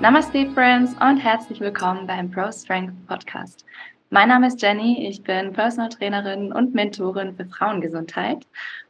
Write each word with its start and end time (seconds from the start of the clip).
Namaste 0.00 0.50
Friends 0.54 0.94
und 0.98 1.18
herzlich 1.18 1.60
willkommen 1.60 2.06
beim 2.06 2.30
Pro 2.30 2.50
Strength 2.50 3.06
Podcast. 3.06 3.66
Mein 4.08 4.28
Name 4.28 4.46
ist 4.46 4.62
Jenny, 4.62 5.06
ich 5.06 5.22
bin 5.22 5.52
Personal 5.52 5.90
Trainerin 5.90 6.54
und 6.54 6.74
Mentorin 6.74 7.36
für 7.36 7.44
Frauengesundheit. 7.44 8.46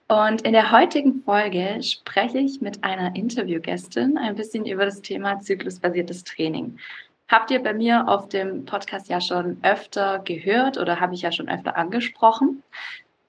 Und 0.06 0.42
in 0.42 0.52
der 0.52 0.70
heutigen 0.70 1.24
Folge 1.24 1.82
spreche 1.82 2.38
ich 2.38 2.60
mit 2.60 2.84
einer 2.84 3.16
Interviewgästin 3.16 4.18
ein 4.18 4.36
bisschen 4.36 4.66
über 4.66 4.84
das 4.84 5.02
Thema 5.02 5.40
zyklusbasiertes 5.40 6.22
Training. 6.22 6.78
Habt 7.26 7.50
ihr 7.50 7.60
bei 7.60 7.74
mir 7.74 8.06
auf 8.06 8.28
dem 8.28 8.64
Podcast 8.64 9.08
ja 9.08 9.20
schon 9.20 9.56
öfter 9.62 10.20
gehört 10.20 10.78
oder 10.78 11.00
habe 11.00 11.14
ich 11.14 11.22
ja 11.22 11.32
schon 11.32 11.48
öfter 11.48 11.76
angesprochen. 11.76 12.62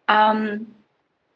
Ähm, 0.08 0.68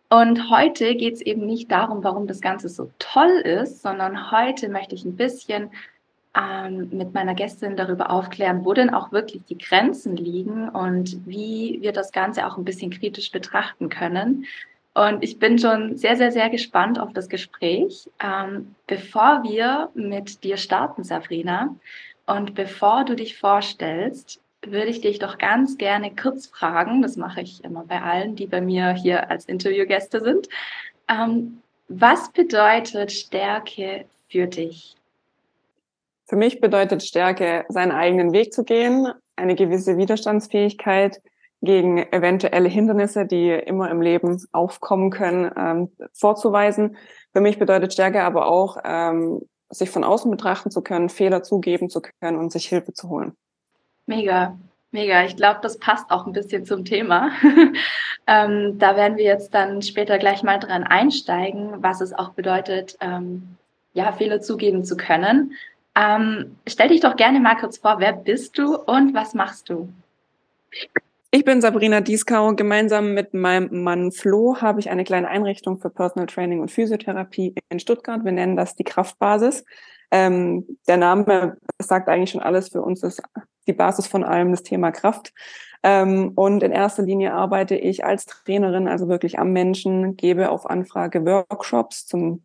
und 0.10 0.52
heute 0.52 0.94
geht 0.94 1.16
es 1.16 1.22
eben 1.22 1.48
nicht 1.48 1.72
darum, 1.72 2.04
warum 2.04 2.28
das 2.28 2.40
Ganze 2.40 2.70
so 2.70 2.92
toll 3.00 3.42
ist, 3.44 3.82
sondern 3.82 4.30
heute 4.30 4.70
möchte 4.70 4.94
ich 4.94 5.06
ein 5.06 5.16
bisschen 5.16 5.72
ähm, 6.36 6.90
mit 6.92 7.14
meiner 7.14 7.34
Gästin 7.34 7.76
darüber 7.76 8.12
aufklären, 8.12 8.66
wo 8.66 8.74
denn 8.74 8.94
auch 8.94 9.12
wirklich 9.12 9.44
die 9.46 9.58
Grenzen 9.58 10.18
liegen 10.18 10.70
und 10.70 11.26
wie 11.26 11.80
wir 11.82 11.92
das 11.92 12.12
Ganze 12.12 12.46
auch 12.46 12.58
ein 12.58 12.66
bisschen 12.66 12.92
kritisch 12.92 13.32
betrachten 13.32 13.90
können. 13.90 14.46
Und 14.94 15.24
ich 15.24 15.40
bin 15.40 15.60
schon 15.60 15.98
sehr, 15.98 16.16
sehr, 16.16 16.32
sehr 16.32 16.50
gespannt 16.50 17.00
auf 17.00 17.14
das 17.14 17.28
Gespräch. 17.28 18.10
Ähm, 18.24 18.76
bevor 18.88 19.44
wir 19.44 19.90
mit 19.94 20.44
dir 20.44 20.58
starten, 20.58 21.04
Sabrina, 21.04 21.76
und 22.28 22.56
bevor 22.56 23.06
du 23.06 23.16
dich 23.16 23.38
vorstellst, 23.38 24.42
würde 24.66 24.88
ich 24.88 25.02
dich 25.02 25.20
doch 25.20 25.38
ganz 25.38 25.78
gerne 25.78 26.16
kurz 26.16 26.48
fragen, 26.48 27.02
das 27.02 27.18
mache 27.18 27.42
ich 27.42 27.64
immer 27.64 27.84
bei 27.86 28.02
allen, 28.02 28.36
die 28.36 28.48
bei 28.48 28.62
mir 28.62 28.94
hier 28.94 29.30
als 29.30 29.46
Interviewgäste 29.46 30.22
sind. 30.22 30.50
Ähm, 31.08 31.62
was 31.88 32.32
bedeutet 32.32 33.12
Stärke 33.12 34.06
für 34.28 34.48
dich? 34.48 34.96
Für 36.28 36.36
mich 36.36 36.60
bedeutet 36.60 37.04
Stärke, 37.04 37.66
seinen 37.70 37.92
eigenen 37.92 38.34
Weg 38.34 38.52
zu 38.54 38.64
gehen, 38.64 39.08
eine 39.36 39.56
gewisse 39.56 39.98
Widerstandsfähigkeit 39.98 41.22
gegen 41.62 41.98
eventuelle 42.12 42.70
Hindernisse, 42.70 43.26
die 43.26 43.50
immer 43.50 43.90
im 43.92 44.02
Leben 44.02 44.44
aufkommen 44.52 45.12
können, 45.12 45.52
ähm, 45.58 45.92
vorzuweisen. 46.14 46.98
Für 47.34 47.42
mich 47.42 47.60
bedeutet 47.60 47.94
Stärke 47.94 48.24
aber 48.24 48.48
auch, 48.48 48.78
ähm, 48.84 49.42
sich 49.70 49.90
von 49.90 50.04
außen 50.04 50.30
betrachten 50.32 50.72
zu 50.72 50.82
können, 50.82 51.10
Fehler 51.10 51.44
zugeben 51.44 51.90
zu 51.90 52.02
können 52.02 52.38
und 52.38 52.52
sich 52.52 52.68
Hilfe 52.68 52.94
zu 52.94 53.10
holen. 53.10 53.36
Mega, 54.06 54.58
mega. 54.92 55.24
Ich 55.26 55.36
glaube, 55.36 55.60
das 55.62 55.78
passt 55.78 56.12
auch 56.12 56.26
ein 56.26 56.34
bisschen 56.34 56.66
zum 56.66 56.86
Thema. 56.86 57.32
ähm, 58.28 58.78
da 58.78 58.96
werden 58.96 59.18
wir 59.18 59.26
jetzt 59.26 59.54
dann 59.54 59.82
später 59.82 60.18
gleich 60.18 60.44
mal 60.44 60.60
dran 60.60 60.84
einsteigen, 60.84 61.84
was 61.84 62.02
es 62.02 62.14
auch 62.14 62.30
bedeutet, 62.30 62.98
ähm, 63.02 63.58
ja, 63.94 64.12
Fehler 64.12 64.42
zugeben 64.42 64.84
zu 64.84 64.98
können. 64.98 65.54
Ähm, 65.98 66.58
stell 66.68 66.90
dich 66.90 67.02
doch 67.02 67.16
gerne 67.16 67.40
mal 67.40 67.56
kurz 67.56 67.78
vor, 67.78 68.00
wer 68.00 68.14
bist 68.14 68.58
du 68.58 68.76
und 68.76 69.14
was 69.14 69.34
machst 69.34 69.70
du? 69.70 69.90
Ich 71.32 71.44
bin 71.44 71.60
Sabrina 71.60 72.00
Dieskau. 72.00 72.54
Gemeinsam 72.54 73.14
mit 73.14 73.34
meinem 73.34 73.84
Mann 73.84 74.14
Flo 74.14 74.58
habe 74.62 74.80
ich 74.80 74.90
eine 74.90 75.04
kleine 75.04 75.28
Einrichtung 75.28 75.80
für 75.80 75.90
Personal 75.90 76.28
Training 76.28 76.62
und 76.62 76.72
Physiotherapie 76.72 77.56
in 77.70 77.80
Stuttgart. 77.80 78.24
Wir 78.24 78.32
nennen 78.32 78.56
das 78.56 78.76
die 78.76 78.86
Kraftbasis. 78.86 79.66
Ähm, 80.12 80.66
der 80.88 80.96
Name 80.96 81.58
sagt 81.78 82.08
eigentlich 82.08 82.30
schon 82.30 82.42
alles. 82.42 82.70
Für 82.70 82.82
uns 82.82 83.04
ist 83.04 83.22
die 83.68 83.74
Basis 83.74 84.08
von 84.08 84.24
allem 84.24 84.52
das 84.52 84.64
Thema 84.64 84.92
Kraft. 84.92 85.34
Ähm, 85.84 86.32
und 86.36 86.64
in 86.64 86.72
erster 86.72 87.04
Linie 87.04 87.34
arbeite 87.34 87.76
ich 87.76 88.06
als 88.06 88.26
Trainerin, 88.26 88.88
also 88.88 89.10
wirklich 89.10 89.38
am 89.38 89.52
Menschen, 89.52 90.16
gebe 90.16 90.50
auf 90.52 90.70
Anfrage 90.70 91.26
Workshops 91.26 92.06
zum 92.06 92.45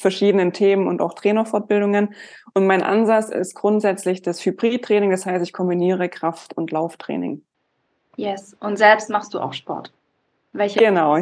verschiedenen 0.00 0.52
Themen 0.52 0.86
und 0.86 1.00
auch 1.00 1.14
Trainerfortbildungen. 1.14 2.14
Und 2.54 2.66
mein 2.66 2.82
Ansatz 2.82 3.30
ist 3.30 3.54
grundsätzlich 3.54 4.22
das 4.22 4.44
Hybridtraining, 4.44 5.10
das 5.10 5.26
heißt, 5.26 5.44
ich 5.44 5.52
kombiniere 5.52 6.08
Kraft- 6.08 6.56
und 6.56 6.70
Lauftraining. 6.70 7.42
Yes, 8.16 8.56
und 8.60 8.76
selbst 8.76 9.10
machst 9.10 9.34
du 9.34 9.40
auch 9.40 9.52
Sport. 9.52 9.92
Welche? 10.52 10.80
Genau. 10.80 11.18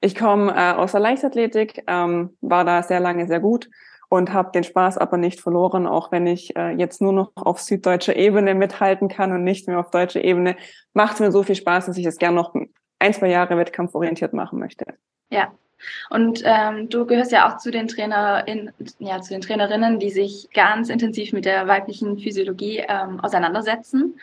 Ich 0.00 0.14
komme 0.14 0.52
äh, 0.54 0.72
aus 0.72 0.92
der 0.92 1.00
Leichtathletik, 1.00 1.82
ähm, 1.86 2.36
war 2.40 2.64
da 2.64 2.82
sehr 2.82 3.00
lange 3.00 3.26
sehr 3.26 3.40
gut 3.40 3.68
und 4.08 4.32
habe 4.32 4.50
den 4.52 4.64
Spaß 4.64 4.98
aber 4.98 5.16
nicht 5.16 5.40
verloren, 5.40 5.86
auch 5.86 6.10
wenn 6.10 6.26
ich 6.26 6.56
äh, 6.56 6.70
jetzt 6.70 7.00
nur 7.00 7.12
noch 7.12 7.32
auf 7.36 7.60
süddeutscher 7.60 8.16
Ebene 8.16 8.54
mithalten 8.54 9.08
kann 9.08 9.32
und 9.32 9.44
nicht 9.44 9.68
mehr 9.68 9.78
auf 9.78 9.90
deutscher 9.90 10.22
Ebene. 10.22 10.56
Macht 10.94 11.20
mir 11.20 11.30
so 11.30 11.42
viel 11.42 11.54
Spaß, 11.54 11.86
dass 11.86 11.96
ich 11.96 12.06
es 12.06 12.18
gern 12.18 12.34
noch 12.34 12.54
ein, 12.98 13.14
zwei 13.14 13.28
Jahre 13.28 13.56
wettkampforientiert 13.56 14.32
machen 14.32 14.58
möchte. 14.58 14.84
Ja, 15.30 15.52
und 16.10 16.42
ähm, 16.44 16.88
du 16.88 17.06
gehörst 17.06 17.32
ja 17.32 17.48
auch 17.48 17.58
zu 17.58 17.70
den 17.70 17.88
Trainerin, 17.88 18.72
ja, 18.98 19.20
zu 19.20 19.32
den 19.32 19.40
Trainerinnen, 19.40 19.98
die 19.98 20.10
sich 20.10 20.48
ganz 20.52 20.88
intensiv 20.88 21.32
mit 21.32 21.44
der 21.44 21.66
weiblichen 21.68 22.18
Physiologie 22.18 22.84
ähm, 22.88 23.20
auseinandersetzen. 23.20 24.20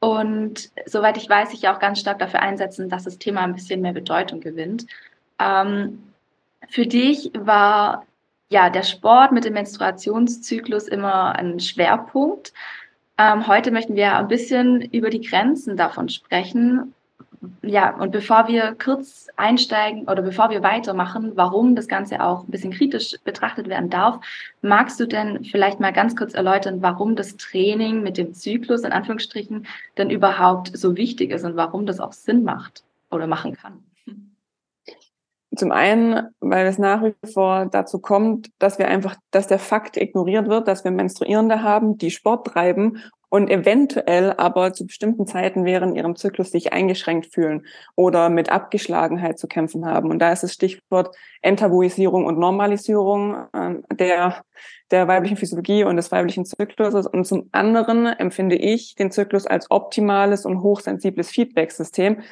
Und 0.00 0.70
soweit 0.86 1.16
ich 1.16 1.28
weiß, 1.28 1.50
sich 1.50 1.68
auch 1.68 1.80
ganz 1.80 2.00
stark 2.00 2.18
dafür 2.18 2.40
einsetzen, 2.40 2.88
dass 2.88 3.04
das 3.04 3.18
Thema 3.18 3.42
ein 3.42 3.54
bisschen 3.54 3.80
mehr 3.80 3.92
Bedeutung 3.92 4.40
gewinnt. 4.40 4.86
Ähm, 5.40 6.12
für 6.68 6.86
dich 6.86 7.30
war 7.34 8.06
ja 8.50 8.70
der 8.70 8.82
Sport 8.82 9.32
mit 9.32 9.44
dem 9.44 9.54
Menstruationszyklus 9.54 10.88
immer 10.88 11.36
ein 11.36 11.60
Schwerpunkt. 11.60 12.52
Ähm, 13.18 13.46
heute 13.48 13.70
möchten 13.70 13.96
wir 13.96 14.16
ein 14.16 14.28
bisschen 14.28 14.80
über 14.80 15.10
die 15.10 15.20
Grenzen 15.20 15.76
davon 15.76 16.08
sprechen 16.08 16.94
ja, 17.62 17.94
und 17.96 18.10
bevor 18.10 18.48
wir 18.48 18.74
kurz 18.82 19.28
einsteigen 19.36 20.08
oder 20.08 20.22
bevor 20.22 20.50
wir 20.50 20.62
weitermachen, 20.62 21.32
warum 21.34 21.76
das 21.76 21.86
Ganze 21.86 22.22
auch 22.22 22.44
ein 22.44 22.50
bisschen 22.50 22.72
kritisch 22.72 23.14
betrachtet 23.24 23.68
werden 23.68 23.90
darf, 23.90 24.20
magst 24.62 24.98
du 24.98 25.06
denn 25.06 25.44
vielleicht 25.44 25.78
mal 25.78 25.92
ganz 25.92 26.16
kurz 26.16 26.34
erläutern, 26.34 26.82
warum 26.82 27.14
das 27.14 27.36
Training 27.36 28.02
mit 28.02 28.16
dem 28.16 28.34
Zyklus 28.34 28.82
in 28.82 28.92
Anführungsstrichen 28.92 29.66
denn 29.96 30.10
überhaupt 30.10 30.76
so 30.76 30.96
wichtig 30.96 31.30
ist 31.30 31.44
und 31.44 31.56
warum 31.56 31.86
das 31.86 32.00
auch 32.00 32.12
Sinn 32.12 32.42
macht 32.42 32.82
oder 33.10 33.26
machen 33.26 33.54
kann? 33.54 33.84
Zum 35.56 35.72
einen, 35.72 36.28
weil 36.40 36.66
es 36.66 36.78
nach 36.78 37.02
wie 37.02 37.14
vor 37.32 37.66
dazu 37.66 37.98
kommt, 37.98 38.50
dass 38.58 38.78
wir 38.78 38.86
einfach, 38.86 39.16
dass 39.30 39.48
der 39.48 39.58
Fakt 39.58 39.96
ignoriert 39.96 40.48
wird, 40.48 40.68
dass 40.68 40.84
wir 40.84 40.90
Menstruierende 40.90 41.62
haben, 41.62 41.98
die 41.98 42.10
Sport 42.10 42.46
treiben 42.46 43.02
und 43.30 43.50
eventuell 43.50 44.32
aber 44.32 44.72
zu 44.72 44.86
bestimmten 44.86 45.26
Zeiten 45.26 45.64
während 45.64 45.96
ihrem 45.96 46.16
Zyklus 46.16 46.50
sich 46.50 46.72
eingeschränkt 46.72 47.32
fühlen 47.32 47.66
oder 47.94 48.30
mit 48.30 48.50
Abgeschlagenheit 48.50 49.38
zu 49.38 49.48
kämpfen 49.48 49.84
haben. 49.84 50.10
Und 50.10 50.18
da 50.18 50.32
ist 50.32 50.42
das 50.42 50.54
Stichwort 50.54 51.14
Enttabuisierung 51.42 52.24
und 52.24 52.38
Normalisierung 52.38 53.46
äh, 53.52 53.74
der, 53.94 54.42
der 54.90 55.08
weiblichen 55.08 55.36
Physiologie 55.36 55.84
und 55.84 55.96
des 55.96 56.10
weiblichen 56.10 56.46
Zykluses. 56.46 57.06
Und 57.06 57.26
zum 57.26 57.48
anderen 57.52 58.06
empfinde 58.06 58.56
ich 58.56 58.94
den 58.94 59.10
Zyklus 59.10 59.46
als 59.46 59.70
optimales 59.70 60.46
und 60.46 60.62
hochsensibles 60.62 61.30
Feedback-System, 61.30 62.22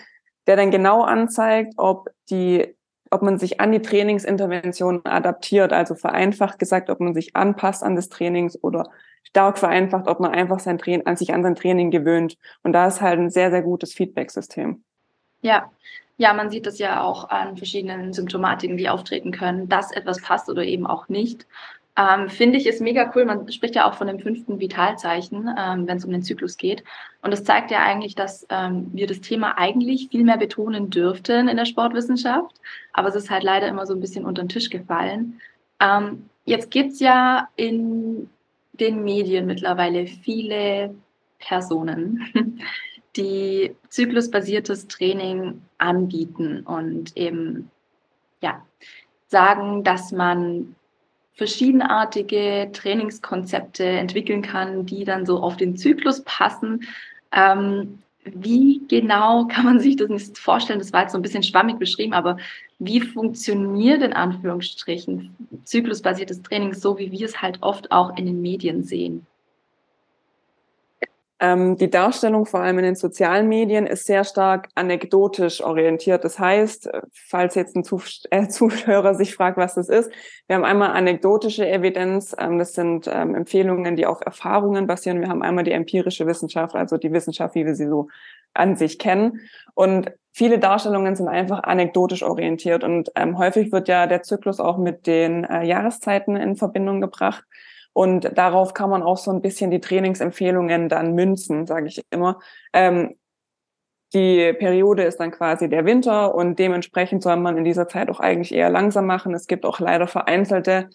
der 0.46 0.56
dann 0.56 0.70
genau 0.70 1.02
anzeigt, 1.02 1.74
ob 1.76 2.08
die 2.30 2.74
ob 3.08 3.22
man 3.22 3.38
sich 3.38 3.60
an 3.60 3.70
die 3.70 3.82
Trainingsintervention 3.82 5.02
adaptiert, 5.04 5.72
also 5.72 5.94
vereinfacht 5.94 6.58
gesagt, 6.58 6.90
ob 6.90 6.98
man 6.98 7.14
sich 7.14 7.36
anpasst 7.36 7.84
an 7.84 7.94
das 7.94 8.08
Trainings 8.08 8.60
oder 8.64 8.90
stark 9.28 9.58
vereinfacht, 9.58 10.08
ob 10.08 10.20
man 10.20 10.32
einfach 10.32 10.60
sein 10.60 10.78
Training, 10.78 11.06
an 11.06 11.16
sich 11.16 11.34
an 11.34 11.42
sein 11.42 11.56
Training 11.56 11.90
gewöhnt. 11.90 12.36
Und 12.62 12.72
da 12.72 12.86
ist 12.86 13.00
halt 13.00 13.18
ein 13.18 13.30
sehr, 13.30 13.50
sehr 13.50 13.62
gutes 13.62 13.92
Feedback-System. 13.92 14.82
Ja. 15.42 15.70
Ja, 16.18 16.32
man 16.32 16.48
sieht 16.48 16.64
das 16.64 16.78
ja 16.78 17.02
auch 17.02 17.28
an 17.28 17.58
verschiedenen 17.58 18.14
Symptomatiken, 18.14 18.78
die 18.78 18.88
auftreten 18.88 19.32
können, 19.32 19.68
dass 19.68 19.92
etwas 19.92 20.22
passt 20.22 20.48
oder 20.48 20.64
eben 20.64 20.86
auch 20.86 21.10
nicht. 21.10 21.46
Ähm, 21.98 22.28
Finde 22.28 22.58
ich 22.58 22.66
ist 22.66 22.80
mega 22.80 23.10
cool. 23.14 23.24
Man 23.24 23.50
spricht 23.50 23.74
ja 23.74 23.88
auch 23.88 23.94
von 23.94 24.06
dem 24.06 24.18
fünften 24.18 24.60
Vitalzeichen, 24.60 25.48
ähm, 25.58 25.86
wenn 25.86 25.96
es 25.96 26.04
um 26.04 26.12
den 26.12 26.22
Zyklus 26.22 26.56
geht. 26.56 26.84
Und 27.22 27.32
das 27.32 27.44
zeigt 27.44 27.70
ja 27.70 27.82
eigentlich, 27.82 28.14
dass 28.14 28.46
ähm, 28.50 28.90
wir 28.92 29.06
das 29.06 29.22
Thema 29.22 29.58
eigentlich 29.58 30.08
viel 30.10 30.24
mehr 30.24 30.36
betonen 30.36 30.90
dürften 30.90 31.48
in 31.48 31.56
der 31.56 31.64
Sportwissenschaft. 31.64 32.54
Aber 32.92 33.08
es 33.08 33.14
ist 33.14 33.30
halt 33.30 33.42
leider 33.42 33.68
immer 33.68 33.86
so 33.86 33.94
ein 33.94 34.00
bisschen 34.00 34.26
unter 34.26 34.42
den 34.42 34.50
Tisch 34.50 34.68
gefallen. 34.68 35.40
Ähm, 35.80 36.28
jetzt 36.44 36.70
gibt's 36.70 37.00
ja 37.00 37.48
in 37.56 38.28
den 38.80 39.04
Medien 39.04 39.46
mittlerweile 39.46 40.06
viele 40.06 40.94
Personen, 41.38 42.60
die 43.16 43.74
zyklusbasiertes 43.88 44.88
Training 44.88 45.62
anbieten 45.78 46.60
und 46.60 47.16
eben 47.16 47.70
ja 48.42 48.62
sagen, 49.28 49.84
dass 49.84 50.12
man 50.12 50.76
verschiedenartige 51.34 52.70
Trainingskonzepte 52.72 53.84
entwickeln 53.84 54.42
kann, 54.42 54.86
die 54.86 55.04
dann 55.04 55.26
so 55.26 55.40
auf 55.40 55.56
den 55.56 55.76
Zyklus 55.76 56.22
passen. 56.24 56.84
Ähm, 57.32 57.98
wie 58.24 58.82
genau 58.88 59.46
kann 59.46 59.66
man 59.66 59.78
sich 59.78 59.96
das 59.96 60.08
nicht 60.08 60.38
vorstellen? 60.38 60.78
Das 60.78 60.92
war 60.92 61.02
jetzt 61.02 61.12
so 61.12 61.18
ein 61.18 61.22
bisschen 61.22 61.42
schwammig 61.42 61.78
beschrieben, 61.78 62.14
aber 62.14 62.38
wie 62.78 63.00
funktioniert 63.00 64.02
in 64.02 64.12
Anführungsstrichen 64.12 65.34
zyklusbasiertes 65.64 66.42
Training 66.42 66.74
so, 66.74 66.98
wie 66.98 67.10
wir 67.10 67.26
es 67.26 67.40
halt 67.40 67.58
oft 67.62 67.90
auch 67.90 68.16
in 68.16 68.26
den 68.26 68.42
Medien 68.42 68.82
sehen? 68.82 69.26
Ähm, 71.38 71.76
die 71.76 71.90
Darstellung 71.90 72.46
vor 72.46 72.60
allem 72.60 72.78
in 72.78 72.84
den 72.86 72.96
sozialen 72.96 73.46
Medien 73.46 73.86
ist 73.86 74.06
sehr 74.06 74.24
stark 74.24 74.68
anekdotisch 74.74 75.62
orientiert. 75.62 76.24
Das 76.24 76.38
heißt, 76.38 76.86
äh, 76.86 77.02
falls 77.12 77.54
jetzt 77.56 77.76
ein 77.76 77.84
äh, 78.30 78.48
Zuhörer 78.48 79.14
sich 79.14 79.34
fragt, 79.34 79.58
was 79.58 79.74
das 79.74 79.90
ist, 79.90 80.10
wir 80.46 80.56
haben 80.56 80.64
einmal 80.64 80.92
anekdotische 80.92 81.68
Evidenz. 81.68 82.34
Ähm, 82.38 82.58
das 82.58 82.72
sind 82.72 83.06
ähm, 83.12 83.34
Empfehlungen, 83.34 83.96
die 83.96 84.06
auf 84.06 84.22
Erfahrungen 84.24 84.86
basieren. 84.86 85.20
Wir 85.20 85.28
haben 85.28 85.42
einmal 85.42 85.64
die 85.64 85.72
empirische 85.72 86.26
Wissenschaft, 86.26 86.74
also 86.74 86.96
die 86.96 87.12
Wissenschaft, 87.12 87.54
wie 87.54 87.66
wir 87.66 87.74
sie 87.74 87.88
so 87.88 88.08
an 88.54 88.76
sich 88.76 88.98
kennen. 88.98 89.40
Und 89.74 90.10
viele 90.36 90.58
Darstellungen 90.58 91.16
sind 91.16 91.28
einfach 91.28 91.62
anekdotisch 91.62 92.22
orientiert. 92.22 92.84
Und 92.84 93.10
ähm, 93.16 93.38
häufig 93.38 93.72
wird 93.72 93.88
ja 93.88 94.06
der 94.06 94.22
Zyklus 94.22 94.60
auch 94.60 94.76
mit 94.76 95.06
den 95.06 95.44
äh, 95.44 95.64
Jahreszeiten 95.64 96.36
in 96.36 96.56
Verbindung 96.56 97.00
gebracht. 97.00 97.42
Und 97.94 98.30
darauf 98.36 98.74
kann 98.74 98.90
man 98.90 99.02
auch 99.02 99.16
so 99.16 99.30
ein 99.30 99.40
bisschen 99.40 99.70
die 99.70 99.80
Trainingsempfehlungen 99.80 100.90
dann 100.90 101.14
münzen, 101.14 101.66
sage 101.66 101.86
ich 101.86 102.02
immer. 102.10 102.38
Ähm, 102.74 103.14
die 104.12 104.52
Periode 104.52 105.04
ist 105.04 105.16
dann 105.20 105.30
quasi 105.30 105.70
der 105.70 105.86
Winter 105.86 106.34
und 106.34 106.58
dementsprechend 106.58 107.22
soll 107.22 107.36
man 107.36 107.56
in 107.56 107.64
dieser 107.64 107.88
Zeit 107.88 108.10
auch 108.10 108.20
eigentlich 108.20 108.52
eher 108.52 108.68
langsam 108.68 109.06
machen. 109.06 109.32
Es 109.32 109.46
gibt 109.46 109.64
auch 109.64 109.80
leider 109.80 110.06
vereinzelte 110.06 110.90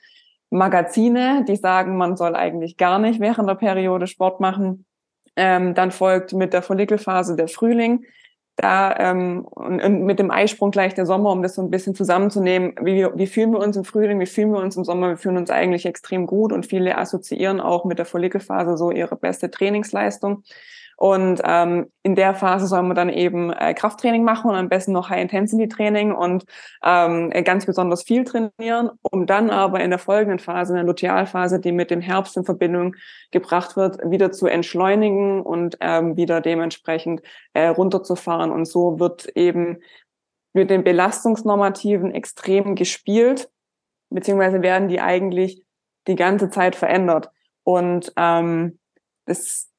Magazine, 0.51 1.45
die 1.47 1.55
sagen, 1.55 1.97
man 1.97 2.15
soll 2.15 2.35
eigentlich 2.35 2.77
gar 2.77 2.99
nicht 2.99 3.19
während 3.19 3.49
der 3.49 3.55
Periode 3.55 4.05
Sport 4.05 4.39
machen. 4.39 4.85
Ähm, 5.35 5.73
dann 5.73 5.89
folgt 5.89 6.33
mit 6.33 6.53
der 6.53 6.61
Follikelphase 6.61 7.35
der 7.35 7.47
Frühling 7.47 8.05
da 8.55 8.95
ähm, 8.97 9.45
und, 9.45 9.81
und 9.81 10.03
mit 10.03 10.19
dem 10.19 10.31
Eisprung 10.31 10.71
gleich 10.71 10.93
der 10.93 11.05
Sommer, 11.05 11.31
um 11.31 11.41
das 11.41 11.55
so 11.55 11.61
ein 11.61 11.71
bisschen 11.71 11.95
zusammenzunehmen. 11.95 12.75
Wie, 12.81 13.07
wie 13.15 13.27
fühlen 13.27 13.51
wir 13.51 13.59
uns 13.59 13.77
im 13.77 13.85
Frühling, 13.85 14.19
wie 14.19 14.25
fühlen 14.25 14.51
wir 14.51 14.59
uns 14.59 14.75
im 14.75 14.83
Sommer? 14.83 15.09
Wir 15.09 15.17
fühlen 15.17 15.37
uns 15.37 15.49
eigentlich 15.49 15.85
extrem 15.85 16.27
gut 16.27 16.51
und 16.51 16.65
viele 16.65 16.97
assoziieren 16.97 17.61
auch 17.61 17.85
mit 17.85 17.97
der 17.97 18.05
Follikelphase 18.05 18.77
so 18.77 18.91
ihre 18.91 19.15
beste 19.15 19.49
Trainingsleistung. 19.49 20.43
Und 21.01 21.41
ähm, 21.43 21.91
in 22.03 22.13
der 22.13 22.35
Phase 22.35 22.67
soll 22.67 22.83
man 22.83 22.95
dann 22.95 23.09
eben 23.09 23.51
äh, 23.51 23.73
Krafttraining 23.73 24.23
machen 24.23 24.51
und 24.51 24.55
am 24.55 24.69
besten 24.69 24.91
noch 24.91 25.09
High-Intensity-Training 25.09 26.11
und 26.11 26.45
ähm, 26.85 27.31
ganz 27.43 27.65
besonders 27.65 28.03
viel 28.03 28.23
trainieren, 28.23 28.91
um 29.01 29.25
dann 29.25 29.49
aber 29.49 29.79
in 29.79 29.89
der 29.89 29.97
folgenden 29.97 30.37
Phase, 30.37 30.73
in 30.73 30.75
der 30.75 30.85
Lutealphase, 30.85 31.59
die 31.59 31.71
mit 31.71 31.89
dem 31.89 32.01
Herbst 32.01 32.37
in 32.37 32.45
Verbindung 32.45 32.95
gebracht 33.31 33.75
wird, 33.75 33.97
wieder 34.11 34.31
zu 34.31 34.45
entschleunigen 34.45 35.41
und 35.41 35.75
ähm, 35.81 36.17
wieder 36.17 36.39
dementsprechend 36.39 37.23
äh, 37.53 37.69
runterzufahren. 37.69 38.51
Und 38.51 38.65
so 38.65 38.99
wird 38.99 39.25
eben 39.35 39.79
mit 40.53 40.69
den 40.69 40.83
Belastungsnormativen 40.83 42.11
extrem 42.11 42.75
gespielt, 42.75 43.49
beziehungsweise 44.11 44.61
werden 44.61 44.87
die 44.87 45.01
eigentlich 45.01 45.63
die 46.07 46.15
ganze 46.15 46.51
Zeit 46.51 46.75
verändert. 46.75 47.31
Und 47.63 48.13
ähm, 48.17 48.77
das 49.25 49.70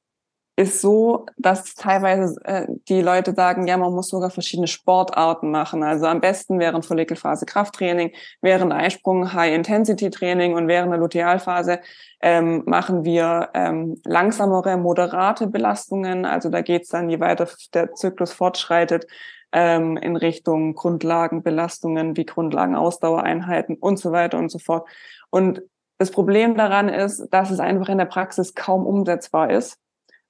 ist 0.55 0.81
so, 0.81 1.25
dass 1.37 1.73
teilweise 1.73 2.39
äh, 2.45 2.67
die 2.87 3.01
Leute 3.01 3.33
sagen, 3.33 3.65
ja, 3.65 3.75
man 3.75 3.91
muss 3.91 4.09
sogar 4.09 4.29
verschiedene 4.29 4.67
Sportarten 4.67 5.49
machen. 5.49 5.81
Also 5.83 6.05
am 6.05 6.21
besten 6.21 6.59
während 6.59 6.85
Follikelphase 6.85 7.45
Krafttraining, 7.45 8.11
während 8.41 8.71
Eisprung 8.71 9.33
High-Intensity-Training 9.33 10.53
und 10.53 10.67
während 10.67 10.91
der 10.91 10.99
Lutealphase 10.99 11.79
ähm, 12.21 12.61
machen 12.67 13.03
wir 13.03 13.49
ähm, 13.55 13.99
langsamere, 14.05 14.77
moderate 14.77 15.47
Belastungen. 15.47 16.25
Also 16.25 16.49
da 16.49 16.61
geht's 16.61 16.89
dann, 16.89 17.09
je 17.09 17.19
weiter 17.19 17.47
der 17.73 17.93
Zyklus 17.93 18.31
fortschreitet, 18.31 19.07
ähm, 19.53 19.97
in 19.97 20.15
Richtung 20.15 20.75
Grundlagenbelastungen 20.75 22.15
wie 22.15 22.25
Grundlagenausdauereinheiten 22.25 23.75
und 23.75 23.97
so 23.97 24.11
weiter 24.11 24.37
und 24.37 24.49
so 24.49 24.59
fort. 24.59 24.87
Und 25.31 25.63
das 25.97 26.11
Problem 26.11 26.55
daran 26.55 26.89
ist, 26.89 27.27
dass 27.31 27.49
es 27.49 27.59
einfach 27.59 27.89
in 27.89 27.97
der 27.97 28.05
Praxis 28.05 28.53
kaum 28.53 28.85
umsetzbar 28.85 29.49
ist 29.49 29.79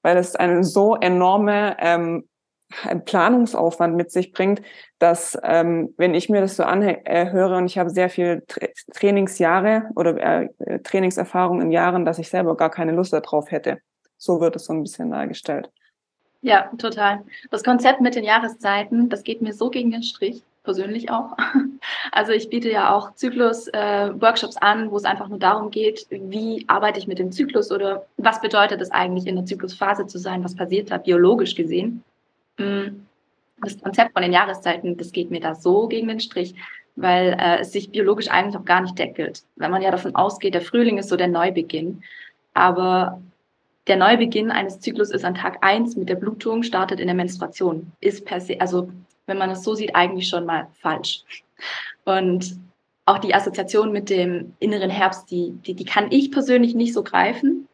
weil 0.03 0.17
es 0.17 0.35
einen 0.35 0.63
so 0.63 0.95
enorme 0.95 1.75
ähm, 1.79 2.25
Planungsaufwand 3.05 3.95
mit 3.95 4.11
sich 4.11 4.31
bringt, 4.31 4.61
dass 4.99 5.37
ähm, 5.43 5.93
wenn 5.97 6.13
ich 6.13 6.29
mir 6.29 6.41
das 6.41 6.55
so 6.55 6.63
anhöre 6.63 7.57
und 7.57 7.65
ich 7.65 7.77
habe 7.77 7.89
sehr 7.89 8.09
viel 8.09 8.43
Tra 8.47 8.67
Trainingsjahre 8.93 9.89
oder 9.95 10.17
äh, 10.17 10.79
Trainingserfahrung 10.83 11.61
in 11.61 11.71
Jahren, 11.71 12.05
dass 12.05 12.19
ich 12.19 12.29
selber 12.29 12.55
gar 12.55 12.69
keine 12.69 12.91
Lust 12.91 13.13
darauf 13.13 13.51
hätte. 13.51 13.79
So 14.17 14.39
wird 14.39 14.55
es 14.55 14.65
so 14.65 14.73
ein 14.73 14.83
bisschen 14.83 15.11
dargestellt. 15.11 15.69
Ja, 16.41 16.71
total. 16.77 17.23
Das 17.51 17.63
Konzept 17.63 18.01
mit 18.01 18.15
den 18.15 18.23
Jahreszeiten, 18.23 19.09
das 19.09 19.23
geht 19.23 19.41
mir 19.41 19.53
so 19.53 19.69
gegen 19.69 19.91
den 19.91 20.03
Strich 20.03 20.43
persönlich 20.63 21.11
auch. 21.11 21.37
Also 22.11 22.31
ich 22.31 22.49
biete 22.49 22.71
ja 22.71 22.95
auch 22.95 23.15
Zyklus-Workshops 23.15 24.55
äh, 24.55 24.59
an, 24.61 24.91
wo 24.91 24.97
es 24.97 25.03
einfach 25.03 25.27
nur 25.27 25.39
darum 25.39 25.71
geht, 25.71 26.07
wie 26.09 26.63
arbeite 26.67 26.99
ich 26.99 27.07
mit 27.07 27.19
dem 27.19 27.31
Zyklus 27.31 27.71
oder 27.71 28.05
was 28.17 28.39
bedeutet 28.39 28.79
es 28.81 28.91
eigentlich 28.91 29.25
in 29.25 29.35
der 29.35 29.45
Zyklusphase 29.45 30.07
zu 30.07 30.17
sein, 30.17 30.43
was 30.43 30.55
passiert 30.55 30.91
da 30.91 30.97
biologisch 30.97 31.55
gesehen. 31.55 32.03
Mm, 32.57 33.03
das 33.61 33.81
Konzept 33.81 34.13
von 34.13 34.21
den 34.21 34.31
Jahreszeiten, 34.31 34.95
das 34.95 35.11
geht 35.11 35.31
mir 35.31 35.41
da 35.41 35.55
so 35.55 35.87
gegen 35.87 36.07
den 36.07 36.19
Strich, 36.19 36.55
weil 36.95 37.35
äh, 37.39 37.59
es 37.59 37.71
sich 37.71 37.89
biologisch 37.89 38.29
eigentlich 38.29 38.57
auch 38.57 38.65
gar 38.65 38.81
nicht 38.81 38.97
deckelt. 38.97 39.43
Wenn 39.55 39.71
man 39.71 39.81
ja 39.81 39.91
davon 39.91 40.15
ausgeht, 40.15 40.53
der 40.53 40.61
Frühling 40.61 40.99
ist 40.99 41.09
so 41.09 41.17
der 41.17 41.27
Neubeginn, 41.27 42.03
aber 42.53 43.21
der 43.87 43.97
Neubeginn 43.97 44.51
eines 44.51 44.79
Zyklus 44.79 45.11
ist 45.11 45.25
an 45.25 45.35
Tag 45.35 45.57
eins 45.61 45.95
mit 45.95 46.09
der 46.09 46.15
Blutung, 46.15 46.63
startet 46.63 46.99
in 46.99 47.07
der 47.07 47.15
Menstruation. 47.15 47.91
Ist 47.99 48.25
per 48.25 48.39
se, 48.39 48.61
also 48.61 48.89
wenn 49.25 49.37
man 49.37 49.49
es 49.49 49.63
so 49.63 49.75
sieht, 49.75 49.95
eigentlich 49.95 50.27
schon 50.27 50.45
mal 50.45 50.67
falsch. 50.81 51.23
Und 52.05 52.57
auch 53.05 53.19
die 53.19 53.35
Assoziation 53.35 53.91
mit 53.91 54.09
dem 54.09 54.53
inneren 54.59 54.89
Herbst, 54.89 55.29
die, 55.29 55.51
die, 55.65 55.73
die 55.73 55.85
kann 55.85 56.11
ich 56.11 56.31
persönlich 56.31 56.73
nicht 56.73 56.93
so 56.93 57.03
greifen, 57.03 57.67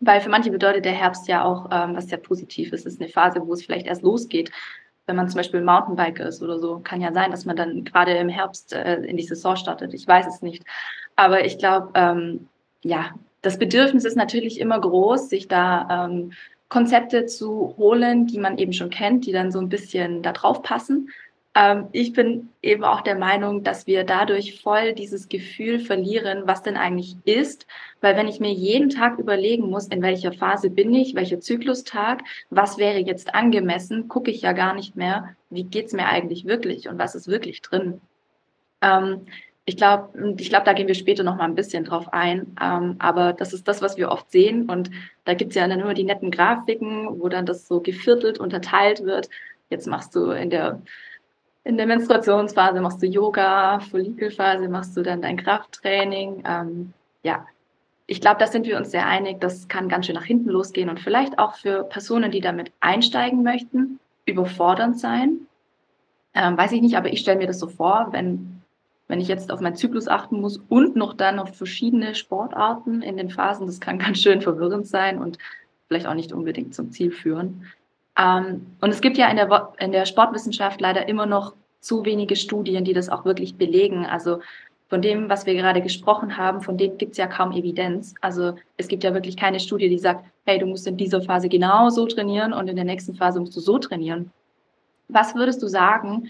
weil 0.00 0.20
für 0.20 0.30
manche 0.30 0.50
bedeutet 0.50 0.84
der 0.84 0.92
Herbst 0.92 1.28
ja 1.28 1.44
auch 1.44 1.68
ähm, 1.70 1.96
was 1.96 2.08
sehr 2.08 2.18
Positives. 2.18 2.80
Es 2.80 2.94
ist 2.94 3.00
eine 3.00 3.10
Phase, 3.10 3.42
wo 3.44 3.52
es 3.52 3.64
vielleicht 3.64 3.86
erst 3.86 4.02
losgeht. 4.02 4.50
Wenn 5.06 5.16
man 5.16 5.28
zum 5.28 5.38
Beispiel 5.38 5.60
Mountainbiker 5.60 6.26
ist 6.26 6.42
oder 6.42 6.58
so, 6.58 6.78
kann 6.78 7.00
ja 7.00 7.12
sein, 7.12 7.32
dass 7.32 7.44
man 7.44 7.56
dann 7.56 7.84
gerade 7.84 8.12
im 8.12 8.28
Herbst 8.28 8.72
äh, 8.72 9.02
in 9.02 9.16
die 9.16 9.24
Saison 9.24 9.56
startet. 9.56 9.92
Ich 9.92 10.06
weiß 10.06 10.26
es 10.26 10.40
nicht. 10.40 10.64
Aber 11.16 11.44
ich 11.44 11.58
glaube, 11.58 11.90
ähm, 11.94 12.48
ja, 12.82 13.10
das 13.42 13.58
Bedürfnis 13.58 14.04
ist 14.04 14.16
natürlich 14.16 14.60
immer 14.60 14.80
groß, 14.80 15.28
sich 15.28 15.48
da 15.48 16.06
ähm, 16.06 16.32
Konzepte 16.70 17.26
zu 17.26 17.74
holen, 17.76 18.26
die 18.26 18.38
man 18.38 18.56
eben 18.56 18.72
schon 18.72 18.90
kennt, 18.90 19.26
die 19.26 19.32
dann 19.32 19.52
so 19.52 19.58
ein 19.58 19.68
bisschen 19.68 20.22
da 20.22 20.32
drauf 20.32 20.62
passen. 20.62 21.10
Ähm, 21.54 21.88
ich 21.90 22.12
bin 22.12 22.50
eben 22.62 22.84
auch 22.84 23.00
der 23.00 23.16
Meinung, 23.16 23.64
dass 23.64 23.88
wir 23.88 24.04
dadurch 24.04 24.62
voll 24.62 24.94
dieses 24.94 25.28
Gefühl 25.28 25.80
verlieren, 25.80 26.44
was 26.46 26.62
denn 26.62 26.76
eigentlich 26.76 27.16
ist. 27.24 27.66
Weil 28.00 28.16
wenn 28.16 28.28
ich 28.28 28.38
mir 28.38 28.52
jeden 28.52 28.88
Tag 28.88 29.18
überlegen 29.18 29.68
muss, 29.68 29.88
in 29.88 30.00
welcher 30.00 30.32
Phase 30.32 30.70
bin 30.70 30.94
ich, 30.94 31.16
welcher 31.16 31.40
Zyklustag, 31.40 32.22
was 32.50 32.78
wäre 32.78 33.00
jetzt 33.00 33.34
angemessen, 33.34 34.06
gucke 34.06 34.30
ich 34.30 34.42
ja 34.42 34.52
gar 34.52 34.74
nicht 34.74 34.94
mehr, 34.94 35.34
wie 35.50 35.64
geht's 35.64 35.92
mir 35.92 36.06
eigentlich 36.06 36.44
wirklich 36.46 36.88
und 36.88 36.98
was 36.98 37.16
ist 37.16 37.26
wirklich 37.26 37.62
drin. 37.62 38.00
Ähm, 38.80 39.26
ich 39.70 39.76
glaube, 39.76 40.34
ich 40.36 40.48
glaube, 40.48 40.64
da 40.64 40.72
gehen 40.72 40.88
wir 40.88 40.96
später 40.96 41.22
noch 41.22 41.36
mal 41.36 41.44
ein 41.44 41.54
bisschen 41.54 41.84
drauf 41.84 42.12
ein. 42.12 42.56
Ähm, 42.60 42.96
aber 42.98 43.32
das 43.32 43.52
ist 43.52 43.68
das, 43.68 43.80
was 43.80 43.96
wir 43.96 44.10
oft 44.10 44.28
sehen. 44.32 44.68
Und 44.68 44.90
da 45.24 45.34
gibt 45.34 45.50
es 45.50 45.56
ja 45.56 45.68
dann 45.68 45.78
immer 45.78 45.94
die 45.94 46.02
netten 46.02 46.32
Grafiken, 46.32 47.20
wo 47.20 47.28
dann 47.28 47.46
das 47.46 47.68
so 47.68 47.80
geviertelt 47.80 48.40
unterteilt 48.40 49.04
wird. 49.04 49.30
Jetzt 49.68 49.86
machst 49.86 50.16
du 50.16 50.32
in 50.32 50.50
der 50.50 50.82
in 51.62 51.76
der 51.76 51.86
Menstruationsphase 51.86 52.80
machst 52.80 53.00
du 53.00 53.06
Yoga, 53.06 53.78
Follikelphase 53.78 54.68
machst 54.68 54.96
du 54.96 55.02
dann 55.02 55.22
dein 55.22 55.36
Krafttraining. 55.36 56.42
Ähm, 56.44 56.92
ja, 57.22 57.46
ich 58.08 58.20
glaube, 58.20 58.40
da 58.40 58.48
sind 58.48 58.66
wir 58.66 58.76
uns 58.76 58.90
sehr 58.90 59.06
einig. 59.06 59.40
Das 59.40 59.68
kann 59.68 59.88
ganz 59.88 60.06
schön 60.06 60.16
nach 60.16 60.24
hinten 60.24 60.50
losgehen 60.50 60.88
und 60.88 60.98
vielleicht 60.98 61.38
auch 61.38 61.54
für 61.54 61.84
Personen, 61.84 62.32
die 62.32 62.40
damit 62.40 62.72
einsteigen 62.80 63.44
möchten, 63.44 64.00
überfordernd 64.26 64.98
sein. 64.98 65.46
Ähm, 66.34 66.58
weiß 66.58 66.72
ich 66.72 66.82
nicht, 66.82 66.96
aber 66.96 67.12
ich 67.12 67.20
stelle 67.20 67.38
mir 67.38 67.46
das 67.46 67.60
so 67.60 67.68
vor, 67.68 68.08
wenn 68.10 68.59
wenn 69.10 69.20
ich 69.20 69.26
jetzt 69.26 69.50
auf 69.50 69.60
meinen 69.60 69.74
Zyklus 69.74 70.06
achten 70.06 70.40
muss 70.40 70.60
und 70.68 70.94
noch 70.94 71.14
dann 71.14 71.40
auf 71.40 71.56
verschiedene 71.56 72.14
Sportarten 72.14 73.02
in 73.02 73.16
den 73.16 73.28
Phasen, 73.28 73.66
das 73.66 73.80
kann 73.80 73.98
ganz 74.06 74.18
schön 74.18 74.40
verwirrend 74.40 74.86
sein 74.86 75.18
und 75.18 75.36
vielleicht 75.88 76.06
auch 76.06 76.14
nicht 76.14 76.32
unbedingt 76.32 76.74
zum 76.74 76.92
Ziel 76.92 77.10
führen. 77.10 77.66
Ähm, 78.16 78.66
und 78.80 78.90
es 78.90 79.00
gibt 79.00 79.18
ja 79.18 79.28
in 79.28 79.36
der, 79.36 79.72
in 79.80 79.90
der 79.90 80.06
Sportwissenschaft 80.06 80.80
leider 80.80 81.08
immer 81.08 81.26
noch 81.26 81.54
zu 81.80 82.04
wenige 82.04 82.36
Studien, 82.36 82.84
die 82.84 82.92
das 82.92 83.08
auch 83.08 83.24
wirklich 83.24 83.56
belegen. 83.56 84.06
Also 84.06 84.40
von 84.88 85.02
dem, 85.02 85.28
was 85.28 85.44
wir 85.44 85.54
gerade 85.54 85.82
gesprochen 85.82 86.36
haben, 86.36 86.60
von 86.60 86.78
dem 86.78 86.96
gibt 86.96 87.12
es 87.12 87.18
ja 87.18 87.26
kaum 87.26 87.50
Evidenz. 87.50 88.14
Also 88.20 88.54
es 88.76 88.86
gibt 88.86 89.02
ja 89.02 89.12
wirklich 89.12 89.36
keine 89.36 89.58
Studie, 89.58 89.88
die 89.88 89.98
sagt, 89.98 90.24
hey, 90.46 90.60
du 90.60 90.66
musst 90.66 90.86
in 90.86 90.96
dieser 90.96 91.20
Phase 91.20 91.48
genau 91.48 91.90
so 91.90 92.06
trainieren 92.06 92.52
und 92.52 92.68
in 92.68 92.76
der 92.76 92.84
nächsten 92.84 93.16
Phase 93.16 93.40
musst 93.40 93.56
du 93.56 93.60
so 93.60 93.78
trainieren. 93.78 94.30
Was 95.08 95.34
würdest 95.34 95.60
du 95.62 95.66
sagen, 95.66 96.28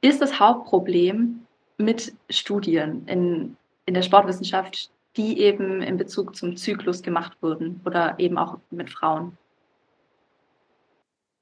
ist 0.00 0.20
das 0.20 0.40
Hauptproblem 0.40 1.45
mit 1.78 2.14
Studien 2.30 3.06
in, 3.06 3.56
in 3.84 3.94
der 3.94 4.02
Sportwissenschaft, 4.02 4.90
die 5.16 5.40
eben 5.40 5.82
in 5.82 5.96
Bezug 5.96 6.36
zum 6.36 6.56
Zyklus 6.56 7.02
gemacht 7.02 7.36
wurden 7.40 7.80
oder 7.84 8.18
eben 8.18 8.38
auch 8.38 8.58
mit 8.70 8.90
Frauen? 8.90 9.36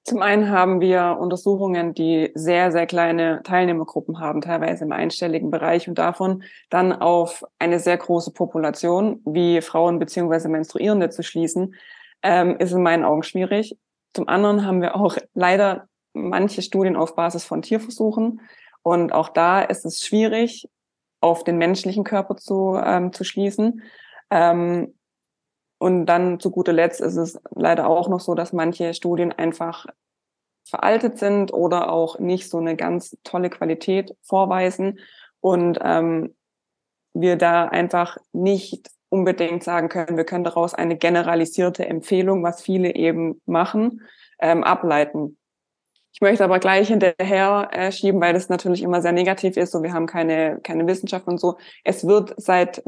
Zum 0.07 0.21
einen 0.21 0.51
haben 0.51 0.83
wir 0.83 1.17
Untersuchungen, 1.19 1.95
die 1.95 2.31
sehr, 2.35 2.71
sehr 2.73 2.87
kleine 2.87 3.41
Teilnehmergruppen 3.43 4.21
haben, 4.21 4.43
teilweise 4.43 4.85
im 4.85 4.93
einstelligen 4.93 5.51
Bereich 5.51 5.89
und 5.89 5.99
davon 5.99 6.43
dann 6.69 6.93
auf 6.93 7.43
eine 7.59 7.81
sehr 7.81 7.97
große 7.97 8.33
Population 8.33 9.23
wie 9.25 9.63
Frauen 9.63 9.99
beziehungsweise 9.99 10.51
Menstruierende 10.51 11.09
zu 11.09 11.23
schließen, 11.23 11.75
ähm, 12.23 12.57
ist 12.59 12.73
in 12.73 12.83
meinen 12.83 13.05
Augen 13.05 13.23
schwierig. 13.23 13.79
Zum 14.13 14.29
anderen 14.29 14.67
haben 14.67 14.83
wir 14.83 14.95
auch 14.95 15.17
leider 15.33 15.89
manche 16.13 16.61
Studien 16.61 16.97
auf 16.97 17.17
Basis 17.17 17.45
von 17.45 17.63
Tierversuchen. 17.63 18.43
Und 18.85 19.13
auch 19.13 19.31
da 19.31 19.63
ist 19.63 19.85
es 19.85 20.05
schwierig, 20.05 20.69
auf 21.21 21.43
den 21.43 21.57
menschlichen 21.57 22.05
Körper 22.05 22.37
zu, 22.37 22.77
ähm, 22.77 23.13
zu 23.13 23.25
schließen. 23.25 23.83
Ähm, 24.31 24.95
und 25.79 26.07
dann 26.07 26.39
zu 26.39 26.51
guter 26.51 26.73
Letzt 26.73 27.01
ist 27.01 27.17
es 27.17 27.41
leider 27.55 27.89
auch 27.89 28.09
noch 28.09 28.21
so, 28.21 28.35
dass 28.35 28.53
manche 28.53 28.95
Studien 28.95 29.33
einfach 29.33 29.87
veraltet 30.69 31.19
sind 31.19 31.53
oder 31.53 31.91
auch 31.91 32.19
nicht 32.19 32.51
so 32.51 32.59
eine 32.59 32.77
ganz 32.77 33.17
tolle 33.25 33.51
Qualität 33.51 34.15
vorweisen 34.23 34.99
und 35.41 35.79
ähm, 35.83 36.35
wir 37.15 37.37
da 37.37 37.67
einfach 37.67 38.19
nicht 38.33 38.91
unbedingt 39.09 39.63
sagen 39.63 39.89
können, 39.89 40.17
wir 40.17 40.25
können 40.25 40.45
daraus 40.45 40.75
eine 40.75 40.97
generalisierte 40.97 41.87
Empfehlung, 41.87 42.43
was 42.43 42.63
viele 42.63 42.95
eben 42.95 43.41
machen, 43.47 44.03
ähm, 44.41 44.65
ableiten. 44.65 45.39
Ich 46.15 46.21
möchte 46.21 46.45
aber 46.45 46.61
gleich 46.61 46.89
hinterher 46.89 47.69
äh, 47.73 47.91
schieben, 47.91 48.21
weil 48.21 48.33
das 48.33 48.49
natürlich 48.49 48.83
immer 48.83 49.03
sehr 49.03 49.11
negativ 49.11 49.57
ist 49.57 49.75
und 49.75 49.83
wir 49.83 49.93
haben 49.93 50.07
keine, 50.07 50.61
keine 50.63 50.87
Wissenschaft 50.87 51.27
und 51.27 51.39
so. 51.39 51.59
Es 51.83 52.07
wird 52.07 52.33
seit 52.37 52.85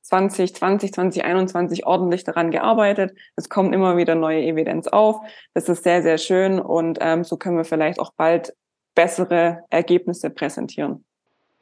2020, 0.00 0.94
2021 0.94 1.86
ordentlich 1.86 2.24
daran 2.24 2.50
gearbeitet. 2.50 3.14
Es 3.36 3.50
kommt 3.50 3.74
immer 3.74 3.98
wieder 3.98 4.14
neue 4.14 4.42
Evidenz 4.42 4.88
auf. 4.88 5.20
Das 5.52 5.68
ist 5.68 5.84
sehr, 5.84 6.02
sehr 6.02 6.16
schön 6.16 6.58
und 6.58 6.98
ähm, 7.02 7.22
so 7.22 7.36
können 7.36 7.58
wir 7.58 7.66
vielleicht 7.66 8.00
auch 8.00 8.14
bald 8.16 8.54
bessere 8.94 9.62
Ergebnisse 9.68 10.30
präsentieren. 10.30 11.04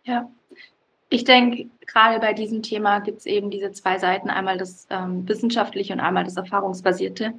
Ja, 0.04 0.30
ich 1.10 1.24
denke, 1.24 1.66
gerade 1.86 2.20
bei 2.20 2.32
diesem 2.32 2.62
Thema 2.62 3.00
gibt 3.00 3.18
es 3.18 3.26
eben 3.26 3.50
diese 3.50 3.72
zwei 3.72 3.98
Seiten, 3.98 4.30
einmal 4.30 4.56
das 4.56 4.86
ähm, 4.88 5.28
wissenschaftliche 5.28 5.92
und 5.94 6.00
einmal 6.00 6.22
das 6.22 6.36
erfahrungsbasierte, 6.36 7.34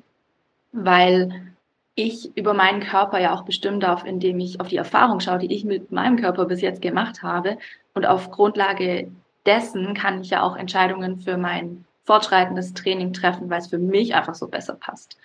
weil 0.74 1.53
ich 1.96 2.36
über 2.38 2.53
meinen 2.53 2.81
Körper 2.81 3.19
ja 3.19 3.34
auch 3.34 3.43
bestimmen 3.43 3.79
darf, 3.79 4.05
indem 4.05 4.39
ich 4.39 4.60
auf 4.62 4.67
die 4.67 4.77
Erfahrung 4.77 5.19
schaue, 5.19 5.39
die 5.39 5.53
ich 5.53 5.65
mit 5.65 5.91
meinem 5.91 6.17
Körper 6.17 6.46
bis 6.46 6.62
jetzt 6.62 6.81
gemacht 6.81 7.24
habe. 7.24 7.58
Und 7.93 8.05
auf 8.05 8.31
Grundlage 8.31 9.12
dessen 9.46 9.93
kann 9.93 10.22
ich 10.22 10.29
ja 10.29 10.41
auch 10.41 10.55
Entscheidungen 10.55 11.19
für 11.19 11.38
mein 11.38 11.86
fortschreitendes 12.05 12.74
Training 12.74 13.13
treffen, 13.13 13.50
weil 13.50 13.60
es 13.60 13.67
für 13.67 13.77
mich 13.77 14.15
einfach 14.15 14.36
so 14.36 14.48
besser 14.48 14.75
passt. 14.75 15.17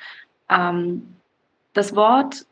Ähm, 0.51 1.17
das 1.73 1.95
Wort 1.95 2.47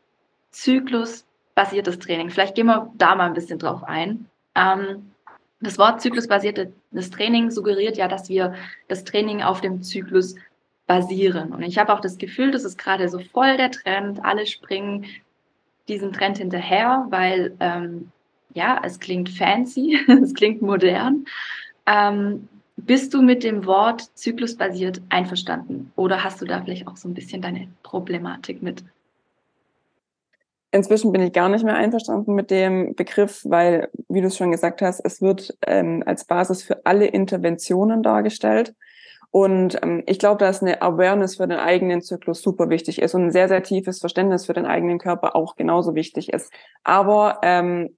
Zyklusbasiertes 0.51 1.99
Training, 1.99 2.29
vielleicht 2.29 2.55
gehen 2.55 2.67
wir 2.67 2.91
da 2.95 3.15
mal 3.15 3.25
ein 3.25 3.33
bisschen 3.33 3.59
drauf 3.59 3.83
ein. 3.83 4.29
Ähm, 4.55 5.13
das 5.63 5.77
Wort 5.77 6.01
zyklusbasiertes 6.01 7.09
Training 7.11 7.49
suggeriert 7.49 7.95
ja, 7.95 8.09
dass 8.09 8.27
wir 8.27 8.53
das 8.89 9.05
Training 9.05 9.41
auf 9.41 9.61
dem 9.61 9.81
Zyklus 9.81 10.35
basieren. 10.87 11.53
Und 11.53 11.63
ich 11.63 11.77
habe 11.77 11.93
auch 11.93 12.01
das 12.01 12.17
Gefühl, 12.17 12.51
das 12.51 12.63
ist 12.63 12.77
gerade 12.77 13.09
so 13.09 13.19
voll 13.19 13.57
der 13.57 13.71
Trend. 13.71 14.23
Alle 14.23 14.45
springen 14.45 15.05
diesem 15.87 16.13
Trend 16.13 16.37
hinterher, 16.37 17.05
weil 17.09 17.55
ähm, 17.59 18.11
ja, 18.53 18.81
es 18.83 18.99
klingt 18.99 19.29
fancy, 19.29 19.97
es 20.23 20.33
klingt 20.33 20.61
modern. 20.61 21.25
Ähm, 21.85 22.47
bist 22.75 23.13
du 23.13 23.21
mit 23.21 23.43
dem 23.43 23.65
Wort 23.65 24.01
zyklusbasiert 24.15 25.01
einverstanden 25.09 25.91
oder 25.95 26.23
hast 26.23 26.41
du 26.41 26.45
da 26.45 26.61
vielleicht 26.61 26.87
auch 26.87 26.97
so 26.97 27.07
ein 27.07 27.13
bisschen 27.13 27.41
deine 27.41 27.67
Problematik 27.83 28.61
mit? 28.63 28.83
Inzwischen 30.71 31.11
bin 31.11 31.21
ich 31.21 31.33
gar 31.33 31.49
nicht 31.49 31.63
mehr 31.63 31.75
einverstanden 31.75 32.33
mit 32.33 32.49
dem 32.49 32.95
Begriff, 32.95 33.43
weil, 33.45 33.89
wie 34.09 34.21
du 34.21 34.27
es 34.27 34.37
schon 34.37 34.49
gesagt 34.49 34.81
hast, 34.81 35.01
es 35.01 35.21
wird 35.21 35.55
ähm, 35.67 36.01
als 36.07 36.25
Basis 36.25 36.63
für 36.63 36.83
alle 36.83 37.05
Interventionen 37.05 38.01
dargestellt. 38.01 38.73
Und 39.35 39.79
ähm, 39.81 40.03
ich 40.05 40.19
glaube, 40.19 40.37
dass 40.37 40.61
eine 40.61 40.83
Awareness 40.83 41.37
für 41.37 41.47
den 41.47 41.57
eigenen 41.57 42.03
Zyklus 42.03 42.43
super 42.43 42.69
wichtig 42.69 43.01
ist 43.01 43.15
und 43.15 43.23
ein 43.23 43.31
sehr, 43.31 43.47
sehr 43.47 43.63
tiefes 43.63 43.99
Verständnis 43.99 44.45
für 44.45 44.53
den 44.53 44.67
eigenen 44.67 44.99
Körper 44.99 45.35
auch 45.35 45.55
genauso 45.55 45.95
wichtig 45.95 46.31
ist. 46.31 46.53
Aber 46.83 47.39
ähm, 47.41 47.97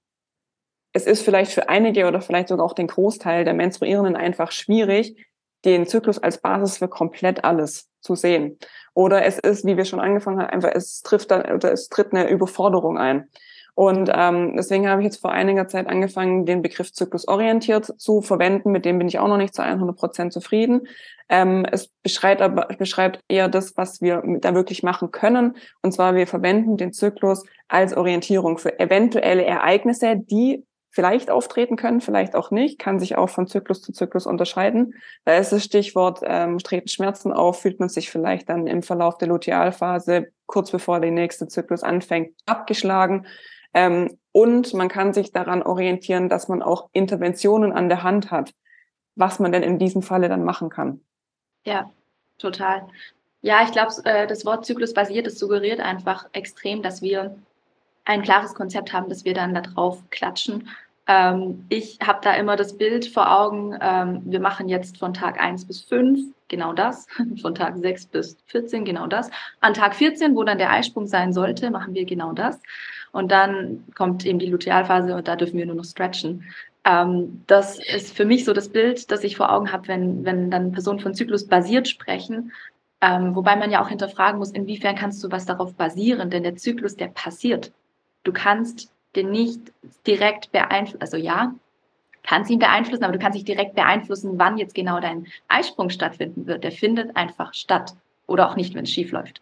es 0.94 1.06
ist 1.06 1.20
vielleicht 1.20 1.52
für 1.52 1.68
einige 1.68 2.06
oder 2.06 2.22
vielleicht 2.22 2.48
sogar 2.48 2.64
auch 2.64 2.72
den 2.72 2.86
Großteil 2.86 3.44
der 3.44 3.52
Menstruierenden 3.52 4.16
einfach 4.16 4.50
schwierig, 4.50 5.14
den 5.66 5.86
Zyklus 5.86 6.18
als 6.18 6.40
Basis 6.40 6.78
für 6.78 6.88
komplett 6.88 7.44
alles 7.44 7.90
zu 8.00 8.14
sehen. 8.14 8.58
Oder 8.94 9.26
es 9.26 9.38
ist, 9.38 9.66
wie 9.66 9.76
wir 9.76 9.84
schon 9.84 10.00
angefangen 10.00 10.40
haben, 10.40 10.48
einfach 10.48 10.70
es 10.74 11.02
trifft 11.02 11.30
dann 11.30 11.42
oder 11.52 11.70
es 11.70 11.90
tritt 11.90 12.14
eine 12.14 12.30
Überforderung 12.30 12.96
ein. 12.96 13.28
Und 13.76 14.10
ähm, 14.12 14.54
deswegen 14.56 14.88
habe 14.88 15.02
ich 15.02 15.04
jetzt 15.04 15.20
vor 15.20 15.32
einiger 15.32 15.68
Zeit 15.68 15.86
angefangen, 15.86 16.46
den 16.46 16.62
Begriff 16.62 16.94
zyklusorientiert 16.94 18.00
zu 18.00 18.22
verwenden. 18.22 18.72
Mit 18.72 18.86
dem 18.86 18.96
bin 18.96 19.06
ich 19.06 19.18
auch 19.18 19.28
noch 19.28 19.36
nicht 19.36 19.54
zu 19.54 19.62
100 19.62 19.94
Prozent 19.94 20.32
zufrieden. 20.32 20.88
Ähm, 21.28 21.66
es 21.70 21.88
beschreibt 22.02 22.40
aber 22.40 22.68
beschreibt 22.78 23.20
eher 23.28 23.50
das, 23.50 23.76
was 23.76 24.00
wir 24.00 24.22
da 24.40 24.54
wirklich 24.54 24.82
machen 24.82 25.10
können. 25.10 25.58
Und 25.82 25.92
zwar 25.92 26.14
wir 26.14 26.26
verwenden 26.26 26.78
den 26.78 26.94
Zyklus 26.94 27.44
als 27.68 27.94
Orientierung 27.94 28.56
für 28.56 28.80
eventuelle 28.80 29.44
Ereignisse, 29.44 30.16
die 30.16 30.64
vielleicht 30.88 31.30
auftreten 31.30 31.76
können, 31.76 32.00
vielleicht 32.00 32.34
auch 32.34 32.50
nicht, 32.50 32.78
kann 32.78 32.98
sich 32.98 33.18
auch 33.18 33.28
von 33.28 33.46
Zyklus 33.46 33.82
zu 33.82 33.92
Zyklus 33.92 34.24
unterscheiden. 34.24 34.94
Da 35.26 35.36
ist 35.36 35.52
das 35.52 35.62
Stichwort, 35.62 36.20
ähm, 36.24 36.56
treten 36.60 36.88
Schmerzen 36.88 37.30
auf, 37.30 37.60
fühlt 37.60 37.78
man 37.78 37.90
sich 37.90 38.08
vielleicht 38.08 38.48
dann 38.48 38.66
im 38.66 38.82
Verlauf 38.82 39.18
der 39.18 39.28
Lutealphase, 39.28 40.28
kurz 40.46 40.70
bevor 40.70 40.98
der 41.00 41.10
nächste 41.10 41.46
Zyklus 41.46 41.82
anfängt, 41.82 42.30
abgeschlagen. 42.46 43.26
Ähm, 43.76 44.18
und 44.32 44.72
man 44.72 44.88
kann 44.88 45.12
sich 45.12 45.32
daran 45.32 45.62
orientieren, 45.62 46.30
dass 46.30 46.48
man 46.48 46.62
auch 46.62 46.88
Interventionen 46.94 47.72
an 47.72 47.90
der 47.90 48.02
Hand 48.02 48.30
hat, 48.30 48.54
was 49.16 49.38
man 49.38 49.52
denn 49.52 49.62
in 49.62 49.78
diesem 49.78 50.00
Falle 50.00 50.30
dann 50.30 50.44
machen 50.44 50.70
kann. 50.70 51.00
Ja, 51.66 51.90
total. 52.38 52.86
Ja, 53.42 53.62
ich 53.64 53.72
glaube, 53.72 53.92
äh, 54.04 54.26
das 54.26 54.46
Wort 54.46 54.64
zyklusbasiert, 54.64 55.26
das 55.26 55.38
suggeriert 55.38 55.80
einfach 55.80 56.26
extrem, 56.32 56.82
dass 56.82 57.02
wir 57.02 57.36
ein 58.06 58.22
klares 58.22 58.54
Konzept 58.54 58.94
haben, 58.94 59.10
das 59.10 59.26
wir 59.26 59.34
dann 59.34 59.54
da 59.54 59.60
drauf 59.60 60.02
klatschen 60.08 60.70
ähm, 61.06 61.64
ich 61.68 61.98
habe 62.04 62.18
da 62.22 62.34
immer 62.34 62.56
das 62.56 62.76
Bild 62.76 63.06
vor 63.06 63.30
Augen, 63.30 63.76
ähm, 63.80 64.22
wir 64.24 64.40
machen 64.40 64.68
jetzt 64.68 64.98
von 64.98 65.14
Tag 65.14 65.40
1 65.40 65.66
bis 65.66 65.82
5 65.82 66.34
genau 66.48 66.72
das, 66.72 67.06
von 67.42 67.54
Tag 67.54 67.76
6 67.76 68.06
bis 68.06 68.36
14 68.46 68.84
genau 68.84 69.06
das. 69.06 69.30
An 69.60 69.74
Tag 69.74 69.94
14, 69.94 70.34
wo 70.34 70.42
dann 70.42 70.58
der 70.58 70.72
Eisprung 70.72 71.06
sein 71.06 71.32
sollte, 71.32 71.70
machen 71.70 71.94
wir 71.94 72.04
genau 72.04 72.32
das. 72.32 72.60
Und 73.16 73.32
dann 73.32 73.84
kommt 73.94 74.26
eben 74.26 74.38
die 74.38 74.50
Lutealphase 74.50 75.14
und 75.14 75.26
da 75.26 75.36
dürfen 75.36 75.56
wir 75.56 75.64
nur 75.64 75.76
noch 75.76 75.86
stretchen. 75.86 76.44
Ähm, 76.84 77.42
das 77.46 77.78
ist 77.78 78.14
für 78.14 78.26
mich 78.26 78.44
so 78.44 78.52
das 78.52 78.68
Bild, 78.68 79.10
das 79.10 79.24
ich 79.24 79.38
vor 79.38 79.50
Augen 79.50 79.72
habe, 79.72 79.88
wenn, 79.88 80.26
wenn 80.26 80.50
dann 80.50 80.72
Personen 80.72 81.00
von 81.00 81.14
Zyklus 81.14 81.46
basiert 81.46 81.88
sprechen. 81.88 82.52
Ähm, 83.00 83.34
wobei 83.34 83.56
man 83.56 83.70
ja 83.70 83.82
auch 83.82 83.88
hinterfragen 83.88 84.38
muss, 84.38 84.50
inwiefern 84.50 84.96
kannst 84.96 85.24
du 85.24 85.30
was 85.30 85.46
darauf 85.46 85.74
basieren? 85.76 86.28
Denn 86.28 86.42
der 86.42 86.56
Zyklus, 86.56 86.94
der 86.94 87.08
passiert. 87.08 87.72
Du 88.22 88.34
kannst 88.34 88.92
den 89.14 89.30
nicht 89.30 89.60
direkt 90.06 90.52
beeinflussen. 90.52 91.00
Also 91.00 91.16
ja, 91.16 91.54
kannst 92.22 92.50
ihn 92.50 92.58
beeinflussen, 92.58 93.04
aber 93.04 93.14
du 93.14 93.18
kannst 93.18 93.36
nicht 93.36 93.48
direkt 93.48 93.76
beeinflussen, 93.76 94.38
wann 94.38 94.58
jetzt 94.58 94.74
genau 94.74 95.00
dein 95.00 95.26
Eisprung 95.48 95.88
stattfinden 95.88 96.46
wird. 96.46 96.64
Der 96.64 96.72
findet 96.72 97.16
einfach 97.16 97.54
statt. 97.54 97.94
Oder 98.26 98.50
auch 98.50 98.56
nicht, 98.56 98.74
wenn 98.74 98.84
es 98.84 98.90
schief 98.90 99.10
läuft. 99.10 99.40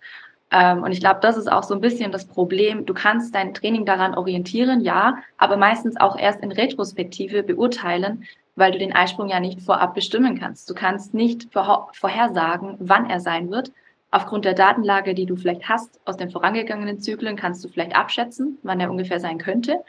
Ähm, 0.54 0.84
und 0.84 0.92
ich 0.92 1.00
glaube, 1.00 1.18
das 1.20 1.36
ist 1.36 1.50
auch 1.50 1.64
so 1.64 1.74
ein 1.74 1.80
bisschen 1.80 2.12
das 2.12 2.26
Problem. 2.26 2.86
Du 2.86 2.94
kannst 2.94 3.34
dein 3.34 3.52
Training 3.52 3.84
daran 3.84 4.14
orientieren, 4.14 4.80
ja, 4.80 5.18
aber 5.36 5.56
meistens 5.56 5.98
auch 6.00 6.16
erst 6.16 6.40
in 6.40 6.52
Retrospektive 6.52 7.42
beurteilen, 7.42 8.24
weil 8.54 8.70
du 8.70 8.78
den 8.78 8.94
Eisprung 8.94 9.28
ja 9.28 9.40
nicht 9.40 9.60
vorab 9.60 9.94
bestimmen 9.94 10.38
kannst. 10.38 10.70
Du 10.70 10.74
kannst 10.74 11.12
nicht 11.12 11.48
vorhersagen, 11.52 12.76
wann 12.78 13.10
er 13.10 13.18
sein 13.20 13.50
wird, 13.50 13.72
Aufgrund 14.14 14.44
der 14.44 14.54
Datenlage, 14.54 15.12
die 15.12 15.26
du 15.26 15.34
vielleicht 15.34 15.68
hast 15.68 16.00
aus 16.04 16.16
den 16.16 16.30
vorangegangenen 16.30 17.00
Zyklen, 17.00 17.34
kannst 17.34 17.64
du 17.64 17.68
vielleicht 17.68 17.96
abschätzen, 17.96 18.58
wann 18.62 18.78
er 18.78 18.88
ungefähr 18.88 19.18
sein 19.18 19.38
könnte. 19.38 19.82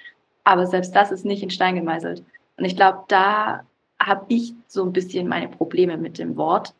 Aber 0.43 0.65
selbst 0.65 0.95
das 0.95 1.11
ist 1.11 1.25
nicht 1.25 1.43
in 1.43 1.51
Stein 1.51 1.75
gemeißelt. 1.75 2.23
Und 2.57 2.65
ich 2.65 2.75
glaube, 2.75 3.03
da 3.07 3.65
habe 4.01 4.25
ich 4.29 4.55
so 4.65 4.83
ein 4.83 4.93
bisschen 4.93 5.27
meine 5.27 5.47
Probleme 5.47 5.97
mit 5.97 6.17
dem 6.17 6.37
Wort, 6.37 6.73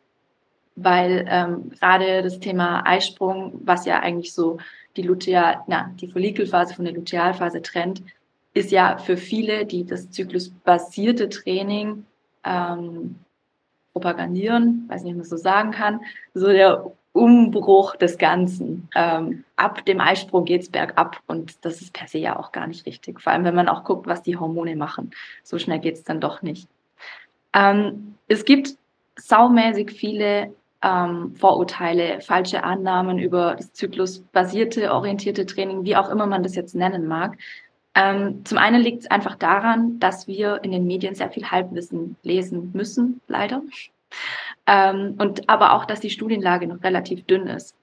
weil 0.76 1.26
ähm, 1.28 1.70
gerade 1.70 2.22
das 2.22 2.38
Thema 2.38 2.86
Eisprung, 2.86 3.60
was 3.64 3.86
ja 3.86 4.00
eigentlich 4.00 4.32
so 4.32 4.58
die 4.96 5.02
Luteal, 5.02 5.60
na, 5.66 5.90
die 6.00 6.08
Follikelphase 6.08 6.74
von 6.74 6.84
der 6.84 6.94
Lutealphase 6.94 7.62
trennt, 7.62 8.02
ist 8.54 8.70
ja 8.70 8.96
für 8.98 9.16
viele, 9.16 9.66
die 9.66 9.84
das 9.84 10.10
zyklusbasierte 10.10 11.28
Training 11.28 12.06
ähm, 12.44 13.16
propagandieren, 13.92 14.84
weiß 14.88 15.02
nicht, 15.02 15.14
wie 15.14 15.18
man 15.18 15.26
so 15.26 15.36
sagen 15.36 15.72
kann, 15.72 16.00
so 16.34 16.46
der 16.46 16.90
Umbruch 17.12 17.96
des 17.96 18.18
Ganzen. 18.18 18.88
Ähm, 18.94 19.44
ab 19.56 19.84
dem 19.86 20.00
Eisprung 20.00 20.44
geht 20.44 20.62
es 20.62 20.68
bergab 20.70 21.20
und 21.26 21.64
das 21.64 21.80
ist 21.80 21.94
per 21.94 22.06
se 22.08 22.18
ja 22.18 22.38
auch 22.38 22.52
gar 22.52 22.66
nicht 22.66 22.84
richtig. 22.84 23.20
Vor 23.20 23.32
allem, 23.32 23.44
wenn 23.44 23.54
man 23.54 23.68
auch 23.68 23.84
guckt, 23.84 24.06
was 24.06 24.22
die 24.22 24.36
Hormone 24.36 24.76
machen. 24.76 25.12
So 25.42 25.58
schnell 25.58 25.78
geht 25.78 25.94
es 25.94 26.04
dann 26.04 26.20
doch 26.20 26.42
nicht. 26.42 26.68
Ähm, 27.54 28.16
es 28.28 28.44
gibt 28.44 28.76
saumäßig 29.16 29.92
viele 29.92 30.52
ähm, 30.86 31.34
Vorurteile, 31.34 32.20
falsche 32.20 32.62
Annahmen 32.62 33.18
über 33.18 33.56
das 33.56 33.72
zyklusbasierte, 33.72 34.92
orientierte 34.92 35.44
Training, 35.44 35.84
wie 35.84 35.96
auch 35.96 36.08
immer 36.08 36.26
man 36.26 36.44
das 36.44 36.54
jetzt 36.54 36.76
nennen 36.76 37.08
mag. 37.08 37.36
Ähm, 37.96 38.44
zum 38.44 38.58
einen 38.58 38.82
liegt 38.82 39.00
es 39.02 39.10
einfach 39.10 39.34
daran, 39.36 39.98
dass 39.98 40.28
wir 40.28 40.62
in 40.62 40.70
den 40.70 40.86
Medien 40.86 41.14
sehr 41.14 41.30
viel 41.30 41.50
Halbwissen 41.50 42.16
lesen 42.22 42.70
müssen, 42.72 43.20
leider. 43.26 43.62
Ähm, 44.66 45.16
und 45.18 45.48
aber 45.48 45.72
auch, 45.72 45.86
dass 45.86 46.00
die 46.00 46.10
Studienlage 46.10 46.66
noch 46.68 46.82
relativ 46.84 47.24
dünn 47.26 47.46
ist. 47.48 47.74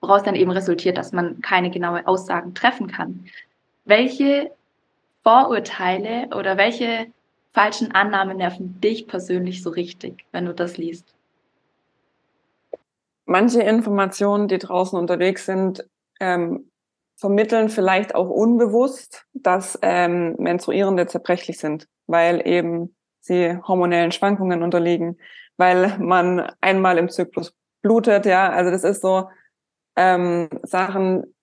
woraus 0.00 0.22
dann 0.22 0.36
eben 0.36 0.50
resultiert, 0.50 0.98
dass 0.98 1.12
man 1.12 1.40
keine 1.40 1.70
genaue 1.70 2.06
Aussagen 2.06 2.54
treffen 2.54 2.86
kann. 2.86 3.26
Welche 3.84 4.52
Vorurteile 5.22 6.28
oder 6.36 6.56
welche 6.56 7.06
falschen 7.52 7.92
Annahmen 7.92 8.36
nerven 8.36 8.80
dich 8.80 9.06
persönlich 9.08 9.62
so 9.62 9.70
richtig, 9.70 10.24
wenn 10.32 10.46
du 10.46 10.54
das 10.54 10.76
liest? 10.76 11.15
Manche 13.26 13.60
Informationen, 13.60 14.48
die 14.48 14.58
draußen 14.58 14.98
unterwegs 14.98 15.46
sind, 15.46 15.84
ähm, 16.20 16.70
vermitteln 17.18 17.68
vielleicht 17.68 18.14
auch 18.14 18.30
unbewusst, 18.30 19.26
dass 19.34 19.78
ähm, 19.82 20.36
Menstruierende 20.38 21.06
zerbrechlich 21.06 21.58
sind, 21.58 21.88
weil 22.06 22.46
eben 22.46 22.96
sie 23.20 23.58
hormonellen 23.66 24.12
Schwankungen 24.12 24.62
unterliegen, 24.62 25.18
weil 25.56 25.98
man 25.98 26.52
einmal 26.60 26.98
im 26.98 27.08
Zyklus 27.08 27.52
blutet, 27.82 28.26
ja, 28.26 28.50
also 28.50 28.70
das 28.70 28.84
ist 28.84 29.02
so 29.02 29.28
ähm, 29.96 30.48
Sachen, 30.62 31.34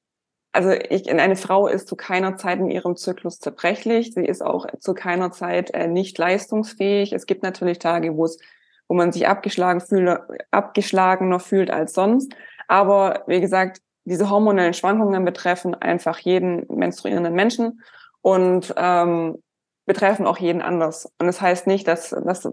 also 0.54 0.72
ich, 0.72 1.10
eine 1.12 1.36
Frau 1.36 1.68
ist 1.68 1.88
zu 1.88 1.96
keiner 1.96 2.38
Zeit 2.38 2.60
in 2.60 2.70
ihrem 2.70 2.96
Zyklus 2.96 3.40
zerbrechlich, 3.40 4.14
sie 4.14 4.26
ist 4.26 4.44
auch 4.44 4.68
zu 4.80 4.94
keiner 4.94 5.32
Zeit 5.32 5.72
äh, 5.72 5.88
nicht 5.88 6.18
leistungsfähig. 6.18 7.12
Es 7.12 7.26
gibt 7.26 7.42
natürlich 7.42 7.80
Tage, 7.80 8.16
wo 8.16 8.26
es, 8.26 8.38
wo 8.88 8.96
man 8.96 9.12
sich 9.12 9.28
abgeschlagen 9.28 9.82
fühlt, 9.82 10.20
abgeschlagener 10.52 11.40
fühlt 11.40 11.72
als 11.72 11.94
sonst. 11.94 12.34
Aber 12.68 13.24
wie 13.28 13.42
gesagt, 13.42 13.82
diese 14.06 14.30
hormonellen 14.30 14.74
Schwankungen 14.74 15.24
betreffen 15.26 15.76
einfach 15.76 16.20
jeden 16.20 16.66
menstruierenden 16.70 17.34
Menschen 17.34 17.82
und 18.22 18.74
ähm, 18.78 19.42
betreffen 19.86 20.26
auch 20.26 20.38
jeden 20.38 20.62
anders. 20.62 21.12
Und 21.20 21.28
das 21.28 21.42
heißt 21.42 21.68
nicht, 21.68 21.88
dass, 21.88 22.10
dass, 22.10 22.48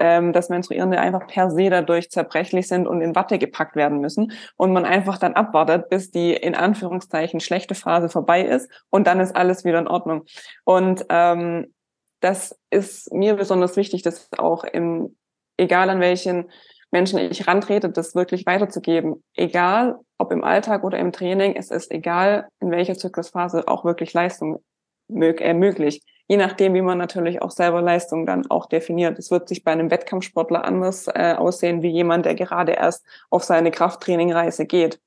ähm, 0.00 0.32
dass 0.32 0.48
Menstruierende 0.48 0.98
einfach 0.98 1.26
per 1.26 1.50
se 1.50 1.70
dadurch 1.70 2.10
zerbrechlich 2.10 2.66
sind 2.66 2.88
und 2.88 3.00
in 3.00 3.14
Watte 3.14 3.38
gepackt 3.38 3.76
werden 3.76 4.00
müssen 4.00 4.32
und 4.56 4.72
man 4.72 4.84
einfach 4.84 5.18
dann 5.18 5.34
abwartet, 5.34 5.88
bis 5.88 6.10
die 6.10 6.34
in 6.34 6.54
Anführungszeichen 6.54 7.40
schlechte 7.40 7.74
Phase 7.74 8.08
vorbei 8.08 8.42
ist 8.42 8.68
und 8.90 9.06
dann 9.06 9.20
ist 9.20 9.36
alles 9.36 9.64
wieder 9.64 9.78
in 9.78 9.88
Ordnung. 9.88 10.24
Und 10.64 11.06
ähm, 11.10 11.72
das 12.20 12.58
ist 12.70 13.12
mir 13.12 13.34
besonders 13.34 13.76
wichtig, 13.76 14.02
dass 14.02 14.28
auch 14.38 14.64
im, 14.64 15.16
egal 15.56 15.90
an 15.90 16.00
welchen 16.00 16.50
Menschen 16.90 17.18
ich 17.18 17.46
rantrete, 17.46 17.90
das 17.90 18.14
wirklich 18.14 18.46
weiterzugeben. 18.46 19.22
Egal, 19.34 19.98
ob 20.16 20.30
im 20.30 20.44
Alltag 20.44 20.84
oder 20.84 20.98
im 20.98 21.12
Training, 21.12 21.56
es 21.56 21.70
ist 21.70 21.90
egal, 21.90 22.48
in 22.60 22.70
welcher 22.70 22.96
Zyklusphase 22.96 23.66
auch 23.66 23.84
wirklich 23.84 24.12
Leistung 24.12 24.62
mög 25.08 25.40
äh, 25.40 25.54
möglich. 25.54 26.02
Je 26.28 26.36
nachdem, 26.36 26.72
wie 26.72 26.82
man 26.82 26.96
natürlich 26.96 27.42
auch 27.42 27.50
selber 27.50 27.82
Leistung 27.82 28.26
dann 28.26 28.48
auch 28.50 28.66
definiert. 28.66 29.18
Es 29.18 29.30
wird 29.30 29.48
sich 29.48 29.62
bei 29.62 29.72
einem 29.72 29.90
Wettkampfsportler 29.90 30.64
anders 30.64 31.08
äh, 31.08 31.34
aussehen, 31.36 31.82
wie 31.82 31.90
jemand, 31.90 32.24
der 32.24 32.34
gerade 32.34 32.72
erst 32.72 33.04
auf 33.28 33.44
seine 33.44 33.70
Krafttrainingreise 33.70 34.64
geht. 34.64 35.00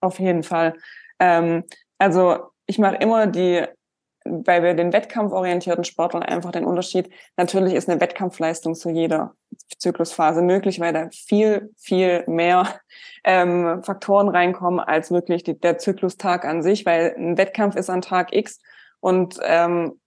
Auf 0.00 0.18
jeden 0.18 0.42
Fall. 0.42 0.74
Ähm, 1.18 1.64
also 1.98 2.50
ich 2.66 2.78
mache 2.78 2.96
immer 2.96 3.26
die 3.26 3.64
bei 4.24 4.74
den 4.74 4.92
wettkampforientierten 4.92 5.84
Sportlern 5.84 6.22
einfach 6.22 6.52
den 6.52 6.64
Unterschied. 6.64 7.10
Natürlich 7.36 7.74
ist 7.74 7.88
eine 7.88 8.00
Wettkampfleistung 8.00 8.74
zu 8.74 8.90
jeder 8.90 9.34
Zyklusphase 9.78 10.42
möglich, 10.42 10.80
weil 10.80 10.92
da 10.92 11.08
viel, 11.10 11.70
viel 11.76 12.24
mehr 12.26 12.80
ähm, 13.24 13.82
Faktoren 13.82 14.28
reinkommen 14.28 14.80
als 14.80 15.10
wirklich 15.10 15.42
die, 15.42 15.58
der 15.58 15.78
Zyklustag 15.78 16.44
an 16.44 16.62
sich, 16.62 16.86
weil 16.86 17.14
ein 17.16 17.36
Wettkampf 17.36 17.76
ist 17.76 17.90
an 17.90 18.02
Tag 18.02 18.32
X 18.34 18.60
und 19.00 19.38
ähm, 19.42 20.00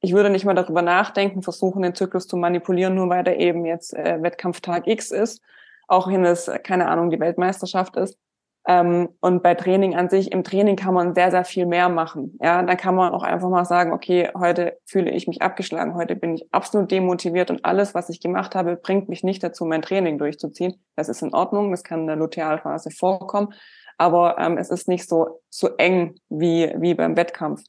ich 0.00 0.14
würde 0.14 0.30
nicht 0.30 0.46
mal 0.46 0.54
darüber 0.54 0.82
nachdenken, 0.82 1.42
versuchen, 1.42 1.82
den 1.82 1.94
Zyklus 1.94 2.26
zu 2.26 2.36
manipulieren, 2.36 2.94
nur 2.94 3.10
weil 3.10 3.22
der 3.22 3.38
eben 3.38 3.66
jetzt 3.66 3.94
äh, 3.94 4.22
Wettkampftag 4.22 4.86
X 4.86 5.10
ist, 5.10 5.42
auch 5.88 6.08
wenn 6.08 6.24
es, 6.24 6.50
keine 6.64 6.88
Ahnung, 6.88 7.10
die 7.10 7.20
Weltmeisterschaft 7.20 7.96
ist. 7.96 8.18
Ähm, 8.66 9.08
und 9.20 9.42
bei 9.42 9.54
Training 9.54 9.96
an 9.96 10.10
sich, 10.10 10.32
im 10.32 10.44
Training 10.44 10.76
kann 10.76 10.92
man 10.92 11.14
sehr, 11.14 11.30
sehr 11.30 11.44
viel 11.44 11.64
mehr 11.64 11.88
machen. 11.88 12.38
Ja, 12.42 12.62
da 12.62 12.74
kann 12.74 12.94
man 12.94 13.12
auch 13.12 13.22
einfach 13.22 13.48
mal 13.48 13.64
sagen, 13.64 13.92
okay, 13.92 14.30
heute 14.36 14.78
fühle 14.84 15.10
ich 15.10 15.26
mich 15.26 15.40
abgeschlagen, 15.40 15.94
heute 15.94 16.14
bin 16.14 16.34
ich 16.34 16.52
absolut 16.52 16.90
demotiviert 16.90 17.50
und 17.50 17.64
alles, 17.64 17.94
was 17.94 18.10
ich 18.10 18.20
gemacht 18.20 18.54
habe, 18.54 18.76
bringt 18.76 19.08
mich 19.08 19.24
nicht 19.24 19.42
dazu, 19.42 19.64
mein 19.64 19.82
Training 19.82 20.18
durchzuziehen. 20.18 20.74
Das 20.94 21.08
ist 21.08 21.22
in 21.22 21.32
Ordnung, 21.32 21.70
das 21.70 21.84
kann 21.84 22.00
in 22.00 22.06
der 22.06 22.16
Lutealphase 22.16 22.90
vorkommen, 22.90 23.54
aber 23.96 24.38
ähm, 24.38 24.58
es 24.58 24.70
ist 24.70 24.88
nicht 24.88 25.08
so, 25.08 25.40
so 25.48 25.70
eng 25.78 26.16
wie, 26.28 26.72
wie 26.76 26.94
beim 26.94 27.16
Wettkampf. 27.16 27.62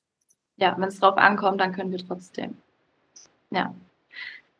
Ja, 0.58 0.76
wenn 0.78 0.90
es 0.90 1.00
drauf 1.00 1.18
ankommt, 1.18 1.62
dann 1.62 1.72
können 1.72 1.92
wir 1.92 2.06
trotzdem. 2.06 2.58
Ja. 3.50 3.74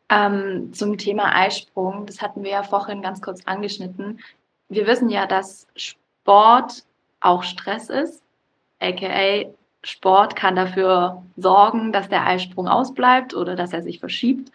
Ähm, 0.08 0.72
zum 0.72 0.96
Thema 0.96 1.34
Eisprung, 1.36 2.06
das 2.06 2.20
hatten 2.22 2.42
wir 2.42 2.50
ja 2.50 2.62
vorhin 2.62 3.02
ganz 3.02 3.20
kurz 3.20 3.40
angeschnitten. 3.46 4.20
Wir 4.68 4.86
wissen 4.86 5.10
ja, 5.10 5.26
dass 5.26 5.66
Sport 5.76 6.01
auch 6.24 7.42
Stress 7.42 7.90
ist, 7.90 8.22
aka 8.80 9.50
Sport 9.84 10.36
kann 10.36 10.54
dafür 10.54 11.22
sorgen, 11.36 11.92
dass 11.92 12.08
der 12.08 12.24
Eisprung 12.24 12.68
ausbleibt 12.68 13.34
oder 13.34 13.56
dass 13.56 13.72
er 13.72 13.82
sich 13.82 13.98
verschiebt. 13.98 14.52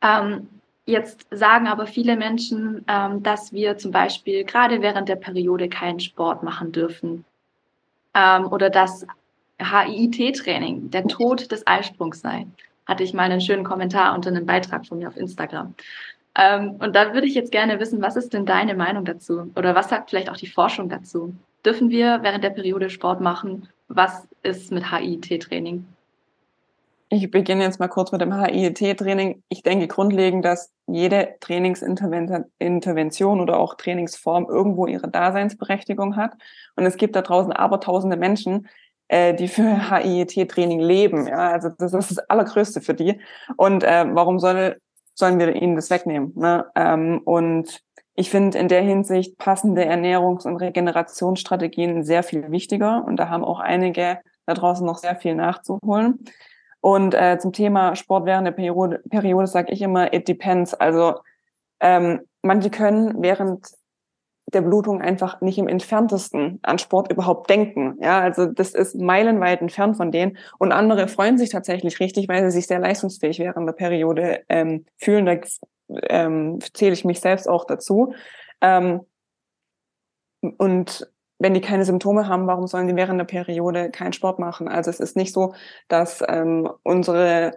Ähm, 0.00 0.48
jetzt 0.86 1.26
sagen 1.30 1.66
aber 1.66 1.86
viele 1.86 2.16
Menschen, 2.16 2.84
ähm, 2.88 3.22
dass 3.22 3.52
wir 3.52 3.76
zum 3.76 3.90
Beispiel 3.90 4.44
gerade 4.44 4.80
während 4.80 5.08
der 5.08 5.16
Periode 5.16 5.68
keinen 5.68 6.00
Sport 6.00 6.42
machen 6.42 6.72
dürfen 6.72 7.24
ähm, 8.14 8.46
oder 8.46 8.70
dass 8.70 9.06
HIIT-Training 9.58 10.90
der 10.90 11.06
Tod 11.06 11.50
des 11.52 11.66
Eisprungs 11.66 12.20
sei. 12.20 12.46
Hatte 12.86 13.02
ich 13.02 13.14
mal 13.14 13.30
einen 13.30 13.40
schönen 13.40 13.64
Kommentar 13.64 14.14
unter 14.14 14.30
einem 14.30 14.46
Beitrag 14.46 14.86
von 14.86 14.98
mir 14.98 15.08
auf 15.08 15.16
Instagram. 15.16 15.74
Ähm, 16.36 16.76
und 16.80 16.96
da 16.96 17.14
würde 17.14 17.26
ich 17.26 17.34
jetzt 17.34 17.52
gerne 17.52 17.78
wissen, 17.78 18.02
was 18.02 18.16
ist 18.16 18.32
denn 18.32 18.46
deine 18.46 18.74
Meinung 18.74 19.04
dazu? 19.04 19.52
Oder 19.56 19.74
was 19.74 19.88
sagt 19.88 20.10
vielleicht 20.10 20.30
auch 20.30 20.36
die 20.36 20.48
Forschung 20.48 20.88
dazu? 20.88 21.34
Dürfen 21.64 21.90
wir 21.90 22.20
während 22.22 22.44
der 22.44 22.50
Periode 22.50 22.90
Sport 22.90 23.20
machen? 23.20 23.68
Was 23.88 24.26
ist 24.42 24.72
mit 24.72 24.90
HIIT-Training? 24.90 25.86
Ich 27.10 27.30
beginne 27.30 27.62
jetzt 27.62 27.78
mal 27.78 27.88
kurz 27.88 28.10
mit 28.10 28.20
dem 28.20 28.34
HIIT-Training. 28.34 29.42
Ich 29.48 29.62
denke 29.62 29.86
grundlegend, 29.86 30.44
dass 30.44 30.72
jede 30.86 31.36
Trainingsintervention 31.40 33.40
oder 33.40 33.58
auch 33.58 33.74
Trainingsform 33.74 34.46
irgendwo 34.48 34.86
ihre 34.86 35.08
Daseinsberechtigung 35.08 36.16
hat. 36.16 36.32
Und 36.74 36.86
es 36.86 36.96
gibt 36.96 37.14
da 37.14 37.22
draußen 37.22 37.52
abertausende 37.52 38.16
Menschen, 38.16 38.68
äh, 39.08 39.34
die 39.34 39.48
für 39.48 39.90
HIIT-Training 39.90 40.80
leben. 40.80 41.28
Ja, 41.28 41.52
also 41.52 41.68
das 41.68 41.94
ist 41.94 42.10
das 42.10 42.18
Allergrößte 42.18 42.80
für 42.80 42.94
die. 42.94 43.20
Und 43.56 43.84
äh, 43.84 44.04
warum 44.08 44.40
soll 44.40 44.80
sollen 45.14 45.38
wir 45.38 45.54
ihnen 45.54 45.76
das 45.76 45.90
wegnehmen. 45.90 46.32
Ne? 46.36 46.66
Ähm, 46.74 47.20
und 47.24 47.82
ich 48.14 48.30
finde 48.30 48.58
in 48.58 48.68
der 48.68 48.82
Hinsicht 48.82 49.38
passende 49.38 49.84
Ernährungs- 49.84 50.46
und 50.46 50.56
Regenerationsstrategien 50.56 52.04
sehr 52.04 52.22
viel 52.22 52.50
wichtiger. 52.50 53.04
Und 53.04 53.16
da 53.16 53.28
haben 53.28 53.44
auch 53.44 53.60
einige 53.60 54.18
da 54.46 54.54
draußen 54.54 54.86
noch 54.86 54.98
sehr 54.98 55.16
viel 55.16 55.34
nachzuholen. 55.34 56.24
Und 56.80 57.14
äh, 57.14 57.38
zum 57.38 57.52
Thema 57.52 57.96
Sport 57.96 58.26
während 58.26 58.46
der 58.46 58.52
Periode, 58.52 59.02
Periode 59.08 59.46
sage 59.46 59.72
ich 59.72 59.80
immer, 59.80 60.12
it 60.12 60.28
depends. 60.28 60.74
Also 60.74 61.14
ähm, 61.80 62.20
manche 62.42 62.70
können 62.70 63.22
während 63.22 63.66
der 64.54 64.62
Blutung 64.62 65.02
einfach 65.02 65.40
nicht 65.40 65.58
im 65.58 65.68
entferntesten 65.68 66.58
an 66.62 66.78
Sport 66.78 67.10
überhaupt 67.10 67.50
denken. 67.50 67.98
Ja, 68.00 68.20
also 68.20 68.46
das 68.46 68.74
ist 68.74 68.94
meilenweit 68.94 69.60
entfernt 69.60 69.96
von 69.96 70.10
denen. 70.10 70.38
Und 70.58 70.72
andere 70.72 71.08
freuen 71.08 71.38
sich 71.38 71.50
tatsächlich 71.50 72.00
richtig, 72.00 72.28
weil 72.28 72.44
sie 72.44 72.50
sich 72.50 72.66
sehr 72.66 72.78
leistungsfähig 72.78 73.38
während 73.38 73.68
der 73.68 73.72
Periode 73.74 74.42
ähm, 74.48 74.84
fühlen. 74.96 75.26
Da 75.26 75.36
ähm, 76.08 76.58
zähle 76.72 76.92
ich 76.92 77.04
mich 77.04 77.20
selbst 77.20 77.48
auch 77.48 77.64
dazu. 77.64 78.14
Ähm, 78.60 79.00
und 80.58 81.10
wenn 81.38 81.54
die 81.54 81.60
keine 81.60 81.84
Symptome 81.84 82.28
haben, 82.28 82.46
warum 82.46 82.66
sollen 82.66 82.88
die 82.88 82.96
während 82.96 83.18
der 83.18 83.24
Periode 83.24 83.90
keinen 83.90 84.12
Sport 84.12 84.38
machen? 84.38 84.68
Also 84.68 84.90
es 84.90 85.00
ist 85.00 85.16
nicht 85.16 85.32
so, 85.32 85.54
dass 85.88 86.22
ähm, 86.26 86.70
unsere 86.82 87.52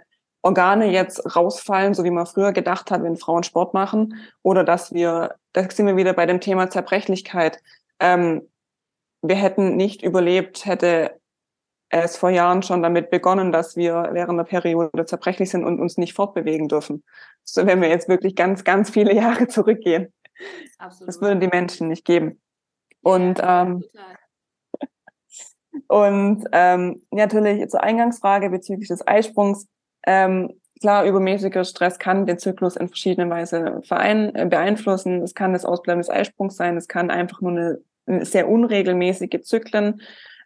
Organe 0.47 0.91
jetzt 0.91 1.35
rausfallen, 1.35 1.93
so 1.93 2.03
wie 2.05 2.09
man 2.09 2.25
früher 2.25 2.53
gedacht 2.53 2.89
hat, 2.89 3.03
wenn 3.03 3.17
Frauen 3.17 3.43
Sport 3.43 3.73
machen, 3.73 4.15
oder 4.43 4.63
dass 4.63 4.93
wir, 4.93 5.35
da 5.51 5.69
sind 5.69 5.85
wir 5.85 5.97
wieder 5.97 6.13
bei 6.13 6.25
dem 6.25 6.39
Thema 6.39 6.69
Zerbrechlichkeit. 6.69 7.61
Ähm, 7.99 8.47
wir 9.21 9.35
hätten 9.35 9.75
nicht 9.75 10.03
überlebt, 10.03 10.65
hätte 10.65 11.19
es 11.89 12.17
vor 12.17 12.29
Jahren 12.29 12.63
schon 12.63 12.81
damit 12.81 13.09
begonnen, 13.09 13.51
dass 13.51 13.75
wir 13.75 14.09
während 14.11 14.39
der 14.39 14.45
Periode 14.45 15.05
zerbrechlich 15.05 15.49
sind 15.49 15.65
und 15.65 15.79
uns 15.79 15.97
nicht 15.97 16.13
fortbewegen 16.13 16.67
dürfen. 16.69 17.03
So, 17.43 17.65
wenn 17.65 17.81
wir 17.81 17.89
jetzt 17.89 18.07
wirklich 18.07 18.35
ganz, 18.35 18.63
ganz 18.63 18.89
viele 18.89 19.13
Jahre 19.13 19.47
zurückgehen. 19.49 20.13
Absolut. 20.77 21.07
Das 21.09 21.21
würden 21.21 21.39
die 21.39 21.47
Menschen 21.47 21.89
nicht 21.89 22.05
geben. 22.05 22.41
Und 23.01 23.39
ja, 23.39 23.63
ähm, 23.63 23.83
und 25.87 26.45
ähm, 26.53 27.01
natürlich 27.11 27.69
zur 27.69 27.83
Eingangsfrage 27.83 28.49
bezüglich 28.49 28.87
des 28.87 29.05
Eisprungs. 29.05 29.67
Ähm, 30.05 30.53
klar, 30.79 31.05
übermäßiger 31.05 31.63
Stress 31.63 31.99
kann 31.99 32.25
den 32.25 32.39
Zyklus 32.39 32.75
in 32.75 32.87
verschiedenen 32.87 33.29
Weise 33.29 33.81
äh, 33.89 34.45
beeinflussen. 34.45 35.21
Es 35.21 35.33
kann 35.33 35.53
das 35.53 35.65
Ausbleiben 35.65 35.99
des 35.99 36.09
Eisprungs 36.09 36.55
sein. 36.55 36.77
Es 36.77 36.87
kann 36.87 37.09
einfach 37.11 37.41
nur 37.41 37.51
eine, 37.51 37.79
eine 38.05 38.25
sehr 38.25 38.47
unregelmäßige 38.47 39.41
Zyklen 39.41 40.01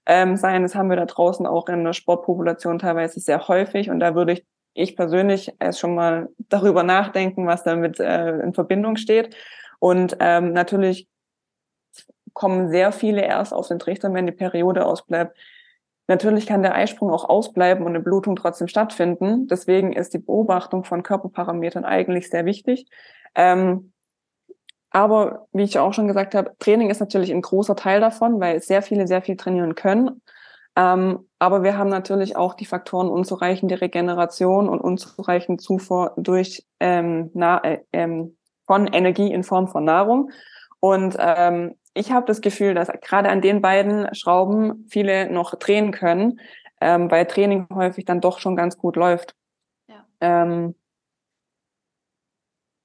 ähm, 0.06 0.36
sein. 0.38 0.64
Das 0.64 0.76
haben 0.76 0.90
wir 0.90 0.98
da 0.98 1.06
draußen 1.06 1.46
auch 1.46 1.68
in 1.68 1.84
der 1.84 1.94
Sportpopulation 1.94 2.80
teilweise 2.80 3.20
sehr 3.20 3.48
häufig. 3.48 3.90
Und 3.90 4.00
da 4.00 4.16
würde 4.16 4.34
ich, 4.34 4.46
ich 4.74 4.96
persönlich 4.96 5.54
erst 5.60 5.80
schon 5.80 5.96
mal 5.96 6.30
darüber 6.50 6.84
nachdenken, 6.84 7.46
was 7.46 7.64
damit 7.64 8.00
äh, 8.00 8.40
in 8.40 8.54
Verbindung 8.54 8.96
steht. 8.96 9.36
Und 9.80 10.18
ähm, 10.20 10.54
natürlich 10.54 11.08
kommen 12.34 12.70
sehr 12.70 12.92
viele 12.92 13.22
erst 13.22 13.54
auf 13.54 13.68
den 13.68 13.80
Trichter, 13.80 14.14
wenn 14.14 14.26
die 14.26 14.32
Periode 14.32 14.86
ausbleibt. 14.86 15.38
Natürlich 16.08 16.46
kann 16.46 16.62
der 16.62 16.76
Eisprung 16.76 17.12
auch 17.12 17.30
ausbleiben 17.30 17.86
und 17.86 17.92
eine 17.92 18.04
Blutung 18.04 18.36
trotzdem 18.36 18.68
stattfinden. 18.68 19.48
Deswegen 19.48 19.94
ist 19.94 20.14
die 20.14 20.20
Beobachtung 20.20 20.84
von 20.84 21.04
Körperparametern 21.04 21.86
eigentlich 21.86 22.30
sehr 22.30 22.46
wichtig. 22.46 22.88
Ähm, 23.36 23.94
aber 24.90 25.48
wie 25.54 25.64
ich 25.64 25.80
auch 25.80 25.94
schon 25.94 26.08
gesagt 26.08 26.36
habe, 26.36 26.52
Training 26.60 26.90
ist 26.90 27.00
natürlich 27.00 27.32
ein 27.32 27.42
großer 27.42 27.78
Teil 27.78 28.02
davon, 28.02 28.42
weil 28.42 28.62
sehr 28.62 28.82
viele 28.82 29.08
sehr 29.08 29.22
viel 29.22 29.38
trainieren 29.38 29.76
können. 29.76 30.22
Ähm, 30.76 31.28
aber 31.40 31.64
wir 31.64 31.78
haben 31.78 31.90
natürlich 31.90 32.36
auch 32.36 32.54
die 32.54 32.66
Faktoren 32.66 33.10
unzureichende 33.10 33.82
Regeneration 33.82 34.70
und 34.70 34.80
unzureichende 34.80 35.62
Zufuhr 35.62 36.14
durch 36.18 36.66
ähm, 36.80 37.32
na, 37.34 37.64
äh, 37.64 37.80
ähm, 37.94 38.38
von 38.66 38.88
Energie 38.88 39.32
in 39.32 39.44
Form 39.44 39.68
von 39.68 39.86
Nahrung. 39.86 40.32
Und 40.80 41.16
ähm, 41.20 41.76
ich 41.94 42.12
habe 42.12 42.26
das 42.26 42.42
Gefühl, 42.42 42.74
dass 42.74 42.90
gerade 43.02 43.30
an 43.30 43.42
den 43.42 43.62
beiden 43.62 44.14
Schrauben 44.16 44.88
viele 44.90 45.32
noch 45.32 45.56
drehen 45.56 45.92
können, 45.92 46.40
ähm, 46.80 47.12
weil 47.12 47.26
Training 47.26 47.68
häufig 47.74 48.06
dann 48.06 48.22
doch 48.22 48.40
schon 48.40 48.56
ganz 48.56 48.78
gut 48.78 48.96
läuft. 48.96 49.36
Ja. 49.88 50.06
Ähm, 50.20 50.76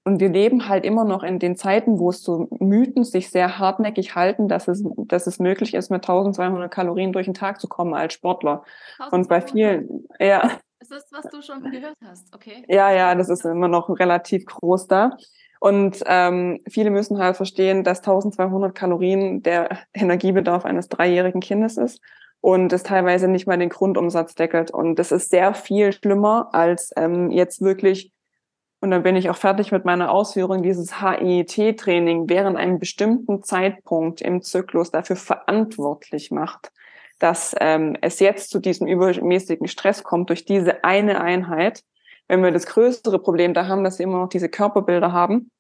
und 0.04 0.20
wir 0.20 0.28
leben 0.28 0.68
halt 0.68 0.84
immer 0.84 1.04
noch 1.04 1.24
in 1.24 1.40
den 1.40 1.56
Zeiten, 1.56 1.98
wo 1.98 2.10
es 2.10 2.22
so 2.22 2.46
Mythen 2.60 3.02
sich 3.02 3.28
sehr 3.28 3.58
hartnäckig 3.58 4.14
halten, 4.14 4.46
dass 4.46 4.68
es, 4.68 4.84
dass 4.96 5.26
es 5.26 5.40
möglich 5.40 5.74
ist, 5.74 5.90
mit 5.90 6.04
1200 6.04 6.70
Kalorien 6.70 7.12
durch 7.12 7.24
den 7.24 7.34
Tag 7.34 7.60
zu 7.60 7.66
kommen 7.66 7.92
als 7.92 8.12
Sportler. 8.12 8.62
Und 9.10 9.28
bei 9.28 9.40
vielen, 9.40 10.06
ja. 10.20 10.58
Ist 10.78 10.92
das, 10.92 11.08
was 11.10 11.28
du 11.32 11.42
schon 11.42 11.60
gehört 11.72 11.96
hast? 12.04 12.32
Okay. 12.32 12.64
Ja, 12.68 12.92
ja, 12.92 13.16
das 13.16 13.28
ist 13.28 13.44
immer 13.44 13.66
noch 13.66 13.88
relativ 13.88 14.46
groß 14.46 14.86
da. 14.86 15.16
Und 15.66 16.04
ähm, 16.06 16.60
viele 16.68 16.90
müssen 16.90 17.18
halt 17.18 17.36
verstehen, 17.36 17.82
dass 17.82 17.98
1200 17.98 18.72
Kalorien 18.72 19.42
der 19.42 19.80
Energiebedarf 19.92 20.64
eines 20.64 20.88
dreijährigen 20.88 21.40
Kindes 21.40 21.76
ist 21.76 22.00
und 22.40 22.72
es 22.72 22.84
teilweise 22.84 23.26
nicht 23.26 23.48
mal 23.48 23.58
den 23.58 23.68
Grundumsatz 23.68 24.36
deckelt. 24.36 24.70
Und 24.70 24.94
das 25.00 25.10
ist 25.10 25.28
sehr 25.28 25.54
viel 25.54 25.92
schlimmer 25.92 26.50
als 26.52 26.92
ähm, 26.96 27.32
jetzt 27.32 27.62
wirklich 27.62 28.12
und 28.80 28.92
dann 28.92 29.02
bin 29.02 29.16
ich 29.16 29.28
auch 29.28 29.36
fertig 29.36 29.72
mit 29.72 29.84
meiner 29.84 30.12
Ausführung, 30.12 30.62
dieses 30.62 31.00
HIIT-Training 31.00 32.28
während 32.28 32.56
einem 32.56 32.78
bestimmten 32.78 33.42
Zeitpunkt 33.42 34.20
im 34.20 34.42
Zyklus 34.42 34.92
dafür 34.92 35.16
verantwortlich 35.16 36.30
macht, 36.30 36.70
dass 37.18 37.56
ähm, 37.58 37.96
es 38.02 38.20
jetzt 38.20 38.50
zu 38.50 38.60
diesem 38.60 38.86
übermäßigen 38.86 39.66
Stress 39.66 40.04
kommt 40.04 40.28
durch 40.28 40.44
diese 40.44 40.84
eine 40.84 41.20
Einheit. 41.20 41.82
Wenn 42.28 42.44
wir 42.44 42.52
das 42.52 42.66
größere 42.66 43.18
Problem 43.18 43.52
da 43.52 43.66
haben, 43.66 43.82
dass 43.82 43.98
wir 43.98 44.04
immer 44.04 44.20
noch 44.20 44.28
diese 44.28 44.48
Körperbilder 44.48 45.10
haben 45.10 45.50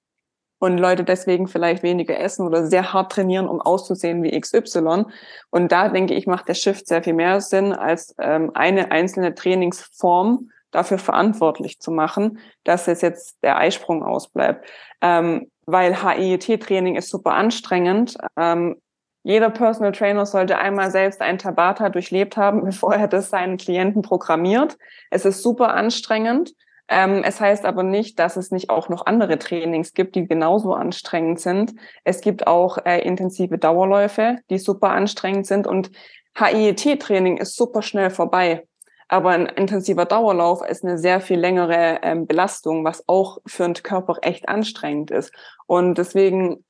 und 0.58 0.78
Leute 0.78 1.04
deswegen 1.04 1.48
vielleicht 1.48 1.82
weniger 1.82 2.18
essen 2.18 2.46
oder 2.46 2.66
sehr 2.66 2.92
hart 2.92 3.12
trainieren, 3.12 3.48
um 3.48 3.60
auszusehen 3.60 4.22
wie 4.22 4.38
XY. 4.38 5.04
Und 5.50 5.72
da 5.72 5.88
denke 5.88 6.14
ich, 6.14 6.26
macht 6.26 6.48
der 6.48 6.54
Shift 6.54 6.86
sehr 6.86 7.02
viel 7.02 7.14
mehr 7.14 7.40
Sinn 7.40 7.72
als 7.72 8.14
ähm, 8.18 8.50
eine 8.54 8.90
einzelne 8.90 9.34
Trainingsform, 9.34 10.50
dafür 10.70 10.98
verantwortlich 10.98 11.80
zu 11.80 11.90
machen, 11.90 12.38
dass 12.64 12.88
es 12.88 13.00
jetzt 13.00 13.42
der 13.42 13.58
Eisprung 13.58 14.02
ausbleibt. 14.02 14.68
Ähm, 15.00 15.50
weil 15.66 15.96
HIET-Training 16.02 16.96
ist 16.96 17.10
super 17.10 17.34
anstrengend. 17.34 18.16
Ähm, 18.36 18.76
jeder 19.24 19.50
Personal 19.50 19.90
Trainer 19.90 20.24
sollte 20.24 20.58
einmal 20.58 20.92
selbst 20.92 21.20
ein 21.20 21.38
Tabata 21.38 21.88
durchlebt 21.88 22.36
haben, 22.36 22.64
bevor 22.64 22.94
er 22.94 23.08
das 23.08 23.30
seinen 23.30 23.56
Klienten 23.56 24.02
programmiert. 24.02 24.78
Es 25.10 25.24
ist 25.24 25.42
super 25.42 25.74
anstrengend. 25.74 26.52
Ähm, 26.88 27.22
es 27.24 27.40
heißt 27.40 27.64
aber 27.64 27.82
nicht, 27.82 28.18
dass 28.18 28.36
es 28.36 28.50
nicht 28.50 28.70
auch 28.70 28.88
noch 28.88 29.06
andere 29.06 29.38
Trainings 29.38 29.92
gibt, 29.92 30.14
die 30.14 30.26
genauso 30.26 30.72
anstrengend 30.72 31.40
sind. 31.40 31.74
Es 32.04 32.20
gibt 32.20 32.46
auch 32.46 32.78
äh, 32.84 33.00
intensive 33.00 33.58
Dauerläufe, 33.58 34.38
die 34.50 34.58
super 34.58 34.90
anstrengend 34.90 35.46
sind 35.46 35.66
und 35.66 35.90
HIET-Training 36.36 37.38
ist 37.38 37.56
super 37.56 37.82
schnell 37.82 38.10
vorbei. 38.10 38.66
Aber 39.08 39.30
ein 39.30 39.46
intensiver 39.46 40.04
Dauerlauf 40.04 40.62
ist 40.68 40.84
eine 40.84 40.98
sehr 40.98 41.20
viel 41.20 41.38
längere 41.38 42.00
ähm, 42.02 42.26
Belastung, 42.26 42.84
was 42.84 43.08
auch 43.08 43.38
für 43.46 43.64
den 43.64 43.74
Körper 43.74 44.18
echt 44.22 44.48
anstrengend 44.48 45.10
ist. 45.10 45.32
Und 45.66 45.96
deswegen, 45.96 46.64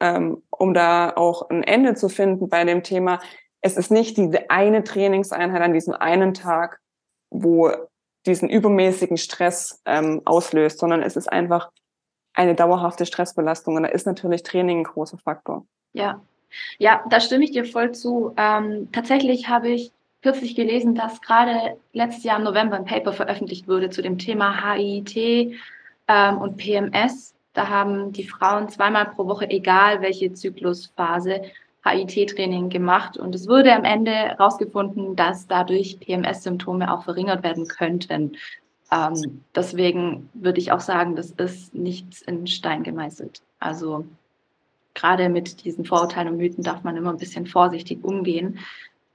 ähm, 0.00 0.42
um 0.50 0.72
da 0.72 1.12
auch 1.16 1.50
ein 1.50 1.64
Ende 1.64 1.94
zu 1.94 2.08
finden 2.08 2.48
bei 2.48 2.64
dem 2.64 2.82
Thema, 2.82 3.20
es 3.60 3.76
ist 3.76 3.90
nicht 3.90 4.16
diese 4.16 4.50
eine 4.50 4.84
Trainingseinheit 4.84 5.62
an 5.62 5.72
diesem 5.72 5.94
einen 5.94 6.32
Tag, 6.34 6.80
wo 7.30 7.72
diesen 8.26 8.48
übermäßigen 8.48 9.16
Stress 9.16 9.82
ähm, 9.84 10.22
auslöst, 10.24 10.78
sondern 10.78 11.02
es 11.02 11.16
ist 11.16 11.30
einfach 11.30 11.70
eine 12.32 12.54
dauerhafte 12.54 13.06
Stressbelastung. 13.06 13.76
Und 13.76 13.84
da 13.84 13.88
ist 13.88 14.06
natürlich 14.06 14.42
Training 14.42 14.80
ein 14.80 14.84
großer 14.84 15.18
Faktor. 15.18 15.66
Ja, 15.92 16.20
ja, 16.78 17.04
da 17.08 17.20
stimme 17.20 17.44
ich 17.44 17.52
dir 17.52 17.64
voll 17.64 17.92
zu. 17.92 18.32
Ähm, 18.36 18.88
tatsächlich 18.92 19.48
habe 19.48 19.68
ich 19.68 19.92
kürzlich 20.22 20.54
gelesen, 20.54 20.94
dass 20.94 21.20
gerade 21.20 21.76
letztes 21.92 22.24
Jahr 22.24 22.38
im 22.38 22.44
November 22.44 22.76
ein 22.76 22.84
Paper 22.84 23.12
veröffentlicht 23.12 23.68
wurde 23.68 23.90
zu 23.90 24.02
dem 24.02 24.18
Thema 24.18 24.74
HIT 24.74 25.16
ähm, 26.08 26.38
und 26.38 26.56
PMS. 26.56 27.34
Da 27.52 27.68
haben 27.68 28.12
die 28.12 28.26
Frauen 28.26 28.68
zweimal 28.68 29.06
pro 29.06 29.26
Woche, 29.26 29.48
egal 29.48 30.00
welche 30.00 30.32
Zyklusphase, 30.32 31.42
HIT-Training 31.84 32.70
gemacht. 32.70 33.16
Und 33.16 33.34
es 33.34 33.48
wurde 33.48 33.74
am 33.74 33.84
Ende 33.84 34.12
herausgefunden, 34.12 35.16
dass 35.16 35.46
dadurch 35.46 35.98
PMS-Symptome 36.00 36.92
auch 36.92 37.04
verringert 37.04 37.42
werden 37.42 37.66
könnten. 37.68 38.36
Ähm, 38.90 39.42
deswegen 39.54 40.28
würde 40.34 40.60
ich 40.60 40.72
auch 40.72 40.80
sagen, 40.80 41.16
das 41.16 41.30
ist 41.32 41.74
nichts 41.74 42.22
in 42.22 42.46
Stein 42.46 42.82
gemeißelt. 42.82 43.42
Also 43.60 44.04
gerade 44.94 45.28
mit 45.28 45.64
diesen 45.64 45.84
Vorurteilen 45.84 46.28
und 46.28 46.36
Mythen 46.36 46.64
darf 46.64 46.84
man 46.84 46.96
immer 46.96 47.10
ein 47.10 47.18
bisschen 47.18 47.46
vorsichtig 47.46 48.02
umgehen. 48.02 48.58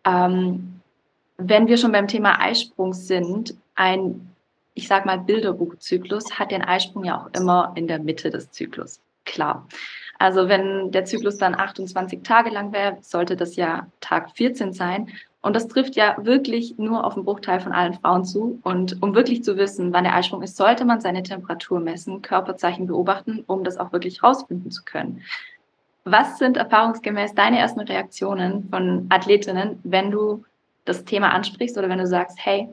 Ähm, 0.06 0.82
wenn 1.38 1.68
wir 1.68 1.78
schon 1.78 1.94
beim 1.94 2.08
Thema 2.08 2.42
Eisprung 2.42 2.94
sind, 2.94 3.56
ein, 3.76 4.30
ich 4.74 4.88
sag 4.88 5.06
mal, 5.06 5.20
Bilderbuchzyklus 5.20 6.38
hat 6.38 6.52
den 6.52 6.62
Eisprung 6.62 7.06
ja 7.06 7.22
auch 7.22 7.40
immer 7.40 7.72
in 7.76 7.88
der 7.88 8.00
Mitte 8.00 8.30
des 8.30 8.52
Zyklus. 8.52 9.00
Klar. 9.24 9.68
Also 10.20 10.50
wenn 10.50 10.92
der 10.92 11.06
Zyklus 11.06 11.38
dann 11.38 11.56
28 11.56 12.24
Tage 12.24 12.50
lang 12.50 12.74
wäre, 12.74 12.98
sollte 13.02 13.38
das 13.38 13.56
ja 13.56 13.88
Tag 14.02 14.32
14 14.36 14.74
sein. 14.74 15.10
Und 15.42 15.56
das 15.56 15.70
trifft 15.70 15.96
ja 15.96 16.18
wirklich 16.20 16.78
nur 16.78 17.06
auf 17.06 17.16
einen 17.16 17.24
Bruchteil 17.24 17.62
von 17.62 17.72
allen 17.72 17.94
Frauen 17.94 18.26
zu. 18.26 18.60
Und 18.64 19.02
um 19.02 19.16
wirklich 19.16 19.46
zu 19.46 19.56
wissen, 19.56 19.94
wann 19.94 20.04
der 20.04 20.14
Eisprung 20.14 20.44
ist, 20.44 20.58
sollte 20.58 20.84
man 20.84 21.00
seine 21.00 21.24
Temperatur 21.24 21.80
messen, 21.80 22.22
Körperzeichen 22.22 22.88
beobachten, 22.88 23.46
um 23.48 23.64
das 23.64 23.78
auch 23.78 23.94
wirklich 23.94 24.22
rausfinden 24.22 24.72
zu 24.72 24.84
können. 24.84 25.22
Was 26.04 26.38
sind 26.38 26.58
erfahrungsgemäß 26.58 27.34
deine 27.36 27.58
ersten 27.58 27.80
Reaktionen 27.80 28.68
von 28.70 29.06
Athletinnen, 29.10 29.80
wenn 29.84 30.12
du 30.12 30.44
das 30.84 31.06
Thema 31.06 31.32
ansprichst 31.32 31.78
oder 31.78 31.88
wenn 31.88 32.00
du 32.00 32.08
sagst, 32.08 32.38
hey, 32.42 32.68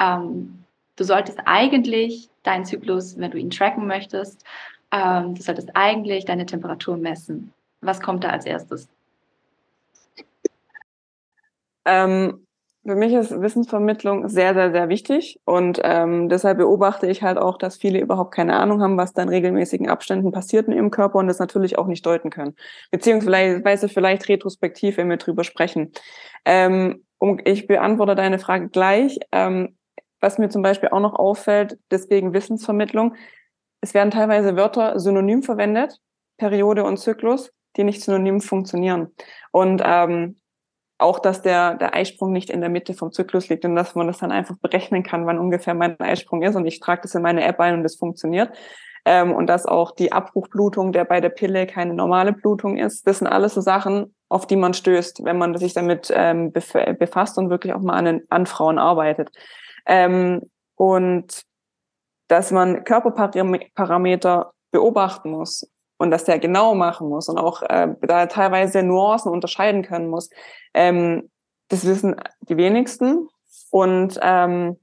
ähm, 0.00 0.64
du 0.96 1.04
solltest 1.04 1.38
eigentlich 1.44 2.28
deinen 2.42 2.64
Zyklus, 2.64 3.16
wenn 3.18 3.30
du 3.30 3.38
ihn 3.38 3.50
tracken 3.50 3.86
möchtest, 3.86 4.44
ähm, 4.92 5.34
du 5.34 5.42
solltest 5.42 5.70
eigentlich 5.74 6.24
deine 6.24 6.46
Temperatur 6.46 6.96
messen. 6.96 7.52
Was 7.80 8.00
kommt 8.00 8.24
da 8.24 8.30
als 8.30 8.46
erstes? 8.46 8.88
Ähm, 11.84 12.46
für 12.84 12.94
mich 12.94 13.12
ist 13.12 13.38
Wissensvermittlung 13.38 14.28
sehr, 14.28 14.54
sehr, 14.54 14.72
sehr 14.72 14.88
wichtig 14.88 15.40
und 15.44 15.80
ähm, 15.84 16.28
deshalb 16.28 16.58
beobachte 16.58 17.06
ich 17.06 17.22
halt 17.22 17.36
auch, 17.36 17.58
dass 17.58 17.76
viele 17.76 18.00
überhaupt 18.00 18.32
keine 18.32 18.56
Ahnung 18.56 18.82
haben, 18.82 18.96
was 18.96 19.12
da 19.12 19.22
in 19.22 19.28
regelmäßigen 19.28 19.90
Abständen 19.90 20.32
passiert 20.32 20.68
in 20.68 20.72
ihrem 20.72 20.90
Körper 20.90 21.18
und 21.18 21.26
das 21.26 21.38
natürlich 21.38 21.76
auch 21.76 21.86
nicht 21.86 22.06
deuten 22.06 22.30
können. 22.30 22.56
Beziehungsweise 22.90 23.88
vielleicht 23.88 24.28
retrospektiv, 24.28 24.96
wenn 24.96 25.10
wir 25.10 25.18
drüber 25.18 25.44
sprechen. 25.44 25.92
Ähm, 26.44 27.04
um, 27.18 27.38
ich 27.44 27.66
beantworte 27.66 28.14
deine 28.14 28.38
Frage 28.38 28.68
gleich. 28.68 29.18
Ähm, 29.32 29.76
was 30.20 30.38
mir 30.38 30.48
zum 30.48 30.62
Beispiel 30.62 30.88
auch 30.88 31.00
noch 31.00 31.14
auffällt, 31.14 31.78
deswegen 31.90 32.32
Wissensvermittlung, 32.32 33.14
es 33.80 33.94
werden 33.94 34.10
teilweise 34.10 34.56
Wörter 34.56 34.98
synonym 34.98 35.42
verwendet, 35.42 36.00
Periode 36.36 36.84
und 36.84 36.98
Zyklus, 36.98 37.52
die 37.76 37.84
nicht 37.84 38.02
synonym 38.02 38.40
funktionieren. 38.40 39.12
Und 39.52 39.82
ähm, 39.84 40.36
auch, 40.98 41.20
dass 41.20 41.42
der, 41.42 41.74
der 41.76 41.94
Eisprung 41.94 42.32
nicht 42.32 42.50
in 42.50 42.60
der 42.60 42.70
Mitte 42.70 42.92
vom 42.92 43.12
Zyklus 43.12 43.48
liegt 43.48 43.64
und 43.64 43.76
dass 43.76 43.94
man 43.94 44.08
das 44.08 44.18
dann 44.18 44.32
einfach 44.32 44.56
berechnen 44.58 45.04
kann, 45.04 45.26
wann 45.26 45.38
ungefähr 45.38 45.74
mein 45.74 45.98
Eisprung 46.00 46.42
ist. 46.42 46.56
Und 46.56 46.66
ich 46.66 46.80
trage 46.80 47.02
das 47.02 47.14
in 47.14 47.22
meine 47.22 47.44
App 47.44 47.60
ein 47.60 47.74
und 47.74 47.82
das 47.84 47.96
funktioniert. 47.96 48.50
Ähm, 49.04 49.32
und 49.32 49.46
dass 49.46 49.64
auch 49.64 49.92
die 49.92 50.10
Abbruchblutung, 50.10 50.92
der 50.92 51.04
bei 51.04 51.20
der 51.20 51.28
Pille 51.28 51.66
keine 51.66 51.94
normale 51.94 52.32
Blutung 52.32 52.76
ist. 52.76 53.06
Das 53.06 53.18
sind 53.18 53.28
alles 53.28 53.54
so 53.54 53.60
Sachen, 53.60 54.14
auf 54.28 54.46
die 54.46 54.56
man 54.56 54.74
stößt, 54.74 55.24
wenn 55.24 55.38
man 55.38 55.56
sich 55.56 55.72
damit 55.72 56.12
ähm, 56.12 56.52
befasst 56.52 57.38
und 57.38 57.48
wirklich 57.48 57.72
auch 57.74 57.80
mal 57.80 57.94
an, 57.94 58.22
an 58.28 58.46
Frauen 58.46 58.78
arbeitet. 58.78 59.30
Ähm, 59.86 60.42
und 60.74 61.42
dass 62.28 62.50
man 62.50 62.84
Körperparameter 62.84 64.52
beobachten 64.70 65.30
muss 65.30 65.70
und 65.98 66.10
dass 66.10 66.24
der 66.24 66.38
genau 66.38 66.74
machen 66.74 67.08
muss 67.08 67.28
und 67.28 67.38
auch 67.38 67.62
äh, 67.62 67.88
da 68.02 68.26
teilweise 68.26 68.82
Nuancen 68.82 69.32
unterscheiden 69.32 69.82
können 69.82 70.08
muss. 70.08 70.30
Ähm, 70.74 71.30
das 71.68 71.86
wissen 71.86 72.16
die 72.40 72.56
wenigsten. 72.56 73.28
Und 73.70 74.18
ähm, 74.22 74.78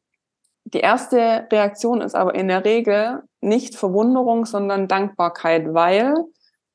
die 0.66 0.80
erste 0.80 1.48
Reaktion 1.52 2.02
ist 2.02 2.16
aber 2.16 2.36
in 2.36 2.48
der 2.48 2.66
Regel 2.66 3.24
nicht 3.42 3.76
Verwunderung, 3.76 4.46
sondern 4.46 4.88
Dankbarkeit, 4.88 5.74
weil 5.74 6.16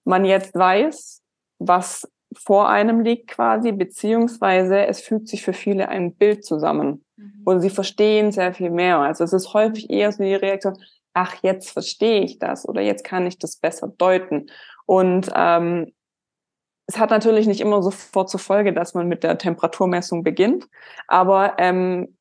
man 0.05 0.25
jetzt 0.25 0.55
weiß, 0.55 1.23
was 1.59 2.09
vor 2.37 2.69
einem 2.69 3.01
liegt 3.01 3.29
quasi, 3.29 3.73
beziehungsweise 3.73 4.87
es 4.87 5.01
fügt 5.01 5.29
sich 5.29 5.43
für 5.43 5.53
viele 5.53 5.89
ein 5.89 6.15
Bild 6.15 6.45
zusammen. 6.45 7.05
Mhm. 7.21 7.43
Und 7.45 7.61
sie 7.61 7.71
verstehen 7.71 8.33
sehr 8.33 8.55
viel 8.55 8.71
mehr. 8.71 8.99
Also 8.99 9.25
es 9.25 9.33
ist 9.33 9.53
häufig 9.53 9.91
eher 9.91 10.11
so 10.13 10.23
die 10.23 10.35
Reaktion, 10.35 10.79
ach, 11.13 11.37
jetzt 11.43 11.71
verstehe 11.71 12.23
ich 12.23 12.39
das 12.39 12.69
oder 12.69 12.81
jetzt 12.81 13.05
kann 13.05 13.27
ich 13.27 13.39
das 13.39 13.57
besser 13.57 13.89
deuten. 13.89 14.47
Und 14.87 15.31
ähm, 15.35 15.93
es 16.87 16.99
hat 16.99 17.11
natürlich 17.11 17.47
nicht 17.47 17.61
immer 17.61 17.83
sofort 17.83 18.31
zur 18.31 18.41
Folge, 18.41 18.73
dass 18.73 18.95
man 18.95 19.07
mit 19.07 19.23
der 19.23 19.39
Temperaturmessung 19.39 20.25
beginnt, 20.25 20.67
aber 21.07 21.55
ähm, 21.59 22.17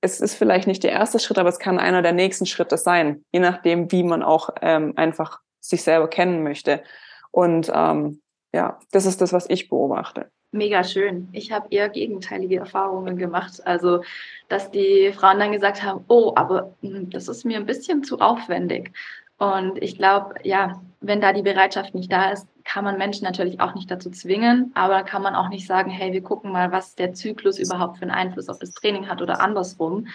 es 0.00 0.20
ist 0.20 0.34
vielleicht 0.34 0.68
nicht 0.68 0.84
der 0.84 0.92
erste 0.92 1.18
Schritt, 1.18 1.38
aber 1.38 1.48
es 1.48 1.58
kann 1.58 1.78
einer 1.78 2.02
der 2.02 2.12
nächsten 2.12 2.46
Schritte 2.46 2.76
sein, 2.76 3.24
je 3.32 3.40
nachdem, 3.40 3.90
wie 3.90 4.04
man 4.04 4.22
auch 4.22 4.50
ähm, 4.60 4.92
einfach 4.96 5.40
sich 5.60 5.82
selber 5.82 6.08
kennen 6.08 6.42
möchte. 6.42 6.82
Und 7.30 7.72
ähm, 7.74 8.20
ja, 8.52 8.78
das 8.92 9.06
ist 9.06 9.20
das, 9.20 9.32
was 9.32 9.48
ich 9.48 9.68
beobachte. 9.68 10.30
Mega 10.54 10.84
schön. 10.84 11.28
Ich 11.32 11.50
habe 11.50 11.66
eher 11.70 11.88
gegenteilige 11.88 12.58
Erfahrungen 12.58 13.16
gemacht. 13.16 13.60
Also, 13.66 14.04
dass 14.48 14.70
die 14.70 15.12
Frauen 15.12 15.40
dann 15.40 15.50
gesagt 15.50 15.82
haben, 15.82 16.04
oh, 16.06 16.32
aber 16.36 16.76
hm, 16.80 17.10
das 17.10 17.26
ist 17.26 17.44
mir 17.44 17.56
ein 17.56 17.66
bisschen 17.66 18.04
zu 18.04 18.20
aufwendig. 18.20 18.92
Und 19.36 19.82
ich 19.82 19.98
glaube, 19.98 20.36
ja, 20.44 20.80
wenn 21.00 21.20
da 21.20 21.32
die 21.32 21.42
Bereitschaft 21.42 21.96
nicht 21.96 22.12
da 22.12 22.30
ist, 22.30 22.46
kann 22.62 22.84
man 22.84 22.98
Menschen 22.98 23.24
natürlich 23.24 23.58
auch 23.58 23.74
nicht 23.74 23.90
dazu 23.90 24.10
zwingen, 24.10 24.70
aber 24.76 25.02
kann 25.02 25.22
man 25.22 25.34
auch 25.34 25.48
nicht 25.48 25.66
sagen, 25.66 25.90
hey, 25.90 26.12
wir 26.12 26.22
gucken 26.22 26.52
mal, 26.52 26.70
was 26.70 26.94
der 26.94 27.14
Zyklus 27.14 27.58
überhaupt 27.58 27.98
für 27.98 28.02
einen 28.02 28.12
Einfluss 28.12 28.48
auf 28.48 28.60
das 28.60 28.74
Training 28.74 29.08
hat 29.08 29.20
oder 29.20 29.40
andersrum, 29.40 30.06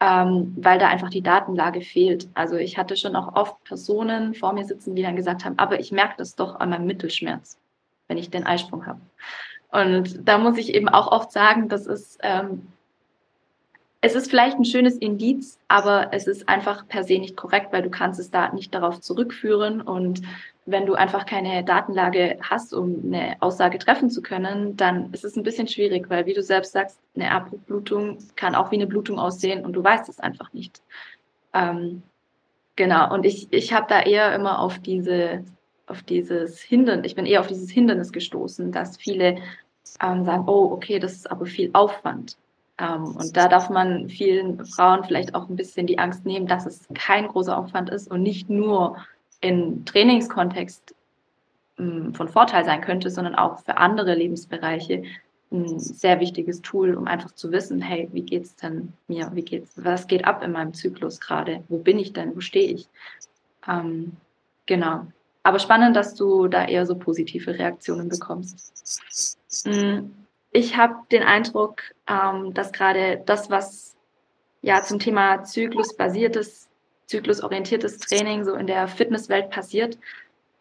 ähm, 0.00 0.54
weil 0.56 0.78
da 0.78 0.88
einfach 0.88 1.10
die 1.10 1.22
Datenlage 1.22 1.82
fehlt. 1.82 2.30
Also 2.32 2.56
ich 2.56 2.78
hatte 2.78 2.96
schon 2.96 3.14
auch 3.14 3.36
oft 3.36 3.62
Personen 3.64 4.32
vor 4.32 4.54
mir 4.54 4.64
sitzen, 4.64 4.94
die 4.94 5.02
dann 5.02 5.16
gesagt 5.16 5.44
haben, 5.44 5.58
aber 5.58 5.80
ich 5.80 5.92
merke 5.92 6.14
das 6.16 6.34
doch 6.34 6.58
an 6.60 6.70
meinem 6.70 6.86
Mittelschmerz, 6.86 7.58
wenn 8.08 8.16
ich 8.16 8.30
den 8.30 8.46
Eisprung 8.46 8.86
habe. 8.86 9.02
Und 9.72 10.28
da 10.28 10.38
muss 10.38 10.58
ich 10.58 10.74
eben 10.74 10.88
auch 10.88 11.10
oft 11.10 11.32
sagen, 11.32 11.68
das 11.68 11.86
ist 11.86 12.18
ähm, 12.22 12.68
es 14.04 14.16
ist 14.16 14.28
vielleicht 14.28 14.58
ein 14.58 14.64
schönes 14.64 14.96
Indiz, 14.96 15.60
aber 15.68 16.08
es 16.12 16.26
ist 16.26 16.48
einfach 16.48 16.88
per 16.88 17.04
se 17.04 17.20
nicht 17.20 17.36
korrekt, 17.36 17.72
weil 17.72 17.82
du 17.82 17.90
kannst 17.90 18.18
es 18.18 18.32
da 18.32 18.52
nicht 18.52 18.74
darauf 18.74 19.00
zurückführen 19.00 19.80
und 19.80 20.22
wenn 20.66 20.86
du 20.86 20.94
einfach 20.94 21.24
keine 21.24 21.64
Datenlage 21.64 22.38
hast, 22.42 22.74
um 22.74 23.00
eine 23.04 23.36
Aussage 23.40 23.78
treffen 23.78 24.10
zu 24.10 24.20
können, 24.20 24.76
dann 24.76 25.12
ist 25.12 25.24
es 25.24 25.36
ein 25.36 25.44
bisschen 25.44 25.68
schwierig, 25.68 26.10
weil 26.10 26.26
wie 26.26 26.34
du 26.34 26.42
selbst 26.42 26.72
sagst, 26.72 26.98
eine 27.14 27.30
Abbruchblutung 27.30 28.18
kann 28.34 28.56
auch 28.56 28.72
wie 28.72 28.76
eine 28.76 28.88
Blutung 28.88 29.20
aussehen 29.20 29.64
und 29.64 29.72
du 29.72 29.82
weißt 29.82 30.08
es 30.08 30.18
einfach 30.18 30.52
nicht. 30.52 30.82
Ähm, 31.54 32.02
genau, 32.74 33.12
und 33.12 33.24
ich, 33.24 33.52
ich 33.52 33.72
habe 33.72 33.86
da 33.88 34.02
eher 34.02 34.34
immer 34.34 34.58
auf 34.58 34.80
diese, 34.80 35.44
auf 35.86 36.02
dieses 36.02 36.60
Hindernis, 36.60 37.06
ich 37.06 37.14
bin 37.14 37.26
eher 37.26 37.40
auf 37.40 37.46
dieses 37.46 37.70
Hindernis 37.70 38.12
gestoßen, 38.12 38.72
dass 38.72 38.96
viele 38.96 39.38
ähm, 40.02 40.24
sagen, 40.24 40.44
oh, 40.46 40.70
okay, 40.72 40.98
das 40.98 41.12
ist 41.12 41.30
aber 41.30 41.46
viel 41.46 41.70
Aufwand. 41.72 42.36
Ähm, 42.78 43.16
und 43.16 43.36
da 43.36 43.48
darf 43.48 43.70
man 43.70 44.08
vielen 44.08 44.64
Frauen 44.64 45.04
vielleicht 45.04 45.34
auch 45.34 45.48
ein 45.48 45.56
bisschen 45.56 45.86
die 45.86 45.98
Angst 45.98 46.24
nehmen, 46.24 46.46
dass 46.46 46.66
es 46.66 46.86
kein 46.94 47.28
großer 47.28 47.56
Aufwand 47.56 47.90
ist 47.90 48.10
und 48.10 48.22
nicht 48.22 48.48
nur 48.48 48.96
in 49.40 49.84
Trainingskontext 49.84 50.94
ähm, 51.78 52.14
von 52.14 52.28
Vorteil 52.28 52.64
sein 52.64 52.80
könnte, 52.80 53.10
sondern 53.10 53.34
auch 53.34 53.60
für 53.60 53.76
andere 53.76 54.14
Lebensbereiche 54.14 55.02
ein 55.52 55.78
sehr 55.78 56.18
wichtiges 56.20 56.62
Tool, 56.62 56.94
um 56.94 57.06
einfach 57.06 57.32
zu 57.32 57.52
wissen, 57.52 57.82
hey, 57.82 58.08
wie 58.12 58.22
geht's 58.22 58.56
denn 58.56 58.94
mir? 59.06 59.30
Wie 59.34 59.42
geht's? 59.42 59.72
Was 59.76 60.06
geht 60.06 60.24
ab 60.24 60.42
in 60.42 60.52
meinem 60.52 60.72
Zyklus 60.72 61.20
gerade? 61.20 61.62
Wo 61.68 61.78
bin 61.78 61.98
ich 61.98 62.12
denn? 62.12 62.34
Wo 62.34 62.40
stehe 62.40 62.72
ich? 62.72 62.88
Ähm, 63.68 64.16
genau. 64.66 65.06
Aber 65.42 65.58
spannend, 65.58 65.96
dass 65.96 66.14
du 66.14 66.48
da 66.48 66.66
eher 66.66 66.86
so 66.86 66.94
positive 66.94 67.58
Reaktionen 67.58 68.08
bekommst. 68.08 68.72
Mhm 69.64 70.22
ich 70.52 70.76
habe 70.76 70.94
den 71.10 71.22
Eindruck, 71.22 71.82
ähm, 72.06 72.54
dass 72.54 72.72
gerade 72.72 73.22
das, 73.24 73.50
was 73.50 73.96
ja 74.60 74.82
zum 74.82 74.98
Thema 74.98 75.42
zyklusbasiertes, 75.44 76.68
zyklusorientiertes 77.06 77.98
Training 77.98 78.44
so 78.44 78.54
in 78.54 78.66
der 78.66 78.86
Fitnesswelt 78.86 79.50
passiert, 79.50 79.98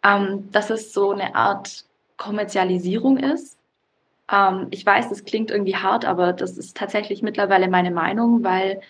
ähm, 0.04 0.50
dass 0.52 0.70
es 0.70 0.94
so 0.94 1.12
eine 1.12 1.36
Art 1.36 1.86
Kommerzialisierung 2.18 3.18
ist. 3.18 3.58
Ähm, 4.32 4.68
ich 4.72 4.86
weiß, 4.86 5.10
das 5.10 5.26
klingt 5.26 5.52
irgendwie 5.52 5.76
hart, 5.76 6.06
aber 6.06 6.34
das 6.34 6.58
ist 6.58 6.78
tatsächlich 6.78 7.22
mittlerweile 7.22 7.70
meine 7.70 7.92
Meinung, 7.92 8.44
weil 8.44 8.82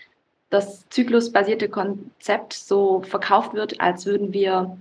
das 0.52 0.88
zyklusbasierte 0.90 1.68
Konzept 1.70 2.54
so 2.54 3.02
verkauft 3.02 3.54
wird, 3.54 3.82
als 3.82 4.06
würden 4.06 4.34
wir 4.34 4.78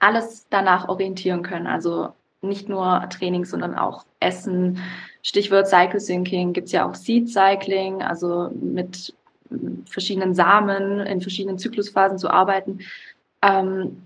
alles 0.00 0.46
danach 0.50 0.88
orientieren 0.88 1.42
können. 1.42 1.66
Also 1.66 2.12
nicht 2.42 2.68
nur 2.68 3.06
Training, 3.10 3.44
sondern 3.44 3.76
auch 3.76 4.04
Essen, 4.18 4.80
Stichwort 5.22 5.68
Cycle 5.68 6.00
Syncing 6.00 6.52
gibt 6.52 6.66
es 6.66 6.72
ja 6.72 6.88
auch 6.88 6.94
Seed 6.94 7.28
Cycling, 7.28 8.02
also 8.02 8.50
mit 8.60 9.14
verschiedenen 9.86 10.34
Samen 10.34 11.00
in 11.00 11.20
verschiedenen 11.20 11.58
Zyklusphasen 11.58 12.18
zu 12.18 12.30
arbeiten. 12.30 12.80
Ähm, 13.42 14.02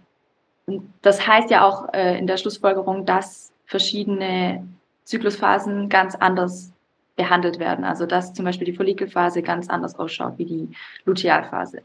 das 1.03 1.27
heißt 1.27 1.51
ja 1.51 1.65
auch 1.65 1.93
äh, 1.93 2.19
in 2.19 2.27
der 2.27 2.39
Schlussfolgerung, 2.39 3.05
dass 3.05 3.53
verschiedene 3.67 4.67
Zyklusphasen 5.05 5.89
ganz 5.89 6.15
anders 6.15 6.73
behandelt 7.17 7.59
werden. 7.59 7.85
Also 7.85 8.07
dass 8.07 8.33
zum 8.33 8.45
Beispiel 8.45 8.67
die 8.67 8.73
Follikelphase 8.73 9.43
ganz 9.43 9.69
anders 9.69 9.99
ausschaut 9.99 10.39
wie 10.39 10.47
die 10.47 10.69
Lutealphase. 11.05 11.83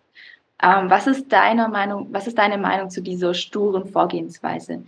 Ähm, 0.62 0.89
was 0.89 1.08
ist 1.08 1.32
deine 1.32 1.69
Meinung, 1.69 2.08
was 2.12 2.28
ist 2.28 2.38
deine 2.38 2.58
Meinung 2.58 2.89
zu 2.89 3.02
dieser 3.02 3.34
sturen 3.34 3.88
Vorgehensweise? 3.88 4.84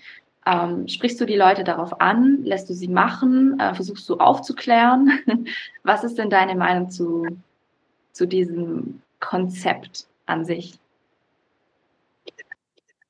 Ähm, 0.46 0.88
sprichst 0.88 1.22
du 1.22 1.26
die 1.26 1.36
Leute 1.36 1.64
darauf 1.64 2.02
an? 2.02 2.44
Lässt 2.44 2.70
du 2.70 2.74
sie 2.74 2.88
machen? 2.88 3.60
Äh, 3.60 3.76
versuchst 3.76 4.10
du 4.10 4.18
aufzuklären? 4.18 5.12
Was 5.84 6.04
ist 6.04 6.18
denn 6.18 6.32
deine 6.32 6.56
Meinung 6.56 6.90
zu, 6.90 7.28
zu 8.12 8.26
diesem 8.26 9.02
Konzept 9.20 10.08
an 10.26 10.44
sich? 10.44 10.80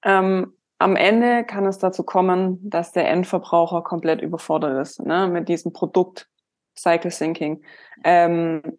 Ähm, 0.03 0.53
am 0.77 0.95
Ende 0.95 1.45
kann 1.45 1.65
es 1.65 1.77
dazu 1.77 2.03
kommen, 2.03 2.59
dass 2.69 2.91
der 2.91 3.09
Endverbraucher 3.09 3.81
komplett 3.81 4.21
überfordert 4.21 4.81
ist 4.81 4.99
ne, 4.99 5.27
mit 5.27 5.47
diesem 5.47 5.71
Produkt 5.71 6.27
Cycle 6.75 7.11
Syncing. 7.11 7.61
Ähm, 8.03 8.77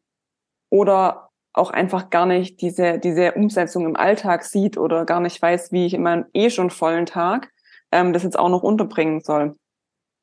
oder 0.68 1.30
auch 1.54 1.70
einfach 1.70 2.10
gar 2.10 2.26
nicht 2.26 2.60
diese, 2.60 2.98
diese 2.98 3.32
Umsetzung 3.32 3.84
im 3.86 3.96
Alltag 3.96 4.44
sieht 4.44 4.78
oder 4.78 5.04
gar 5.04 5.20
nicht 5.20 5.40
weiß, 5.40 5.72
wie 5.72 5.86
ich 5.86 5.94
in 5.94 6.02
meinem 6.02 6.24
eh 6.32 6.50
schon 6.50 6.70
vollen 6.70 7.06
Tag 7.06 7.50
ähm, 7.92 8.12
das 8.12 8.22
jetzt 8.22 8.38
auch 8.38 8.48
noch 8.48 8.62
unterbringen 8.62 9.20
soll. 9.20 9.54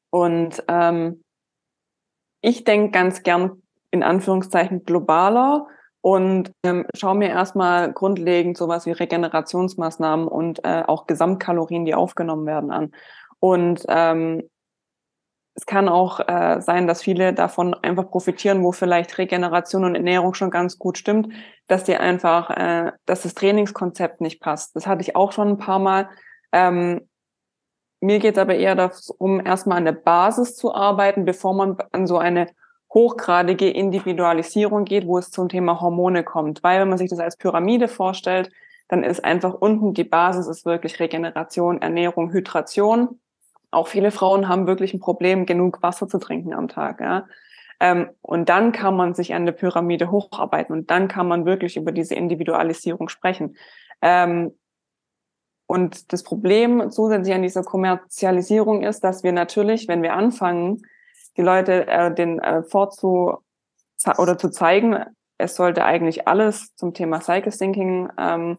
Und 0.09 0.63
ähm, 0.67 1.23
ich 2.41 2.63
denke 2.63 2.91
ganz 2.91 3.23
gern 3.23 3.61
in 3.91 4.03
Anführungszeichen 4.03 4.83
globaler 4.83 5.67
und 6.01 6.51
ähm, 6.63 6.85
schaue 6.95 7.15
mir 7.15 7.29
erstmal 7.29 7.93
grundlegend 7.93 8.57
sowas 8.57 8.85
wie 8.85 8.91
Regenerationsmaßnahmen 8.91 10.27
und 10.27 10.63
äh, 10.63 10.83
auch 10.87 11.05
Gesamtkalorien, 11.07 11.85
die 11.85 11.95
aufgenommen 11.95 12.45
werden, 12.45 12.71
an. 12.71 12.91
Und 13.39 13.85
ähm, 13.87 14.49
es 15.59 15.65
kann 15.65 15.89
auch 15.89 16.21
äh, 16.21 16.61
sein, 16.61 16.87
dass 16.87 17.01
viele 17.01 17.33
davon 17.33 17.73
einfach 17.73 18.09
profitieren, 18.09 18.63
wo 18.63 18.71
vielleicht 18.71 19.17
Regeneration 19.17 19.83
und 19.83 19.95
Ernährung 19.95 20.33
schon 20.33 20.51
ganz 20.51 20.79
gut 20.79 20.97
stimmt, 20.97 21.33
dass 21.67 21.83
die 21.83 21.97
einfach, 21.97 22.49
äh, 22.51 22.93
dass 23.05 23.23
das 23.23 23.33
Trainingskonzept 23.33 24.21
nicht 24.21 24.39
passt. 24.39 24.73
Das 24.77 24.87
hatte 24.87 25.01
ich 25.01 25.17
auch 25.17 25.33
schon 25.33 25.49
ein 25.49 25.57
paar 25.57 25.79
Mal. 25.79 26.07
Ähm, 26.53 27.09
mir 27.99 28.19
geht 28.19 28.37
es 28.37 28.41
aber 28.41 28.55
eher 28.55 28.75
darum, 28.75 29.45
erstmal 29.45 29.79
an 29.79 29.83
der 29.83 29.91
Basis 29.91 30.55
zu 30.55 30.73
arbeiten, 30.73 31.25
bevor 31.25 31.53
man 31.53 31.75
an 31.91 32.07
so 32.07 32.17
eine 32.17 32.47
hochgradige 32.93 33.69
Individualisierung 33.69 34.85
geht, 34.85 35.07
wo 35.07 35.17
es 35.17 35.29
zum 35.29 35.49
Thema 35.49 35.81
Hormone 35.81 36.23
kommt. 36.23 36.63
Weil 36.63 36.79
wenn 36.79 36.89
man 36.89 36.97
sich 36.97 37.09
das 37.09 37.19
als 37.19 37.35
Pyramide 37.35 37.89
vorstellt, 37.89 38.49
dann 38.87 39.03
ist 39.03 39.25
einfach 39.25 39.55
unten 39.55 39.93
die 39.93 40.05
Basis 40.05 40.47
ist 40.47 40.65
wirklich 40.65 41.01
Regeneration, 41.01 41.81
Ernährung, 41.81 42.31
Hydration. 42.31 43.19
Auch 43.71 43.87
viele 43.87 44.11
Frauen 44.11 44.47
haben 44.47 44.67
wirklich 44.67 44.93
ein 44.93 44.99
Problem, 44.99 45.45
genug 45.45 45.81
Wasser 45.81 46.07
zu 46.07 46.17
trinken 46.17 46.53
am 46.53 46.67
Tag. 46.67 47.01
Ja. 47.01 47.27
Ähm, 47.79 48.09
und 48.21 48.49
dann 48.49 48.71
kann 48.71 48.95
man 48.95 49.13
sich 49.13 49.33
an 49.33 49.45
der 49.45 49.53
Pyramide 49.53 50.11
hocharbeiten 50.11 50.73
und 50.73 50.91
dann 50.91 51.07
kann 51.07 51.27
man 51.27 51.45
wirklich 51.45 51.77
über 51.77 51.91
diese 51.91 52.15
Individualisierung 52.15 53.09
sprechen. 53.09 53.55
Ähm, 54.01 54.57
und 55.65 56.11
das 56.11 56.23
Problem 56.23 56.89
zusätzlich 56.89 57.35
an 57.35 57.43
dieser 57.43 57.63
Kommerzialisierung 57.63 58.81
ist, 58.81 59.03
dass 59.03 59.23
wir 59.23 59.31
natürlich, 59.31 59.87
wenn 59.87 60.01
wir 60.01 60.13
anfangen, 60.13 60.81
die 61.37 61.43
Leute 61.43 61.87
äh, 61.87 62.13
den 62.13 62.39
äh, 62.39 62.63
vorzu 62.63 63.37
oder 64.17 64.37
zu 64.37 64.49
zeigen, 64.49 64.97
es 65.37 65.55
sollte 65.55 65.85
eigentlich 65.85 66.27
alles 66.27 66.75
zum 66.75 66.93
Thema 66.93 67.21
Cycle 67.21 67.51
Thinking 67.51 68.09
ähm, 68.17 68.57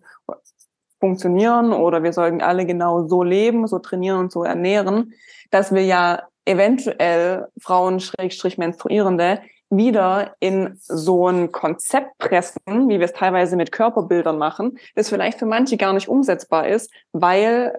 funktionieren 1.01 1.73
oder 1.73 2.03
wir 2.03 2.13
sollten 2.13 2.43
alle 2.43 2.67
genau 2.67 3.09
so 3.09 3.23
leben, 3.23 3.67
so 3.67 3.79
trainieren 3.79 4.19
und 4.19 4.33
so 4.33 4.45
ernähren, 4.45 5.15
dass 5.51 5.75
wir 5.75 5.85
ja 5.85 6.23
eventuell 6.45 7.47
Frauen 7.61 8.01
Schrägstrich 8.01 8.59
Menstruierende 8.59 9.41
wieder 9.71 10.35
in 10.41 10.77
so 10.81 11.29
ein 11.29 11.53
Konzept 11.53 12.19
pressen, 12.19 12.89
wie 12.89 12.99
wir 12.99 13.05
es 13.05 13.13
teilweise 13.13 13.57
mit 13.57 13.73
Körperbildern 13.73 14.37
machen, 14.37 14.79
das 14.97 15.09
vielleicht 15.09 15.39
für 15.39 15.47
manche 15.47 15.77
gar 15.77 15.93
nicht 15.93 16.09
umsetzbar 16.09 16.67
ist, 16.69 16.93
weil 17.13 17.79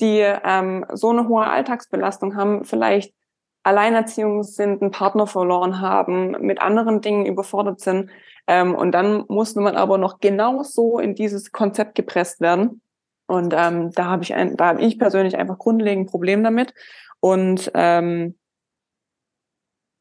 die 0.00 0.20
ähm, 0.20 0.84
so 0.92 1.10
eine 1.10 1.28
hohe 1.28 1.46
Alltagsbelastung 1.46 2.36
haben, 2.36 2.64
vielleicht 2.64 3.14
Alleinerziehung 3.68 4.42
sind, 4.42 4.82
einen 4.82 4.90
Partner 4.90 5.26
verloren 5.26 5.80
haben, 5.80 6.32
mit 6.40 6.60
anderen 6.60 7.00
Dingen 7.00 7.26
überfordert 7.26 7.80
sind. 7.80 8.10
Ähm, 8.46 8.74
und 8.74 8.92
dann 8.92 9.24
muss 9.28 9.54
man 9.54 9.76
aber 9.76 9.98
noch 9.98 10.20
genau 10.20 10.62
so 10.62 10.98
in 10.98 11.14
dieses 11.14 11.52
Konzept 11.52 11.94
gepresst 11.94 12.40
werden. 12.40 12.80
Und 13.26 13.54
ähm, 13.56 13.90
da 13.92 14.06
habe 14.06 14.22
ich 14.22 14.34
ein, 14.34 14.56
da 14.56 14.68
habe 14.68 14.80
ich 14.80 14.98
persönlich 14.98 15.36
einfach 15.36 15.58
grundlegend 15.58 16.06
ein 16.06 16.10
Problem 16.10 16.42
damit. 16.42 16.72
Und 17.20 17.70
ähm, 17.74 18.38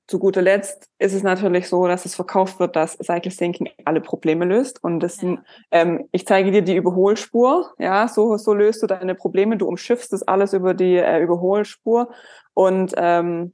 zu 0.08 0.20
guter 0.20 0.42
Letzt 0.42 0.90
ist 1.00 1.14
es 1.14 1.22
natürlich 1.22 1.68
so, 1.68 1.86
dass 1.86 2.06
es 2.06 2.16
verkauft 2.16 2.62
wird, 2.62 2.78
dass 2.78 2.94
Cycle 2.94 3.32
Syncing 3.32 3.70
alle 3.84 4.00
Probleme 4.00 4.46
löst. 4.46 4.82
Und 4.82 5.02
das, 5.02 5.22
ja. 5.22 5.38
ähm, 5.72 6.08
ich 6.14 6.26
zeige 6.26 6.52
dir 6.52 6.62
die 6.62 6.78
Überholspur. 6.78 7.74
Ja, 7.78 8.08
so, 8.08 8.38
so 8.38 8.54
löst 8.54 8.82
du 8.82 8.88
deine 8.88 9.16
Probleme. 9.16 9.58
Du 9.58 9.68
umschiffst 9.68 10.14
das 10.14 10.24
alles 10.24 10.54
über 10.54 10.74
die 10.74 10.96
äh, 10.96 11.22
Überholspur. 11.22 12.10
Und 12.54 12.94
ähm, 12.96 13.54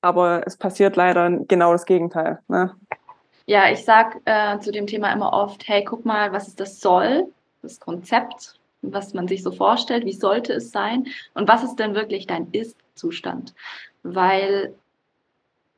aber 0.00 0.46
es 0.46 0.56
passiert 0.56 0.96
leider 0.96 1.30
genau 1.30 1.72
das 1.72 1.86
Gegenteil. 1.86 2.38
Ne? 2.48 2.74
Ja, 3.46 3.70
ich 3.70 3.84
sag 3.84 4.20
äh, 4.24 4.58
zu 4.60 4.70
dem 4.70 4.86
Thema 4.86 5.12
immer 5.12 5.32
oft, 5.32 5.66
hey, 5.66 5.84
guck 5.84 6.04
mal, 6.04 6.32
was 6.32 6.48
ist 6.48 6.60
das 6.60 6.80
soll, 6.80 7.26
das 7.62 7.80
Konzept, 7.80 8.58
was 8.82 9.12
man 9.12 9.28
sich 9.28 9.42
so 9.42 9.52
vorstellt, 9.52 10.04
wie 10.04 10.12
sollte 10.12 10.52
es 10.54 10.70
sein 10.70 11.06
und 11.34 11.48
was 11.48 11.62
ist 11.62 11.76
denn 11.76 11.94
wirklich 11.94 12.26
dein 12.26 12.48
Ist-Zustand? 12.52 13.54
Weil 14.02 14.74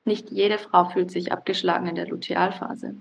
nicht 0.04 0.30
jede 0.30 0.58
Frau 0.58 0.84
fühlt 0.84 1.10
sich 1.10 1.32
abgeschlagen 1.32 1.86
in 1.86 1.94
der 1.94 2.08
Lutealphase. 2.08 2.94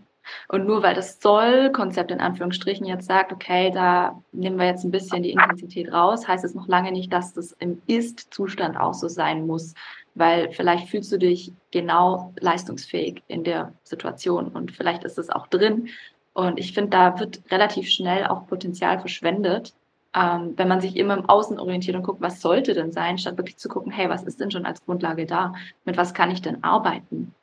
Und 0.47 0.65
nur 0.65 0.83
weil 0.83 0.93
das 0.93 1.19
Soll-Konzept 1.19 2.11
in 2.11 2.21
Anführungsstrichen 2.21 2.85
jetzt 2.85 3.07
sagt, 3.07 3.33
okay, 3.33 3.71
da 3.71 4.21
nehmen 4.31 4.57
wir 4.57 4.67
jetzt 4.67 4.83
ein 4.83 4.91
bisschen 4.91 5.23
die 5.23 5.31
Intensität 5.31 5.91
raus, 5.91 6.27
heißt 6.27 6.45
es 6.45 6.53
noch 6.53 6.67
lange 6.67 6.91
nicht, 6.91 7.11
dass 7.11 7.33
das 7.33 7.53
im 7.53 7.81
Ist-Zustand 7.87 8.77
auch 8.77 8.93
so 8.93 9.07
sein 9.07 9.47
muss. 9.47 9.73
Weil 10.15 10.51
vielleicht 10.51 10.89
fühlst 10.89 11.11
du 11.11 11.17
dich 11.17 11.53
genau 11.71 12.33
leistungsfähig 12.39 13.23
in 13.27 13.43
der 13.43 13.73
Situation 13.83 14.49
und 14.49 14.71
vielleicht 14.71 15.03
ist 15.03 15.17
es 15.17 15.29
auch 15.29 15.47
drin. 15.47 15.89
Und 16.33 16.59
ich 16.59 16.73
finde, 16.73 16.91
da 16.91 17.19
wird 17.19 17.41
relativ 17.49 17.89
schnell 17.89 18.25
auch 18.27 18.47
Potenzial 18.47 18.99
verschwendet, 18.99 19.73
ähm, 20.13 20.53
wenn 20.57 20.67
man 20.67 20.81
sich 20.81 20.97
immer 20.97 21.17
im 21.17 21.29
Außen 21.29 21.59
orientiert 21.59 21.95
und 21.95 22.03
guckt, 22.03 22.21
was 22.21 22.41
sollte 22.41 22.73
denn 22.73 22.91
sein, 22.91 23.17
statt 23.17 23.37
wirklich 23.37 23.57
zu 23.57 23.69
gucken, 23.69 23.91
hey, 23.91 24.09
was 24.09 24.23
ist 24.23 24.39
denn 24.39 24.51
schon 24.51 24.65
als 24.65 24.83
Grundlage 24.83 25.25
da? 25.25 25.53
Mit 25.85 25.97
was 25.97 26.13
kann 26.13 26.31
ich 26.31 26.41
denn 26.41 26.63
arbeiten? 26.63 27.33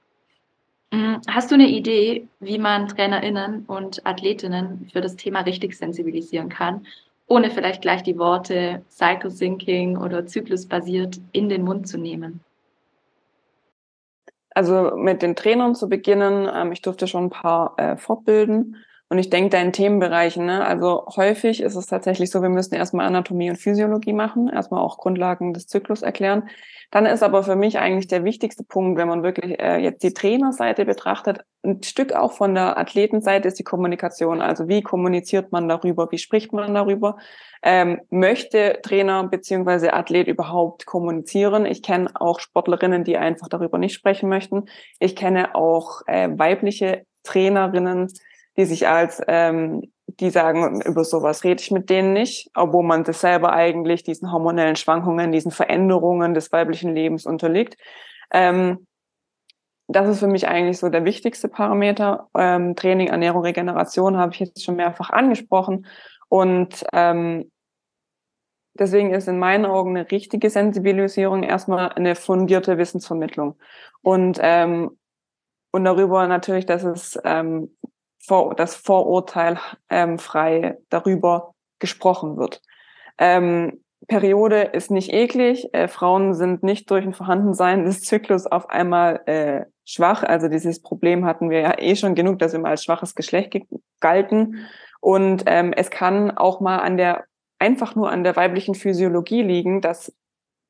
Mhm. 0.92 1.20
Hast 1.28 1.50
du 1.50 1.54
eine 1.54 1.68
Idee, 1.68 2.28
wie 2.40 2.59
man 2.59 2.88
TrainerInnen 2.88 3.64
und 3.66 4.07
Athletinnen 4.07 4.88
für 4.92 5.00
das 5.00 5.16
Thema 5.16 5.40
richtig 5.40 5.76
sensibilisieren 5.76 6.48
kann, 6.48 6.87
ohne 7.26 7.50
vielleicht 7.50 7.83
gleich 7.83 8.02
die 8.02 8.18
Worte 8.18 8.83
Cycle 8.88 9.31
Syncing 9.31 9.98
oder 9.98 10.26
zyklusbasiert 10.26 11.20
in 11.33 11.48
den 11.48 11.62
Mund 11.62 11.88
zu 11.88 11.98
nehmen? 11.98 12.40
Also 14.59 14.97
mit 14.97 15.23
den 15.23 15.37
Trainern 15.37 15.77
zu 15.77 15.88
beginnen, 15.88 16.51
ähm, 16.53 16.73
ich 16.73 16.83
durfte 16.83 17.07
schon 17.07 17.27
ein 17.27 17.31
paar 17.31 17.75
äh, 17.77 17.97
fortbilden 17.97 18.75
und 19.11 19.18
ich 19.18 19.31
denke 19.31 19.51
da 19.51 19.61
in 19.61 19.73
Themenbereichen, 19.73 20.44
ne? 20.44 20.66
also 20.66 21.07
häufig 21.16 21.62
ist 21.62 21.77
es 21.77 21.87
tatsächlich 21.87 22.31
so, 22.31 22.42
wir 22.42 22.51
müssen 22.51 22.75
erstmal 22.75 23.07
Anatomie 23.07 23.49
und 23.49 23.57
Physiologie 23.57 24.12
machen, 24.12 24.49
erstmal 24.49 24.83
auch 24.83 24.99
Grundlagen 24.99 25.55
des 25.55 25.66
Zyklus 25.66 26.03
erklären. 26.03 26.49
Dann 26.90 27.07
ist 27.07 27.23
aber 27.23 27.42
für 27.42 27.57
mich 27.57 27.79
eigentlich 27.79 28.07
der 28.09 28.25
wichtigste 28.25 28.64
Punkt, 28.64 28.99
wenn 28.99 29.09
man 29.09 29.23
wirklich 29.23 29.61
äh, 29.61 29.79
jetzt 29.79 30.03
die 30.03 30.14
Trainerseite 30.14 30.87
betrachtet, 30.87 31.44
ein 31.62 31.83
Stück 31.83 32.14
auch 32.14 32.33
von 32.33 32.55
der 32.55 32.79
Athletenseite 32.79 33.49
ist 33.49 33.59
die 33.59 33.64
Kommunikation. 33.64 34.40
Also 34.40 34.68
wie 34.68 34.83
kommuniziert 34.83 35.53
man 35.53 35.68
darüber, 35.68 36.11
wie 36.11 36.18
spricht 36.18 36.53
man 36.53 36.73
darüber? 36.73 37.18
Ähm, 37.62 38.01
möchte 38.11 38.79
Trainer 38.83 39.25
beziehungsweise 39.25 39.92
Athlet 39.92 40.29
überhaupt 40.29 40.87
kommunizieren? 40.87 41.66
Ich 41.66 41.83
kenne 41.83 42.11
auch 42.14 42.40
Sportlerinnen, 42.40 43.05
die 43.05 43.18
einfach 43.18 43.49
darüber 43.49 43.77
nicht 43.79 43.94
sprechen 43.94 44.29
möchten. 44.29 44.66
Ich 44.99 45.16
kenne 45.16 45.55
auch 45.55 46.03
äh, 46.07 46.29
weibliche 46.31 47.05
Trainerinnen, 47.23 48.09
die 48.59 48.64
sich 48.64 48.88
als, 48.88 49.23
ähm, 49.29 49.92
die 50.07 50.31
sagen, 50.31 50.83
über 50.83 51.05
sowas 51.05 51.44
rede 51.44 51.62
ich 51.62 51.71
mit 51.71 51.88
denen 51.88 52.12
nicht, 52.12 52.51
obwohl 52.55 52.83
man 52.83 53.05
das 53.05 53.21
selber 53.21 53.53
eigentlich 53.53 54.03
diesen 54.03 54.33
hormonellen 54.33 54.75
Schwankungen, 54.75 55.31
diesen 55.31 55.53
Veränderungen 55.53 56.35
des 56.35 56.51
weiblichen 56.51 56.92
Lebens 56.92 57.25
unterliegt. 57.25 57.77
Ähm, 58.33 58.87
das 59.87 60.09
ist 60.09 60.18
für 60.18 60.27
mich 60.27 60.49
eigentlich 60.49 60.79
so 60.79 60.88
der 60.88 61.05
wichtigste 61.05 61.49
Parameter. 61.49 62.29
Ähm, 62.37 62.75
Training, 62.75 63.07
Ernährung, 63.07 63.42
Regeneration 63.42 64.16
habe 64.18 64.35
ich 64.35 64.40
jetzt 64.40 64.62
schon 64.62 64.77
mehrfach 64.77 65.11
angesprochen. 65.11 65.87
Und 66.29 66.85
ähm, 66.92 67.51
deswegen 68.75 69.14
ist 69.14 69.29
in 69.29 69.38
meinen 69.38 69.64
Augen 69.64 69.97
eine 69.97 70.11
richtige 70.11 70.51
Sensibilisierung 70.51 71.44
erstmal 71.44 71.90
eine 71.90 72.16
fundierte 72.16 72.77
Wissensvermittlung. 72.77 73.57
Und, 74.03 74.38
ähm, 74.42 74.99
und 75.71 75.85
darüber 75.85 76.27
natürlich, 76.27 76.66
dass 76.66 76.83
es 76.83 77.18
ähm, 77.25 77.71
vor, 78.29 78.55
das 78.55 78.77
Vorurteil 78.77 79.59
ähm, 79.88 80.19
frei 80.19 80.79
darüber 80.91 81.55
gesprochen 81.79 82.37
wird. 82.37 82.62
Ähm, 83.19 83.81
Periode 84.07 84.62
ist 84.62 84.91
nicht 84.91 85.12
eklig. 85.12 85.73
Äh, 85.73 85.88
Frauen 85.88 86.35
sind 86.35 86.62
nicht 86.62 86.91
durch 86.91 87.05
ein 87.05 87.14
Vorhandensein 87.14 87.85
des 87.85 88.03
Zyklus 88.03 88.47
auf 88.47 88.71
einmal 88.71 89.21
äh, 89.27 89.64
schwach. 89.85 90.23
Also 90.23 90.49
dieses 90.49 90.81
Problem 90.81 91.25
hatten 91.25 91.51
wir 91.51 91.61
ja 91.61 91.79
eh 91.79 91.97
schon 91.97 92.14
genug, 92.14 92.38
dass 92.38 92.53
wir 92.53 92.61
mal 92.61 92.71
als 92.71 92.85
schwaches 92.85 93.14
Geschlecht 93.14 93.57
galten. 94.01 94.67
Und 95.01 95.45
ähm, 95.47 95.73
es 95.73 95.91
kann 95.91 96.31
auch 96.37 96.61
mal 96.61 96.79
an 96.79 96.97
der 96.97 97.25
einfach 97.59 97.97
nur 97.97 98.11
an 98.11 98.23
der 98.23 98.37
weiblichen 98.37 98.75
Physiologie 98.75 99.43
liegen, 99.43 99.81
dass 99.81 100.12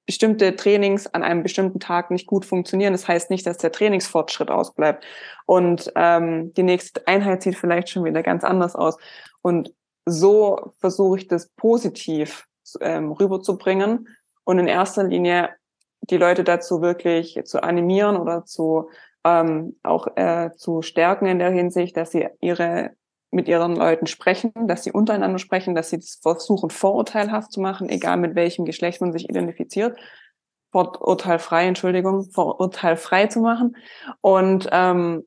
bestimmte 0.09 0.57
Trainings 0.57 1.07
an 1.07 1.23
einem 1.23 1.43
bestimmten 1.43 1.81
Tag 1.81 2.11
nicht 2.11 2.27
gut 2.27 2.47
funktionieren. 2.47 2.95
Das 2.95 3.07
heißt 3.07 3.29
nicht, 3.29 3.47
dass 3.47 3.59
der 3.59 3.73
Trainingsfortschritt 3.73 4.51
ausbleibt. 4.51 5.05
Und 5.45 5.93
ähm, 5.97 6.55
die 6.55 6.63
nächste 6.63 7.07
Einheit 7.07 7.43
sieht 7.43 7.57
vielleicht 7.57 7.91
schon 7.91 8.05
wieder 8.05 8.23
ganz 8.23 8.43
anders 8.43 8.75
aus. 8.75 8.97
Und 9.43 9.71
so 10.07 10.73
versuche 10.81 11.19
ich 11.19 11.29
das 11.29 11.51
positiv 11.51 12.47
ähm, 12.81 13.13
rüberzubringen 13.13 14.09
und 14.45 14.59
in 14.59 14.67
erster 14.67 15.05
Linie 15.05 15.51
die 16.01 16.17
Leute 16.17 16.43
dazu 16.43 16.81
wirklich 16.81 17.39
zu 17.45 17.63
animieren 17.63 18.17
oder 18.17 18.47
zu 18.47 18.89
ähm, 19.25 19.77
auch 19.83 20.07
äh, 20.17 20.53
zu 20.57 20.81
stärken 20.81 21.27
in 21.27 21.39
der 21.39 21.51
Hinsicht, 21.51 21.99
dass 21.99 22.13
sie 22.13 22.27
ihre 22.41 22.93
mit 23.31 23.49
ihren 23.49 23.77
Leuten 23.77 24.07
sprechen, 24.07 24.53
dass 24.67 24.85
sie 24.85 24.93
untereinander 24.93 25.39
sprechen, 25.39 25.75
dass 25.75 25.91
sie 25.91 26.01
versuchen, 26.23 26.71
vorurteilhaft 26.71 27.53
zu 27.53 27.61
machen, 27.61 27.89
egal 27.89 28.17
mit 28.17 28.35
welchem 28.35 28.65
Geschlecht 28.65 29.01
man 29.01 29.13
sich 29.13 29.29
identifiziert. 29.29 29.99
Vorurteilfrei, 30.71 31.67
Entschuldigung, 31.67 32.31
vorurteilfrei 32.31 33.27
zu 33.27 33.41
machen. 33.41 33.77
Und 34.21 34.69
ähm, 34.71 35.25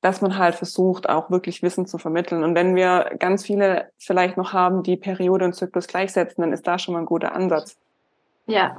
dass 0.00 0.20
man 0.20 0.38
halt 0.38 0.54
versucht, 0.54 1.08
auch 1.08 1.30
wirklich 1.30 1.62
Wissen 1.62 1.86
zu 1.86 1.98
vermitteln. 1.98 2.44
Und 2.44 2.54
wenn 2.54 2.76
wir 2.76 3.10
ganz 3.18 3.44
viele 3.44 3.90
vielleicht 3.98 4.36
noch 4.36 4.52
haben, 4.52 4.82
die 4.82 4.96
Periode 4.96 5.44
und 5.44 5.54
Zyklus 5.54 5.88
gleichsetzen, 5.88 6.42
dann 6.42 6.52
ist 6.52 6.66
da 6.66 6.78
schon 6.78 6.94
mal 6.94 7.00
ein 7.00 7.06
guter 7.06 7.32
Ansatz. 7.32 7.76
Ja, 8.46 8.76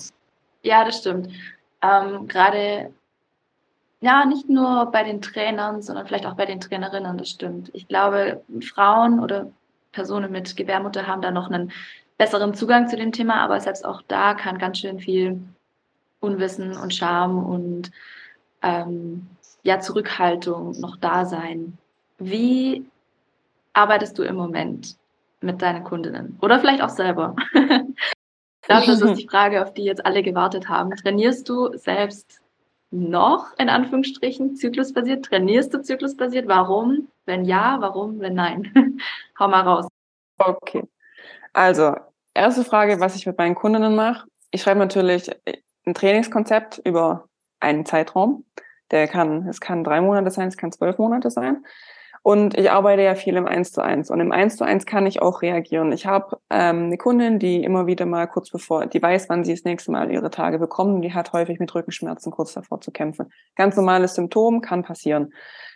ja, 0.62 0.86
das 0.86 0.99
stimmt. 0.99 1.30
Ähm, 1.82 2.28
Gerade 2.28 2.93
ja, 4.01 4.25
nicht 4.25 4.49
nur 4.49 4.88
bei 4.91 5.03
den 5.03 5.21
Trainern, 5.21 5.81
sondern 5.81 6.08
vielleicht 6.08 6.25
auch 6.25 6.35
bei 6.35 6.45
den 6.45 6.62
Trainerinnen, 6.62 7.17
das 7.17 7.29
stimmt. 7.29 7.69
Ich 7.73 7.87
glaube, 7.87 8.41
Frauen 8.62 9.19
oder 9.19 9.52
Personen 9.91 10.31
mit 10.31 10.56
Gebärmutter 10.56 11.06
haben 11.08 11.21
da 11.21 11.31
noch 11.31 11.50
einen 11.50 11.71
besseren 12.17 12.54
Zugang 12.54 12.87
zu 12.87 12.95
dem 12.95 13.12
Thema, 13.12 13.41
aber 13.41 13.60
selbst 13.60 13.85
auch 13.85 14.02
da 14.08 14.33
kann 14.33 14.58
ganz 14.58 14.79
schön 14.79 15.00
viel 15.00 15.41
Unwissen 16.19 16.77
und 16.77 16.93
Scham 16.93 17.43
und 17.43 17.91
ähm, 18.62 19.27
ja, 19.63 19.79
Zurückhaltung 19.79 20.79
noch 20.79 20.97
da 20.97 21.25
sein. 21.25 21.77
Wie 22.17 22.85
arbeitest 23.73 24.17
du 24.17 24.23
im 24.23 24.35
Moment 24.35 24.95
mit 25.41 25.62
deinen 25.62 25.83
Kundinnen? 25.83 26.37
Oder 26.41 26.60
vielleicht 26.60 26.81
auch 26.81 26.89
selber? 26.89 27.35
ich 27.54 28.67
glaube, 28.67 28.85
das 28.85 29.02
ist 29.02 29.17
die 29.17 29.27
Frage, 29.31 29.62
auf 29.62 29.73
die 29.73 29.83
jetzt 29.83 30.06
alle 30.06 30.23
gewartet 30.23 30.69
haben. 30.69 30.91
Trainierst 30.91 31.47
du 31.47 31.77
selbst 31.77 32.41
noch 32.92 33.48
in 33.58 33.69
Anführungsstrichen 33.69 34.56
zyklusbasiert? 34.56 35.25
Trainierst 35.25 35.73
du 35.73 35.81
zyklusbasiert? 35.81 36.48
Warum? 36.48 37.10
Wenn 37.25 37.46
ja, 37.46 37.77
warum? 37.79 38.19
Wenn 38.19 38.33
nein? 38.33 39.00
Hau 39.40 39.48
mal 39.48 39.62
raus. 39.62 39.87
Okay. 40.37 40.83
Also, 41.54 41.96
erste 42.33 42.63
Frage, 42.63 43.00
was 43.00 43.15
ich 43.15 43.25
mit 43.25 43.37
meinen 43.37 43.56
Kundinnen 43.56 43.96
mache. 43.96 44.27
Ich 44.52 44.62
schreibe 44.62 44.79
natürlich 44.79 45.29
ein 45.85 45.94
Trainingskonzept 45.94 46.81
über 46.83 47.27
einen 47.60 47.85
Zeitraum. 47.85 48.46
Der 48.92 49.08
kann, 49.08 49.48
es 49.48 49.60
kann 49.60 49.83
drei 49.83 50.02
Monate 50.02 50.31
sein, 50.31 50.48
es 50.48 50.58
kann 50.58 50.71
zwölf 50.71 50.98
Monate 50.98 51.29
sein. 51.29 51.63
Und 52.21 52.57
ich 52.57 52.69
arbeite 52.69 53.01
ja 53.01 53.15
viel 53.15 53.35
im 53.37 53.45
Eins 53.45 53.71
zu 53.71 53.81
eins. 53.81 54.11
Und 54.11 54.19
im 54.19 54.31
Eins 54.31 54.57
zu 54.57 54.63
eins 54.63 54.85
kann 54.85 55.05
ich 55.05 55.21
auch 55.21 55.41
reagieren. 55.41 55.91
Ich 55.91 56.05
habe 56.05 56.37
ähm, 56.49 56.85
eine 56.85 56.97
Kundin, 56.97 57.39
die 57.39 57.63
immer 57.63 57.87
wieder 57.87 58.05
mal 58.05 58.27
kurz 58.27 58.49
bevor, 58.49 58.85
die 58.85 59.01
weiß, 59.01 59.29
wann 59.29 59.43
sie 59.43 59.53
das 59.53 59.63
nächste 59.63 59.91
Mal 59.91 60.11
ihre 60.11 60.29
Tage 60.29 60.59
bekommt. 60.59 61.03
Die 61.03 61.13
hat 61.13 61.33
häufig 61.33 61.59
mit 61.59 61.73
Rückenschmerzen 61.73 62.31
kurz 62.31 62.53
davor 62.53 62.81
zu 62.81 62.91
kämpfen. 62.91 63.31
Ganz 63.55 63.75
normales 63.75 64.15
Symptom, 64.15 64.61
kann 64.61 64.83
passieren. 64.83 65.33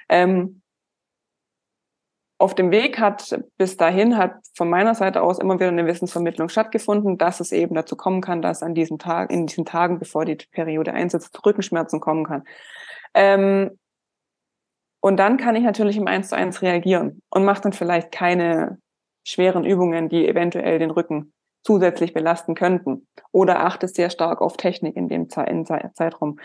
Ähm, 0.10 0.62
auf 2.44 2.56
dem 2.56 2.72
Weg 2.72 3.00
hat 3.00 3.40
bis 3.58 3.78
dahin 3.78 4.18
hat 4.18 4.34
von 4.54 4.70
meiner 4.70 4.96
Seite 4.96 5.22
aus 5.22 5.40
immer 5.40 5.56
wieder 5.56 5.70
eine 5.70 5.86
Wissensvermittlung 5.86 6.50
stattgefunden, 6.50 7.18
dass 7.18 7.40
es 7.40 7.54
eben 7.54 7.74
dazu 7.74 7.96
kommen 7.96 8.20
kann, 8.20 8.42
dass 8.42 8.64
an 8.64 8.74
diesem 8.74 9.00
Tag, 9.00 9.32
in 9.32 9.46
diesen 9.48 9.64
Tagen, 9.64 9.98
bevor 9.98 10.26
die 10.26 10.36
Periode 10.52 10.94
einsetzt, 10.94 11.40
Rückenschmerzen 11.46 12.02
kommen 12.02 12.26
kann. 12.26 12.44
Ähm, 13.14 13.80
und 15.04 15.18
dann 15.18 15.36
kann 15.36 15.58
ich 15.58 15.64
natürlich 15.64 15.98
im 15.98 16.08
Eins 16.08 16.30
zu 16.30 16.36
eins 16.38 16.62
reagieren 16.62 17.22
und 17.30 17.44
mache 17.44 17.62
dann 17.64 17.74
vielleicht 17.74 18.14
keine 18.14 18.78
schweren 19.28 19.66
Übungen, 19.66 20.08
die 20.08 20.26
eventuell 20.26 20.80
den 20.80 20.92
Rücken 20.92 21.34
zusätzlich 21.62 22.14
belasten 22.14 22.56
könnten. 22.56 23.06
Oder 23.34 23.66
achte 23.66 23.90
sehr 23.90 24.10
stark 24.10 24.40
auf 24.40 24.56
Technik 24.56 24.96
in 24.96 25.10
dem 25.10 25.30
Zeitraum. 25.30 26.40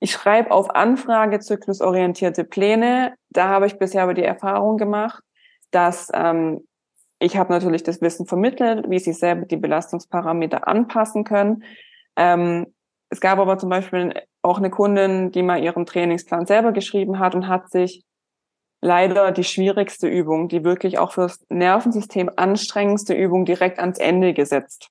Ich 0.00 0.10
schreibe 0.10 0.50
auf 0.50 0.74
Anfrage 0.74 1.38
zyklusorientierte 1.38 2.42
Pläne. 2.42 3.14
Da 3.30 3.48
habe 3.48 3.68
ich 3.68 3.78
bisher 3.78 4.02
aber 4.02 4.14
die 4.14 4.24
Erfahrung 4.24 4.76
gemacht, 4.76 5.22
dass 5.70 6.10
ähm, 6.12 6.66
ich 7.20 7.36
habe 7.36 7.52
natürlich 7.52 7.84
das 7.84 8.00
Wissen 8.00 8.26
vermittelt, 8.26 8.90
wie 8.90 8.98
sie 8.98 9.12
selber 9.12 9.46
die 9.46 9.56
Belastungsparameter 9.56 10.66
anpassen 10.66 11.22
können. 11.22 11.62
Ähm, 12.16 12.74
es 13.08 13.20
gab 13.20 13.38
aber 13.38 13.56
zum 13.56 13.68
Beispiel 13.68 14.14
auch 14.44 14.58
eine 14.58 14.70
Kundin, 14.70 15.32
die 15.32 15.42
mal 15.42 15.62
ihren 15.62 15.86
Trainingsplan 15.86 16.46
selber 16.46 16.72
geschrieben 16.72 17.18
hat 17.18 17.34
und 17.34 17.48
hat 17.48 17.70
sich 17.70 18.04
leider 18.80 19.32
die 19.32 19.44
schwierigste 19.44 20.06
Übung, 20.06 20.48
die 20.48 20.62
wirklich 20.62 20.98
auch 20.98 21.12
fürs 21.12 21.44
Nervensystem 21.48 22.30
anstrengendste 22.36 23.14
Übung 23.14 23.46
direkt 23.46 23.78
ans 23.78 23.98
Ende 23.98 24.34
gesetzt. 24.34 24.88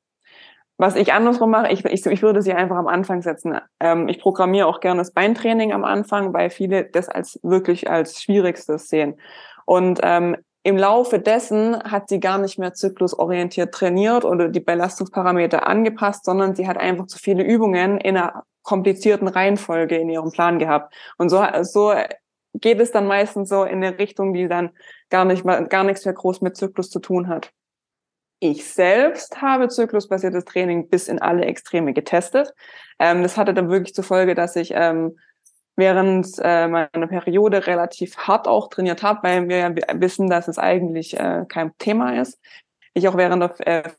Was 0.78 0.95
ich 0.95 1.14
andersrum 1.14 1.51
mache, 1.51 1.72
ich, 1.72 1.86
ich, 1.86 2.04
ich 2.06 2.22
würde 2.24 2.41
sie 2.41 2.54
einfach 2.54 2.78
am 2.78 2.88
Anfang 2.88 3.22
setzen. 3.22 3.60
Ähm, 3.80 4.10
ich 4.10 4.20
programmiere 4.20 4.66
auch 4.66 4.80
gerne 4.80 4.97
das 4.97 5.12
Beintraining 5.12 5.72
am 5.72 5.84
Anfang, 5.84 6.34
weil 6.34 6.49
viele 6.49 6.86
das 6.86 7.08
als 7.08 7.39
wirklich 7.43 7.89
als 7.89 8.22
schwierigstes 8.24 8.89
sehen. 8.89 9.20
Und 9.66 9.99
ähm, 10.01 10.38
im 10.64 10.78
Laufe 10.78 11.20
dessen 11.20 11.78
hat 11.84 12.10
sie 12.10 12.20
gar 12.20 12.39
nicht 12.39 12.58
mehr 12.58 12.74
zyklusorientiert 12.74 13.74
trainiert 13.74 14.26
oder 14.26 14.49
die 14.49 14.62
Belastungsparameter 14.62 15.68
angepasst, 15.68 16.26
sondern 16.26 16.56
sie 16.56 16.68
hat 16.68 16.78
einfach 16.78 17.06
zu 17.06 17.20
viele 17.20 17.43
Übungen 17.43 17.99
in 17.99 18.18
einer 18.18 18.43
komplizierten 18.64 19.28
Reihenfolge 19.28 19.97
in 19.97 20.09
ihrem 20.09 20.32
Plan 20.32 20.59
gehabt. 20.59 20.93
Und 21.18 21.30
so, 21.30 21.45
so 21.61 21.93
geht 22.53 22.80
es 22.80 22.91
dann 22.91 23.07
meistens 23.07 23.49
so 23.49 23.64
in 23.64 23.84
eine 23.84 23.97
Richtung, 23.99 24.34
die 24.34 24.47
dann 24.47 24.72
gar 25.09 25.26
nicht 25.26 25.45
mal, 25.45 25.68
gar 25.68 25.84
nichts 25.84 26.05
mehr 26.05 26.14
groß 26.14 26.41
mit 26.41 26.57
Zyklus 26.57 26.89
zu 26.89 26.99
tun 26.99 27.28
hat. 27.28 27.51
Ich 28.39 28.66
selbst 28.66 29.41
habe 29.41 29.70
zyklusbasiertes 29.70 30.43
Training 30.45 30.89
bis 30.89 31.07
in 31.07 31.22
alle 31.22 31.45
Extreme 31.45 31.93
getestet. 31.93 32.53
Ähm, 32.99 33.24
das 33.24 33.38
hatte 33.38 33.53
dann 33.53 33.70
wirklich 33.70 33.93
zur 33.93 34.03
Folge, 34.03 34.36
dass 34.36 34.55
ich 34.55 34.74
ähm, 34.76 35.18
während 35.76 36.28
äh, 36.39 36.68
meiner 36.68 37.07
Periode 37.07 37.66
relativ 37.68 38.18
hart 38.18 38.47
auch 38.47 38.70
trainiert 38.70 39.01
habe, 39.01 39.24
weil 39.24 39.47
wir 39.47 39.57
ja 39.57 39.74
wissen, 39.93 40.30
dass 40.30 40.47
es 40.47 40.59
eigentlich 40.59 41.18
äh, 41.18 41.45
kein 41.47 41.72
Thema 41.78 42.20
ist. 42.20 42.39
Ich 42.93 43.07
auch 43.07 43.18
während 43.18 43.43
der 43.43 43.86
äh, 43.86 43.89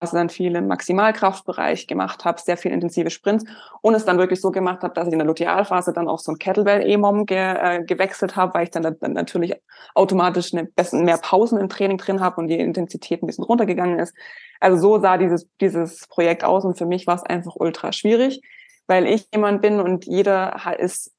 dann 0.00 0.28
viel 0.28 0.54
im 0.54 0.68
Maximalkraftbereich 0.68 1.86
gemacht 1.86 2.24
habe, 2.24 2.40
sehr 2.40 2.56
viel 2.56 2.72
intensive 2.72 3.10
Sprints 3.10 3.44
und 3.82 3.94
es 3.94 4.04
dann 4.04 4.18
wirklich 4.18 4.40
so 4.40 4.50
gemacht 4.50 4.82
habe, 4.82 4.94
dass 4.94 5.08
ich 5.08 5.12
in 5.12 5.18
der 5.18 5.26
Lutealphase 5.26 5.92
dann 5.92 6.08
auch 6.08 6.18
so 6.18 6.32
ein 6.32 6.38
Kettlebell-E-Mom 6.38 7.26
ge, 7.26 7.36
äh, 7.38 7.84
gewechselt 7.84 8.36
habe, 8.36 8.54
weil 8.54 8.64
ich 8.64 8.70
dann, 8.70 8.96
dann 9.00 9.12
natürlich 9.12 9.54
automatisch 9.94 10.52
eine 10.54 10.68
mehr 10.92 11.18
Pausen 11.18 11.58
im 11.58 11.68
Training 11.68 11.98
drin 11.98 12.20
habe 12.20 12.40
und 12.40 12.46
die 12.46 12.58
Intensität 12.58 13.22
ein 13.22 13.26
bisschen 13.26 13.44
runtergegangen 13.44 13.98
ist. 13.98 14.14
Also 14.60 14.78
so 14.78 15.00
sah 15.00 15.18
dieses, 15.18 15.48
dieses 15.60 16.06
Projekt 16.06 16.44
aus 16.44 16.64
und 16.64 16.78
für 16.78 16.86
mich 16.86 17.06
war 17.06 17.16
es 17.16 17.22
einfach 17.22 17.56
ultra 17.56 17.92
schwierig, 17.92 18.40
weil 18.86 19.06
ich 19.06 19.28
jemand 19.32 19.62
bin 19.62 19.80
und 19.80 20.06
jeder 20.06 20.56
ist 20.78 21.12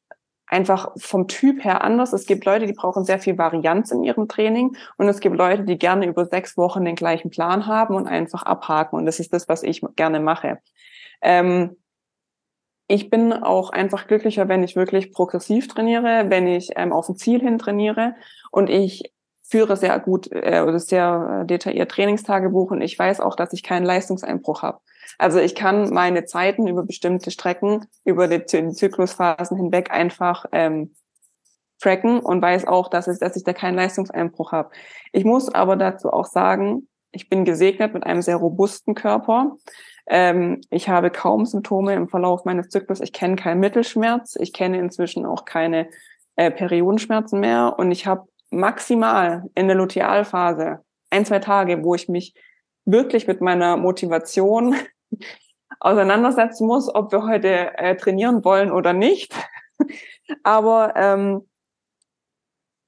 einfach 0.49 0.91
vom 0.97 1.27
Typ 1.27 1.63
her 1.63 1.83
anders. 1.83 2.11
Es 2.11 2.25
gibt 2.25 2.43
Leute, 2.45 2.65
die 2.65 2.73
brauchen 2.73 3.05
sehr 3.05 3.19
viel 3.19 3.37
Varianz 3.37 3.91
in 3.91 4.03
ihrem 4.03 4.27
Training 4.27 4.75
und 4.97 5.07
es 5.07 5.19
gibt 5.19 5.37
Leute, 5.37 5.63
die 5.63 5.77
gerne 5.77 6.07
über 6.07 6.25
sechs 6.25 6.57
Wochen 6.57 6.83
den 6.83 6.95
gleichen 6.95 7.29
Plan 7.29 7.67
haben 7.67 7.95
und 7.95 8.07
einfach 8.07 8.43
abhaken. 8.43 8.97
Und 8.97 9.05
das 9.05 9.19
ist 9.19 9.31
das, 9.31 9.47
was 9.47 9.63
ich 9.63 9.81
gerne 9.95 10.19
mache. 10.19 10.59
Ähm, 11.21 11.77
ich 12.87 13.11
bin 13.11 13.31
auch 13.31 13.69
einfach 13.69 14.07
glücklicher, 14.07 14.47
wenn 14.47 14.63
ich 14.63 14.75
wirklich 14.75 15.11
progressiv 15.11 15.67
trainiere, 15.67 16.25
wenn 16.29 16.47
ich 16.47 16.71
ähm, 16.75 16.91
auf 16.91 17.07
ein 17.07 17.15
Ziel 17.15 17.39
hin 17.39 17.59
trainiere 17.59 18.15
und 18.51 18.69
ich 18.69 19.13
führe 19.43 19.77
sehr 19.77 19.99
gut 19.99 20.29
äh, 20.31 20.61
oder 20.61 20.79
sehr 20.79 21.43
detailliert 21.45 21.91
Trainingstagebuch 21.91 22.71
und 22.71 22.81
ich 22.81 22.97
weiß 22.97 23.19
auch, 23.19 23.35
dass 23.35 23.53
ich 23.53 23.61
keinen 23.61 23.85
Leistungseinbruch 23.85 24.63
habe. 24.63 24.79
Also 25.17 25.39
ich 25.39 25.55
kann 25.55 25.89
meine 25.93 26.25
Zeiten 26.25 26.67
über 26.67 26.83
bestimmte 26.83 27.31
Strecken, 27.31 27.85
über 28.05 28.27
die, 28.27 28.45
Zyklusphasen 28.45 29.57
hinweg 29.57 29.91
einfach 29.91 30.45
ähm, 30.51 30.93
tracken 31.79 32.19
und 32.19 32.41
weiß 32.41 32.67
auch, 32.67 32.89
dass, 32.89 33.07
es, 33.07 33.19
dass 33.19 33.35
ich 33.35 33.43
da 33.43 33.53
keinen 33.53 33.75
Leistungseinbruch 33.75 34.51
habe. 34.51 34.69
Ich 35.11 35.25
muss 35.25 35.53
aber 35.53 35.75
dazu 35.75 36.11
auch 36.11 36.25
sagen, 36.25 36.87
ich 37.11 37.29
bin 37.29 37.45
gesegnet 37.45 37.93
mit 37.93 38.05
einem 38.05 38.21
sehr 38.21 38.35
robusten 38.35 38.95
Körper. 38.95 39.55
Ähm, 40.07 40.61
ich 40.69 40.89
habe 40.89 41.09
kaum 41.09 41.45
Symptome 41.45 41.93
im 41.93 42.07
Verlauf 42.07 42.45
meines 42.45 42.69
Zyklus. 42.69 42.99
Ich 42.99 43.13
kenne 43.13 43.35
keinen 43.35 43.59
Mittelschmerz. 43.59 44.35
Ich 44.39 44.53
kenne 44.53 44.77
inzwischen 44.77 45.25
auch 45.25 45.45
keine 45.45 45.89
äh, 46.35 46.51
Periodenschmerzen 46.51 47.39
mehr. 47.39 47.75
Und 47.77 47.91
ich 47.91 48.05
habe 48.05 48.27
maximal 48.51 49.43
in 49.55 49.67
der 49.67 49.77
Lutealphase 49.77 50.79
ein, 51.09 51.25
zwei 51.25 51.39
Tage, 51.39 51.83
wo 51.83 51.95
ich 51.95 52.09
mich 52.09 52.33
wirklich 52.85 53.27
mit 53.27 53.41
meiner 53.41 53.77
Motivation 53.77 54.75
auseinandersetzen 55.79 56.67
muss, 56.67 56.93
ob 56.93 57.11
wir 57.11 57.23
heute 57.25 57.77
äh, 57.77 57.95
trainieren 57.95 58.43
wollen 58.43 58.71
oder 58.71 58.93
nicht. 58.93 59.33
Aber 60.43 60.93
ähm, 60.95 61.47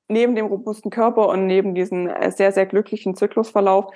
neben 0.08 0.36
dem 0.36 0.48
robusten 0.48 0.92
Körper 0.92 1.30
und 1.30 1.48
neben 1.48 1.74
diesem 1.74 2.08
äh, 2.08 2.32
sehr, 2.32 2.52
sehr 2.52 2.66
glücklichen 2.66 3.16
Zyklusverlauf 3.16 3.94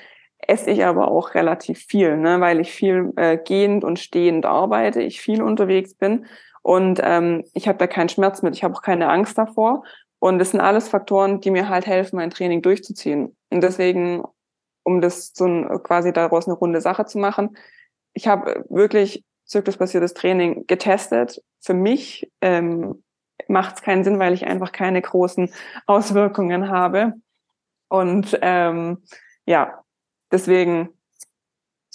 esse 0.47 0.69
ich 0.69 0.85
aber 0.85 1.07
auch 1.07 1.33
relativ 1.33 1.79
viel, 1.79 2.17
ne, 2.17 2.39
weil 2.39 2.59
ich 2.59 2.71
viel 2.71 3.13
äh, 3.15 3.37
gehend 3.37 3.83
und 3.83 3.99
stehend 3.99 4.45
arbeite, 4.45 5.01
ich 5.01 5.21
viel 5.21 5.41
unterwegs 5.41 5.95
bin 5.95 6.27
und 6.65 6.99
ähm, 7.03 7.43
ich 7.53 7.67
habe 7.67 7.77
da 7.77 7.85
keinen 7.85 8.09
Schmerz 8.09 8.41
mit, 8.41 8.55
ich 8.55 8.63
habe 8.63 8.73
auch 8.73 8.81
keine 8.81 9.07
Angst 9.09 9.37
davor. 9.37 9.83
Und 10.17 10.39
das 10.39 10.49
sind 10.49 10.61
alles 10.61 10.87
Faktoren, 10.89 11.39
die 11.39 11.51
mir 11.51 11.69
halt 11.69 11.85
helfen, 11.85 12.15
mein 12.15 12.31
Training 12.31 12.63
durchzuziehen. 12.63 13.37
Und 13.51 13.61
deswegen, 13.61 14.23
um 14.81 14.99
das 14.99 15.31
so 15.35 15.45
ein, 15.45 15.83
quasi 15.83 16.11
daraus 16.11 16.47
eine 16.47 16.55
runde 16.55 16.81
Sache 16.81 17.05
zu 17.05 17.19
machen, 17.19 17.55
ich 18.15 18.27
habe 18.27 18.65
wirklich 18.69 19.23
zyklusbasiertes 19.45 20.15
Training 20.15 20.65
getestet. 20.65 21.43
Für 21.61 21.75
mich 21.75 22.31
ähm, 22.41 23.03
macht 23.47 23.75
es 23.75 23.81
keinen 23.83 24.03
Sinn, 24.03 24.17
weil 24.17 24.33
ich 24.33 24.47
einfach 24.47 24.71
keine 24.71 25.01
großen 25.01 25.53
Auswirkungen 25.85 26.69
habe. 26.69 27.13
Und 27.89 28.39
ähm, 28.41 29.03
ja, 29.45 29.83
deswegen 30.31 30.89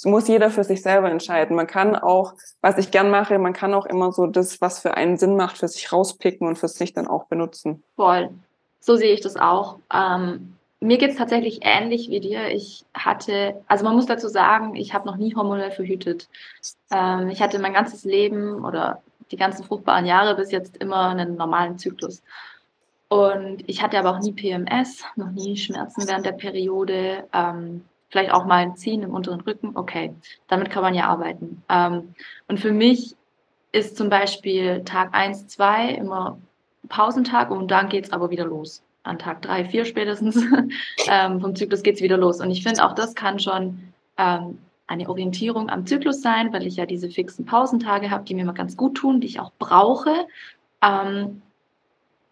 muss 0.04 0.28
jeder 0.28 0.50
für 0.50 0.64
sich 0.64 0.82
selber 0.82 1.10
entscheiden. 1.10 1.56
Man 1.56 1.66
kann 1.66 1.96
auch, 1.96 2.34
was 2.60 2.78
ich 2.78 2.90
gern 2.90 3.10
mache, 3.10 3.38
man 3.38 3.52
kann 3.52 3.74
auch 3.74 3.86
immer 3.86 4.12
so 4.12 4.26
das, 4.26 4.60
was 4.60 4.78
für 4.78 4.94
einen 4.94 5.18
Sinn 5.18 5.36
macht, 5.36 5.58
für 5.58 5.68
sich 5.68 5.92
rauspicken 5.92 6.46
und 6.46 6.56
für 6.56 6.68
sich 6.68 6.94
dann 6.94 7.06
auch 7.06 7.24
benutzen. 7.24 7.82
Voll. 7.96 8.30
So 8.78 8.96
sehe 8.96 9.12
ich 9.12 9.20
das 9.20 9.36
auch. 9.36 9.78
Ähm, 9.92 10.56
mir 10.80 10.96
geht 10.96 11.10
es 11.10 11.16
tatsächlich 11.16 11.60
ähnlich 11.62 12.08
wie 12.08 12.20
dir. 12.20 12.48
Ich 12.48 12.84
hatte, 12.94 13.62
also 13.66 13.84
man 13.84 13.94
muss 13.94 14.06
dazu 14.06 14.28
sagen, 14.28 14.74
ich 14.74 14.94
habe 14.94 15.06
noch 15.06 15.16
nie 15.16 15.34
hormonell 15.34 15.70
verhütet. 15.70 16.28
Ähm, 16.90 17.28
ich 17.28 17.42
hatte 17.42 17.58
mein 17.58 17.74
ganzes 17.74 18.04
Leben 18.04 18.64
oder 18.64 19.02
die 19.30 19.36
ganzen 19.36 19.64
fruchtbaren 19.64 20.06
Jahre 20.06 20.34
bis 20.34 20.50
jetzt 20.50 20.78
immer 20.78 21.10
einen 21.10 21.36
normalen 21.36 21.78
Zyklus. 21.78 22.22
Und 23.08 23.68
ich 23.68 23.82
hatte 23.82 23.98
aber 23.98 24.10
auch 24.10 24.20
nie 24.20 24.32
PMS, 24.32 25.04
noch 25.16 25.30
nie 25.30 25.56
Schmerzen 25.56 26.08
während 26.08 26.24
der 26.24 26.32
Periode. 26.32 27.28
Ähm, 27.32 27.84
vielleicht 28.08 28.32
auch 28.32 28.46
mal 28.46 28.58
ein 28.58 28.76
Ziehen 28.76 29.02
im 29.02 29.12
unteren 29.12 29.40
Rücken. 29.42 29.76
Okay, 29.76 30.14
damit 30.48 30.70
kann 30.70 30.82
man 30.82 30.94
ja 30.94 31.08
arbeiten. 31.08 31.62
Ähm, 31.68 32.14
und 32.48 32.58
für 32.58 32.72
mich 32.72 33.16
ist 33.72 33.96
zum 33.96 34.08
Beispiel 34.08 34.82
Tag 34.84 35.10
1, 35.12 35.46
2 35.48 35.90
immer 35.90 36.38
Pausentag 36.88 37.50
und 37.50 37.70
dann 37.70 37.88
geht 37.88 38.06
es 38.06 38.12
aber 38.12 38.30
wieder 38.30 38.46
los 38.46 38.82
an 39.02 39.18
Tag 39.18 39.42
drei, 39.42 39.64
vier 39.64 39.84
spätestens 39.84 40.36
ähm, 41.08 41.40
vom 41.40 41.54
Zyklus 41.54 41.82
geht 41.82 41.96
es 41.96 42.02
wieder 42.02 42.16
los. 42.16 42.40
Und 42.40 42.50
ich 42.50 42.62
finde, 42.62 42.84
auch 42.84 42.94
das 42.94 43.14
kann 43.14 43.38
schon 43.38 43.92
ähm, 44.18 44.58
eine 44.86 45.08
Orientierung 45.08 45.70
am 45.70 45.86
Zyklus 45.86 46.20
sein, 46.20 46.52
weil 46.52 46.66
ich 46.66 46.76
ja 46.76 46.86
diese 46.86 47.08
fixen 47.08 47.44
Pausentage 47.46 48.10
habe, 48.10 48.24
die 48.24 48.34
mir 48.34 48.42
immer 48.42 48.52
ganz 48.54 48.76
gut 48.76 48.96
tun, 48.96 49.20
die 49.20 49.28
ich 49.28 49.40
auch 49.40 49.52
brauche. 49.58 50.26
Ähm, 50.82 51.42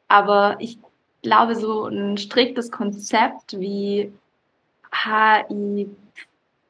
aber 0.09 0.57
ich 0.59 0.79
glaube, 1.23 1.55
so 1.55 1.87
ein 1.87 2.17
striktes 2.19 2.71
Konzept 2.71 3.59
wie 3.59 4.13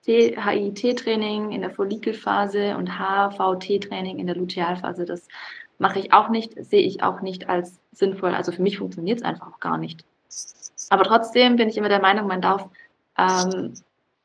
HIT-Training 0.05 1.53
in 1.53 1.61
der 1.61 1.71
Follikelphase 1.71 2.77
und 2.77 2.99
HVT-Training 2.99 4.19
in 4.19 4.27
der 4.27 4.37
Lutealphase, 4.37 5.05
das 5.05 5.29
mache 5.79 5.99
ich 6.01 6.13
auch 6.13 6.29
nicht, 6.29 6.53
sehe 6.65 6.83
ich 6.83 7.03
auch 7.03 7.21
nicht 7.21 7.49
als 7.49 7.81
sinnvoll. 7.93 8.35
Also 8.35 8.53
für 8.53 8.63
mich 8.63 8.79
funktioniert 8.79 9.19
es 9.19 9.25
einfach 9.25 9.53
auch 9.53 9.61
gar 9.61 9.79
nicht. 9.79 10.05
Aber 10.91 11.05
trotzdem 11.05 11.57
bin 11.57 11.69
ich 11.69 11.77
immer 11.77 11.89
der 11.89 12.01
Meinung, 12.01 12.27
man 12.27 12.43
darf 12.43 12.69
ähm, 13.17 13.75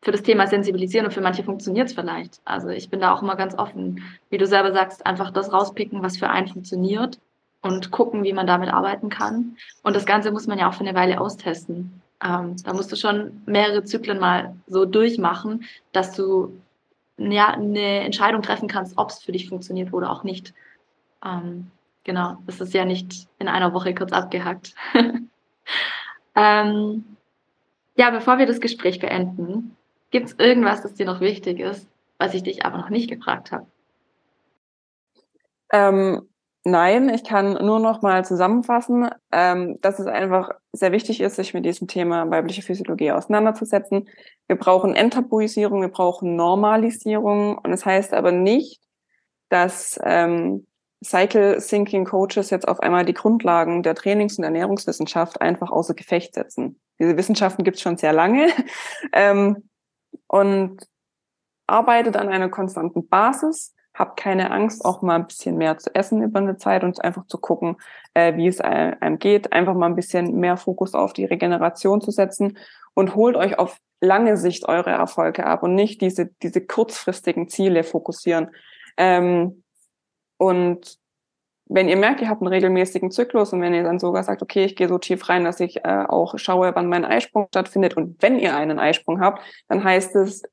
für 0.01 0.11
das 0.11 0.23
Thema 0.23 0.47
sensibilisieren 0.47 1.05
und 1.05 1.13
für 1.13 1.21
manche 1.21 1.43
funktioniert 1.43 1.87
es 1.87 1.93
vielleicht. 1.93 2.41
Also 2.45 2.69
ich 2.69 2.89
bin 2.89 2.99
da 2.99 3.13
auch 3.13 3.21
immer 3.21 3.35
ganz 3.35 3.55
offen, 3.57 4.03
wie 4.29 4.37
du 4.37 4.45
selber 4.45 4.73
sagst, 4.73 5.05
einfach 5.05 5.31
das 5.31 5.51
rauspicken, 5.53 6.03
was 6.03 6.17
für 6.17 6.29
einen 6.29 6.47
funktioniert. 6.47 7.19
und 7.63 7.91
gucken, 7.91 8.23
wie 8.25 8.33
man 8.33 8.45
damit 8.45 8.69
arbeiten 8.69 9.09
kann. 9.09 9.55
Und 9.83 9.95
das 9.95 10.05
Ganze 10.05 10.31
muss 10.31 10.47
man 10.47 10.59
ja 10.59 10.69
auch 10.69 10.73
für 10.73 10.81
eine 10.81 10.95
Weile 10.95 11.21
austesten. 11.21 12.01
Ähm, 12.23 12.55
da 12.63 12.73
musst 12.73 12.91
du 12.91 12.97
schon 12.97 13.41
mehrere 13.45 13.83
Zyklen 13.85 14.19
mal 14.19 14.55
so 14.67 14.85
durchmachen, 14.85 15.63
dass 15.93 16.13
du 16.13 16.59
ja, 17.17 17.47
eine 17.49 18.01
Entscheidung 18.01 18.41
treffen 18.41 18.67
kannst, 18.67 18.97
ob 18.97 19.09
es 19.09 19.19
für 19.23 19.31
dich 19.31 19.47
funktioniert 19.49 19.93
oder 19.93 20.11
auch 20.11 20.23
nicht. 20.23 20.53
Ähm, 21.23 21.71
genau, 22.03 22.37
das 22.45 22.59
ist 22.59 22.73
ja 22.73 22.85
nicht 22.85 23.27
in 23.39 23.47
einer 23.47 23.73
Woche 23.73 23.93
kurz 23.93 24.11
abgehackt. 24.11 24.75
ähm, 26.35 27.05
ja, 27.95 28.09
bevor 28.09 28.37
wir 28.37 28.45
das 28.45 28.59
Gespräch 28.59 28.99
beenden, 28.99 29.75
gibt 30.11 30.27
es 30.27 30.39
irgendwas, 30.39 30.81
das 30.81 30.95
dir 30.95 31.05
noch 31.05 31.21
wichtig 31.21 31.59
ist, 31.59 31.87
was 32.17 32.33
ich 32.33 32.43
dich 32.43 32.65
aber 32.65 32.77
noch 32.77 32.89
nicht 32.89 33.09
gefragt 33.09 33.51
habe? 33.51 33.65
Ähm, 35.71 36.27
nein, 36.63 37.09
ich 37.09 37.23
kann 37.23 37.53
nur 37.53 37.79
noch 37.79 38.01
mal 38.01 38.23
zusammenfassen, 38.25 39.09
ähm, 39.31 39.79
dass 39.81 39.99
es 39.99 40.07
einfach 40.07 40.51
sehr 40.71 40.91
wichtig 40.91 41.21
ist, 41.21 41.35
sich 41.35 41.53
mit 41.53 41.65
diesem 41.65 41.87
Thema 41.87 42.29
weibliche 42.29 42.61
Physiologie 42.61 43.11
auseinanderzusetzen. 43.11 44.07
Wir 44.47 44.55
brauchen 44.55 44.95
Enttabuisierung, 44.95 45.81
wir 45.81 45.89
brauchen 45.89 46.35
Normalisierung 46.35 47.57
und 47.57 47.71
es 47.71 47.81
das 47.81 47.85
heißt 47.85 48.13
aber 48.13 48.31
nicht, 48.31 48.81
dass 49.49 49.99
ähm, 50.03 50.65
Cycle 51.03 51.57
Thinking 51.59 52.05
Coaches 52.05 52.49
jetzt 52.49 52.67
auf 52.67 52.79
einmal 52.79 53.05
die 53.05 53.13
Grundlagen 53.13 53.83
der 53.83 53.95
Trainings- 53.95 54.37
und 54.37 54.43
Ernährungswissenschaft 54.43 55.41
einfach 55.41 55.71
außer 55.71 55.93
Gefecht 55.93 56.33
setzen. 56.33 56.79
Diese 56.99 57.17
Wissenschaften 57.17 57.63
gibt 57.63 57.77
es 57.77 57.83
schon 57.83 57.97
sehr 57.97 58.13
lange 58.13 58.47
ähm, 59.13 59.69
und 60.27 60.87
arbeitet 61.67 62.15
an 62.17 62.29
einer 62.29 62.49
konstanten 62.49 63.07
Basis. 63.07 63.73
Habt 63.93 64.19
keine 64.19 64.49
Angst, 64.51 64.83
auch 64.85 65.01
mal 65.01 65.15
ein 65.15 65.27
bisschen 65.27 65.57
mehr 65.57 65.77
zu 65.77 65.93
essen 65.93 66.23
über 66.23 66.39
eine 66.39 66.57
Zeit 66.57 66.83
und 66.83 67.03
einfach 67.03 67.27
zu 67.27 67.37
gucken, 67.37 67.77
äh, 68.13 68.35
wie 68.35 68.47
es 68.47 68.59
einem 68.59 69.19
geht. 69.19 69.53
Einfach 69.53 69.75
mal 69.75 69.85
ein 69.85 69.95
bisschen 69.95 70.39
mehr 70.39 70.57
Fokus 70.57 70.95
auf 70.95 71.13
die 71.13 71.25
Regeneration 71.25 72.01
zu 72.01 72.11
setzen 72.11 72.57
und 72.95 73.15
holt 73.15 73.35
euch 73.35 73.59
auf 73.59 73.77
lange 74.01 74.37
Sicht 74.37 74.67
eure 74.67 74.91
Erfolge 74.91 75.45
ab 75.45 75.63
und 75.63 75.75
nicht 75.75 76.01
diese, 76.01 76.27
diese 76.41 76.61
kurzfristigen 76.61 77.47
Ziele 77.49 77.83
fokussieren. 77.83 78.49
Ähm, 78.97 79.62
und 80.37 80.97
wenn 81.65 81.87
ihr 81.87 81.97
merkt, 81.97 82.21
ihr 82.21 82.29
habt 82.29 82.41
einen 82.41 82.51
regelmäßigen 82.51 83.09
Zyklus 83.11 83.53
und 83.53 83.61
wenn 83.61 83.73
ihr 83.73 83.83
dann 83.83 83.99
sogar 83.99 84.23
sagt, 84.23 84.41
okay, 84.41 84.65
ich 84.65 84.75
gehe 84.75 84.89
so 84.89 84.97
tief 84.97 85.29
rein, 85.29 85.43
dass 85.43 85.59
ich 85.59 85.85
äh, 85.85 86.05
auch 86.07 86.37
schaue, 86.37 86.75
wann 86.75 86.89
mein 86.89 87.05
Eisprung 87.05 87.47
stattfindet 87.47 87.95
und 87.95 88.21
wenn 88.21 88.37
ihr 88.37 88.55
einen 88.55 88.79
Eisprung 88.79 89.21
habt, 89.21 89.41
dann 89.69 89.83
heißt 89.83 90.15
es, 90.17 90.43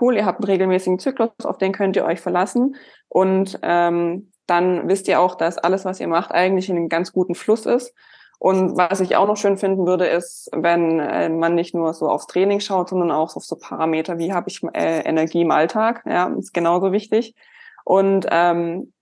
cool, 0.00 0.16
ihr 0.16 0.24
habt 0.24 0.40
einen 0.40 0.50
regelmäßigen 0.50 0.98
Zyklus, 0.98 1.30
auf 1.42 1.58
den 1.58 1.72
könnt 1.72 1.96
ihr 1.96 2.04
euch 2.04 2.20
verlassen 2.20 2.76
und 3.08 3.58
ähm, 3.62 4.30
dann 4.46 4.88
wisst 4.88 5.08
ihr 5.08 5.20
auch, 5.20 5.34
dass 5.34 5.58
alles, 5.58 5.84
was 5.84 6.00
ihr 6.00 6.08
macht, 6.08 6.32
eigentlich 6.32 6.68
in 6.68 6.76
einem 6.76 6.88
ganz 6.88 7.12
guten 7.12 7.34
Fluss 7.34 7.66
ist. 7.66 7.94
Und 8.38 8.76
was 8.76 9.00
ich 9.00 9.16
auch 9.16 9.26
noch 9.26 9.36
schön 9.36 9.56
finden 9.56 9.86
würde, 9.86 10.06
ist, 10.06 10.50
wenn 10.52 11.00
äh, 11.00 11.28
man 11.30 11.54
nicht 11.54 11.74
nur 11.74 11.94
so 11.94 12.08
aufs 12.08 12.26
Training 12.26 12.60
schaut, 12.60 12.90
sondern 12.90 13.10
auch 13.10 13.36
auf 13.36 13.44
so 13.44 13.56
Parameter, 13.56 14.18
wie 14.18 14.34
habe 14.34 14.50
ich 14.50 14.62
äh, 14.74 15.00
Energie 15.00 15.42
im 15.42 15.50
Alltag, 15.50 16.02
ja, 16.04 16.26
ist 16.38 16.52
genauso 16.52 16.92
wichtig. 16.92 17.34
Und 17.84 18.26
ähm, 18.30 18.92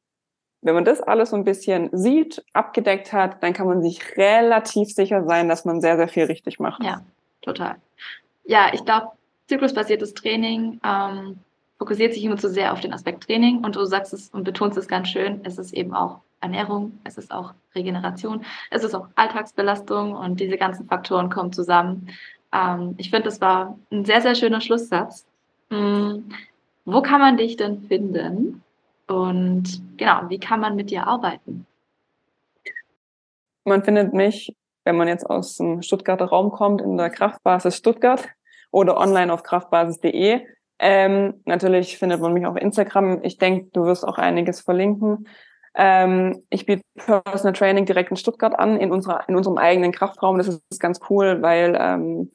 wenn 0.63 0.75
man 0.75 0.85
das 0.85 1.01
alles 1.01 1.31
so 1.31 1.37
ein 1.37 1.45
bisschen 1.45 1.91
sieht, 1.93 2.43
abgedeckt 2.53 3.13
hat, 3.13 3.43
dann 3.43 3.53
kann 3.53 3.67
man 3.67 3.83
sich 3.83 4.17
relativ 4.17 4.95
sicher 4.95 5.25
sein, 5.25 5.49
dass 5.49 5.65
man 5.65 5.81
sehr, 5.81 5.97
sehr 5.97 6.09
viel 6.09 6.25
richtig 6.25 6.61
macht. 6.61 6.83
Ja, 6.83 7.03
total. 7.43 7.77
Ja, 8.45 8.71
ich 8.73 8.85
glaube, 8.85 9.09
zyklusbasiertes 9.49 10.15
Training 10.15 10.81
ähm, 10.85 11.39
fokussiert 11.79 12.15
sich 12.15 12.25
immer 12.25 12.37
zu 12.37 12.49
sehr 12.49 12.73
auf 12.73 12.81
den 12.81 12.93
Aspekt 12.93 13.25
Training 13.25 13.65
und 13.65 13.75
du 13.75 13.85
sagst 13.85 14.13
es 14.13 14.29
und 14.31 14.45
betonst 14.45 14.79
es 14.79 14.87
ganz 14.87 15.09
schön, 15.09 15.41
es 15.43 15.59
ist 15.59 15.75
eben 15.75 15.95
auch 15.95 16.21
Ernährung, 16.41 16.99
es 17.05 17.19
ist 17.19 17.33
auch 17.33 17.55
Regeneration, 17.75 18.45
es 18.71 18.85
ist 18.85 18.95
auch 18.95 19.09
Alltagsbelastung 19.17 20.13
und 20.13 20.39
diese 20.39 20.57
ganzen 20.57 20.87
Faktoren 20.87 21.29
kommen 21.29 21.53
zusammen. 21.53 22.09
Ähm, 22.53 22.95
ich 22.99 23.11
finde, 23.11 23.25
das 23.25 23.41
war 23.41 23.79
ein 23.91 24.05
sehr, 24.05 24.21
sehr 24.21 24.37
schöner 24.37 24.61
Schlusssatz. 24.61 25.27
Hm, 25.71 26.29
wo 26.85 27.03
kann 27.03 27.21
man 27.21 27.37
dich 27.37 27.57
denn 27.57 27.83
finden? 27.83 28.63
Und 29.13 29.83
genau, 29.99 30.23
wie 30.29 30.39
kann 30.39 30.61
man 30.61 30.75
mit 30.75 30.91
dir 30.91 31.07
arbeiten? 31.07 31.67
Man 33.65 33.85
findet 33.85 34.15
mich, 34.15 34.57
wenn 34.85 34.97
man 34.97 35.07
jetzt 35.07 35.29
aus 35.29 35.57
dem 35.57 35.83
Stuttgarter 35.83 36.25
Raum 36.25 36.51
kommt, 36.51 36.81
in 36.81 36.97
der 36.97 37.11
Kraftbasis 37.11 37.77
Stuttgart 37.77 38.27
oder 38.71 38.97
online 38.97 39.33
auf 39.33 39.43
kraftbasis.de. 39.43 40.41
Ähm, 40.79 41.35
natürlich 41.45 41.99
findet 41.99 42.21
man 42.21 42.33
mich 42.33 42.47
auf 42.47 42.57
Instagram. 42.57 43.21
Ich 43.23 43.39
denke, 43.39 43.69
du 43.73 43.85
wirst 43.85 44.05
auch 44.07 44.19
einiges 44.19 44.63
verlinken. 44.63 45.29
Ähm, 45.75 46.43
ich 46.49 46.67
biete 46.67 46.83
Personal 46.97 47.53
Training 47.53 47.85
direkt 47.85 48.11
in 48.11 48.17
Stuttgart 48.17 48.59
an, 48.59 48.79
in, 48.79 48.91
unserer, 48.91 49.29
in 49.29 49.37
unserem 49.37 49.59
eigenen 49.59 49.93
Kraftraum. 49.93 50.39
Das 50.39 50.49
ist 50.49 50.81
ganz 50.81 51.01
cool, 51.11 51.43
weil 51.43 51.77
ähm, 51.79 52.33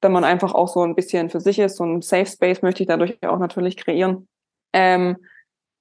da 0.00 0.10
man 0.10 0.24
einfach 0.24 0.54
auch 0.54 0.68
so 0.68 0.82
ein 0.82 0.94
bisschen 0.94 1.30
für 1.30 1.40
sich 1.40 1.58
ist. 1.58 1.76
So 1.76 1.84
ein 1.84 2.02
Safe 2.02 2.26
Space 2.26 2.62
möchte 2.62 2.82
ich 2.82 2.88
dadurch 2.88 3.18
auch 3.26 3.38
natürlich 3.38 3.76
kreieren. 3.76 4.28
Ähm, 4.72 5.16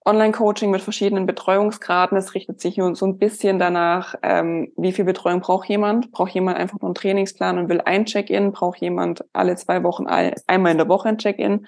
Online-Coaching 0.10 0.72
mit 0.72 0.82
verschiedenen 0.82 1.26
Betreuungsgraden. 1.26 2.18
Es 2.18 2.34
richtet 2.34 2.60
sich 2.60 2.78
nur 2.78 2.96
so 2.96 3.06
ein 3.06 3.18
bisschen 3.18 3.60
danach, 3.60 4.16
ähm, 4.24 4.72
wie 4.76 4.92
viel 4.92 5.06
Betreuung 5.06 5.42
braucht 5.42 5.70
jemand. 5.70 6.12
Braucht 6.12 6.34
jemand 6.34 6.58
einfach 6.58 6.80
nur 6.80 6.90
einen 6.90 6.96
Trainingsplan 6.96 7.60
und 7.60 7.70
will 7.70 7.82
ein 7.82 8.06
Check-in? 8.06 8.52
Braucht 8.52 8.80
jemand 8.80 9.24
alle 9.34 9.56
zwei 9.56 9.84
Wochen 9.84 10.08
ein, 10.08 10.34
einmal 10.48 10.72
in 10.72 10.78
der 10.78 10.90
Woche 10.90 11.10
ein 11.10 11.18
Check-in? 11.18 11.68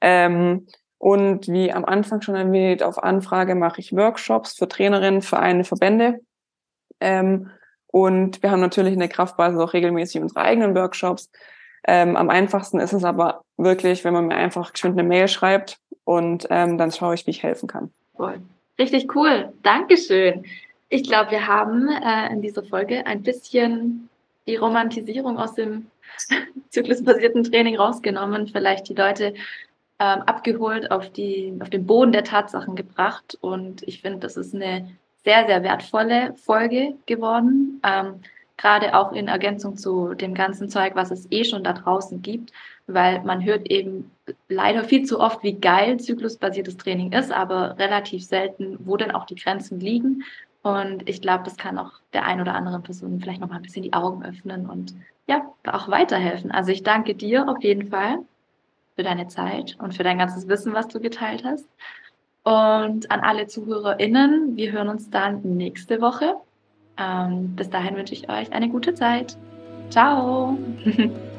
Ähm, 0.00 0.66
und 0.98 1.48
wie 1.48 1.70
am 1.70 1.84
Anfang 1.84 2.22
schon 2.22 2.34
erwähnt, 2.34 2.82
auf 2.82 3.02
Anfrage 3.02 3.54
mache 3.54 3.80
ich 3.80 3.94
Workshops 3.94 4.54
für 4.54 4.68
Trainerinnen, 4.68 5.20
Vereine, 5.20 5.64
Verbände. 5.64 6.20
Ähm, 7.00 7.50
und 7.88 8.42
wir 8.42 8.50
haben 8.50 8.60
natürlich 8.60 8.94
in 8.94 8.98
der 8.98 9.08
Kraftbasis 9.08 9.60
auch 9.60 9.74
regelmäßig 9.74 10.22
unsere 10.22 10.40
eigenen 10.40 10.74
Workshops. 10.74 11.30
Ähm, 11.86 12.16
am 12.16 12.30
einfachsten 12.30 12.80
ist 12.80 12.92
es 12.92 13.04
aber 13.04 13.42
wirklich, 13.56 14.04
wenn 14.04 14.14
man 14.14 14.26
mir 14.26 14.36
einfach 14.36 14.72
geschwind 14.72 14.98
eine 14.98 15.06
Mail 15.06 15.28
schreibt 15.28 15.78
und 16.04 16.46
ähm, 16.50 16.78
dann 16.78 16.92
schaue 16.92 17.14
ich, 17.14 17.26
wie 17.26 17.30
ich 17.30 17.42
helfen 17.42 17.68
kann. 17.68 17.90
Cool. 18.18 18.40
Richtig 18.78 19.14
cool. 19.14 19.52
Dankeschön. 19.62 20.44
Ich 20.88 21.04
glaube, 21.04 21.30
wir 21.30 21.46
haben 21.46 21.88
äh, 21.88 22.32
in 22.32 22.42
dieser 22.42 22.62
Folge 22.62 23.06
ein 23.06 23.22
bisschen 23.22 24.08
die 24.46 24.56
Romantisierung 24.56 25.38
aus 25.38 25.54
dem 25.54 25.86
zyklusbasierten 26.70 27.44
Training 27.44 27.76
rausgenommen, 27.76 28.48
vielleicht 28.48 28.88
die 28.88 28.94
Leute 28.94 29.34
ähm, 29.98 30.22
abgeholt, 30.22 30.90
auf, 30.90 31.10
die, 31.10 31.54
auf 31.60 31.70
den 31.70 31.86
Boden 31.86 32.12
der 32.12 32.24
Tatsachen 32.24 32.76
gebracht. 32.76 33.38
Und 33.40 33.82
ich 33.84 34.00
finde, 34.02 34.18
das 34.18 34.36
ist 34.36 34.54
eine 34.54 34.88
sehr, 35.24 35.46
sehr 35.46 35.62
wertvolle 35.62 36.34
Folge 36.36 36.94
geworden. 37.06 37.80
Ähm, 37.84 38.20
gerade 38.56 38.94
auch 38.94 39.12
in 39.12 39.28
Ergänzung 39.28 39.76
zu 39.76 40.14
dem 40.14 40.34
ganzen 40.34 40.68
Zeug, 40.68 40.94
was 40.94 41.10
es 41.10 41.26
eh 41.30 41.44
schon 41.44 41.64
da 41.64 41.72
draußen 41.72 42.22
gibt, 42.22 42.52
weil 42.86 43.22
man 43.22 43.44
hört 43.44 43.70
eben 43.70 44.10
leider 44.48 44.84
viel 44.84 45.04
zu 45.04 45.20
oft, 45.20 45.42
wie 45.42 45.58
geil 45.58 45.98
zyklusbasiertes 45.98 46.76
Training 46.76 47.12
ist, 47.12 47.32
aber 47.32 47.78
relativ 47.78 48.24
selten, 48.24 48.78
wo 48.80 48.96
denn 48.96 49.10
auch 49.10 49.26
die 49.26 49.34
Grenzen 49.34 49.80
liegen. 49.80 50.22
Und 50.62 51.08
ich 51.08 51.20
glaube, 51.20 51.44
das 51.44 51.56
kann 51.56 51.78
auch 51.78 51.92
der 52.12 52.24
ein 52.24 52.40
oder 52.40 52.54
anderen 52.54 52.82
Person 52.82 53.20
vielleicht 53.20 53.40
noch 53.40 53.48
mal 53.48 53.56
ein 53.56 53.62
bisschen 53.62 53.82
die 53.82 53.92
Augen 53.92 54.24
öffnen 54.24 54.66
und 54.66 54.94
ja, 55.26 55.42
auch 55.66 55.88
weiterhelfen. 55.88 56.50
Also 56.50 56.70
ich 56.70 56.82
danke 56.82 57.14
dir 57.14 57.48
auf 57.48 57.62
jeden 57.62 57.90
Fall 57.90 58.18
für 58.96 59.02
deine 59.02 59.28
Zeit 59.28 59.76
und 59.78 59.94
für 59.94 60.04
dein 60.04 60.18
ganzes 60.18 60.48
Wissen, 60.48 60.72
was 60.72 60.88
du 60.88 61.00
geteilt 61.00 61.44
hast. 61.44 61.68
Und 62.44 63.10
an 63.10 63.20
alle 63.20 63.46
ZuhörerInnen, 63.46 64.56
wir 64.56 64.72
hören 64.72 64.88
uns 64.88 65.10
dann 65.10 65.40
nächste 65.56 66.00
Woche. 66.00 66.36
Ähm, 66.98 67.56
bis 67.56 67.70
dahin 67.70 67.96
wünsche 67.96 68.14
ich 68.14 68.28
euch 68.28 68.52
eine 68.52 68.68
gute 68.68 68.94
Zeit. 68.94 69.36
Ciao! 69.90 70.56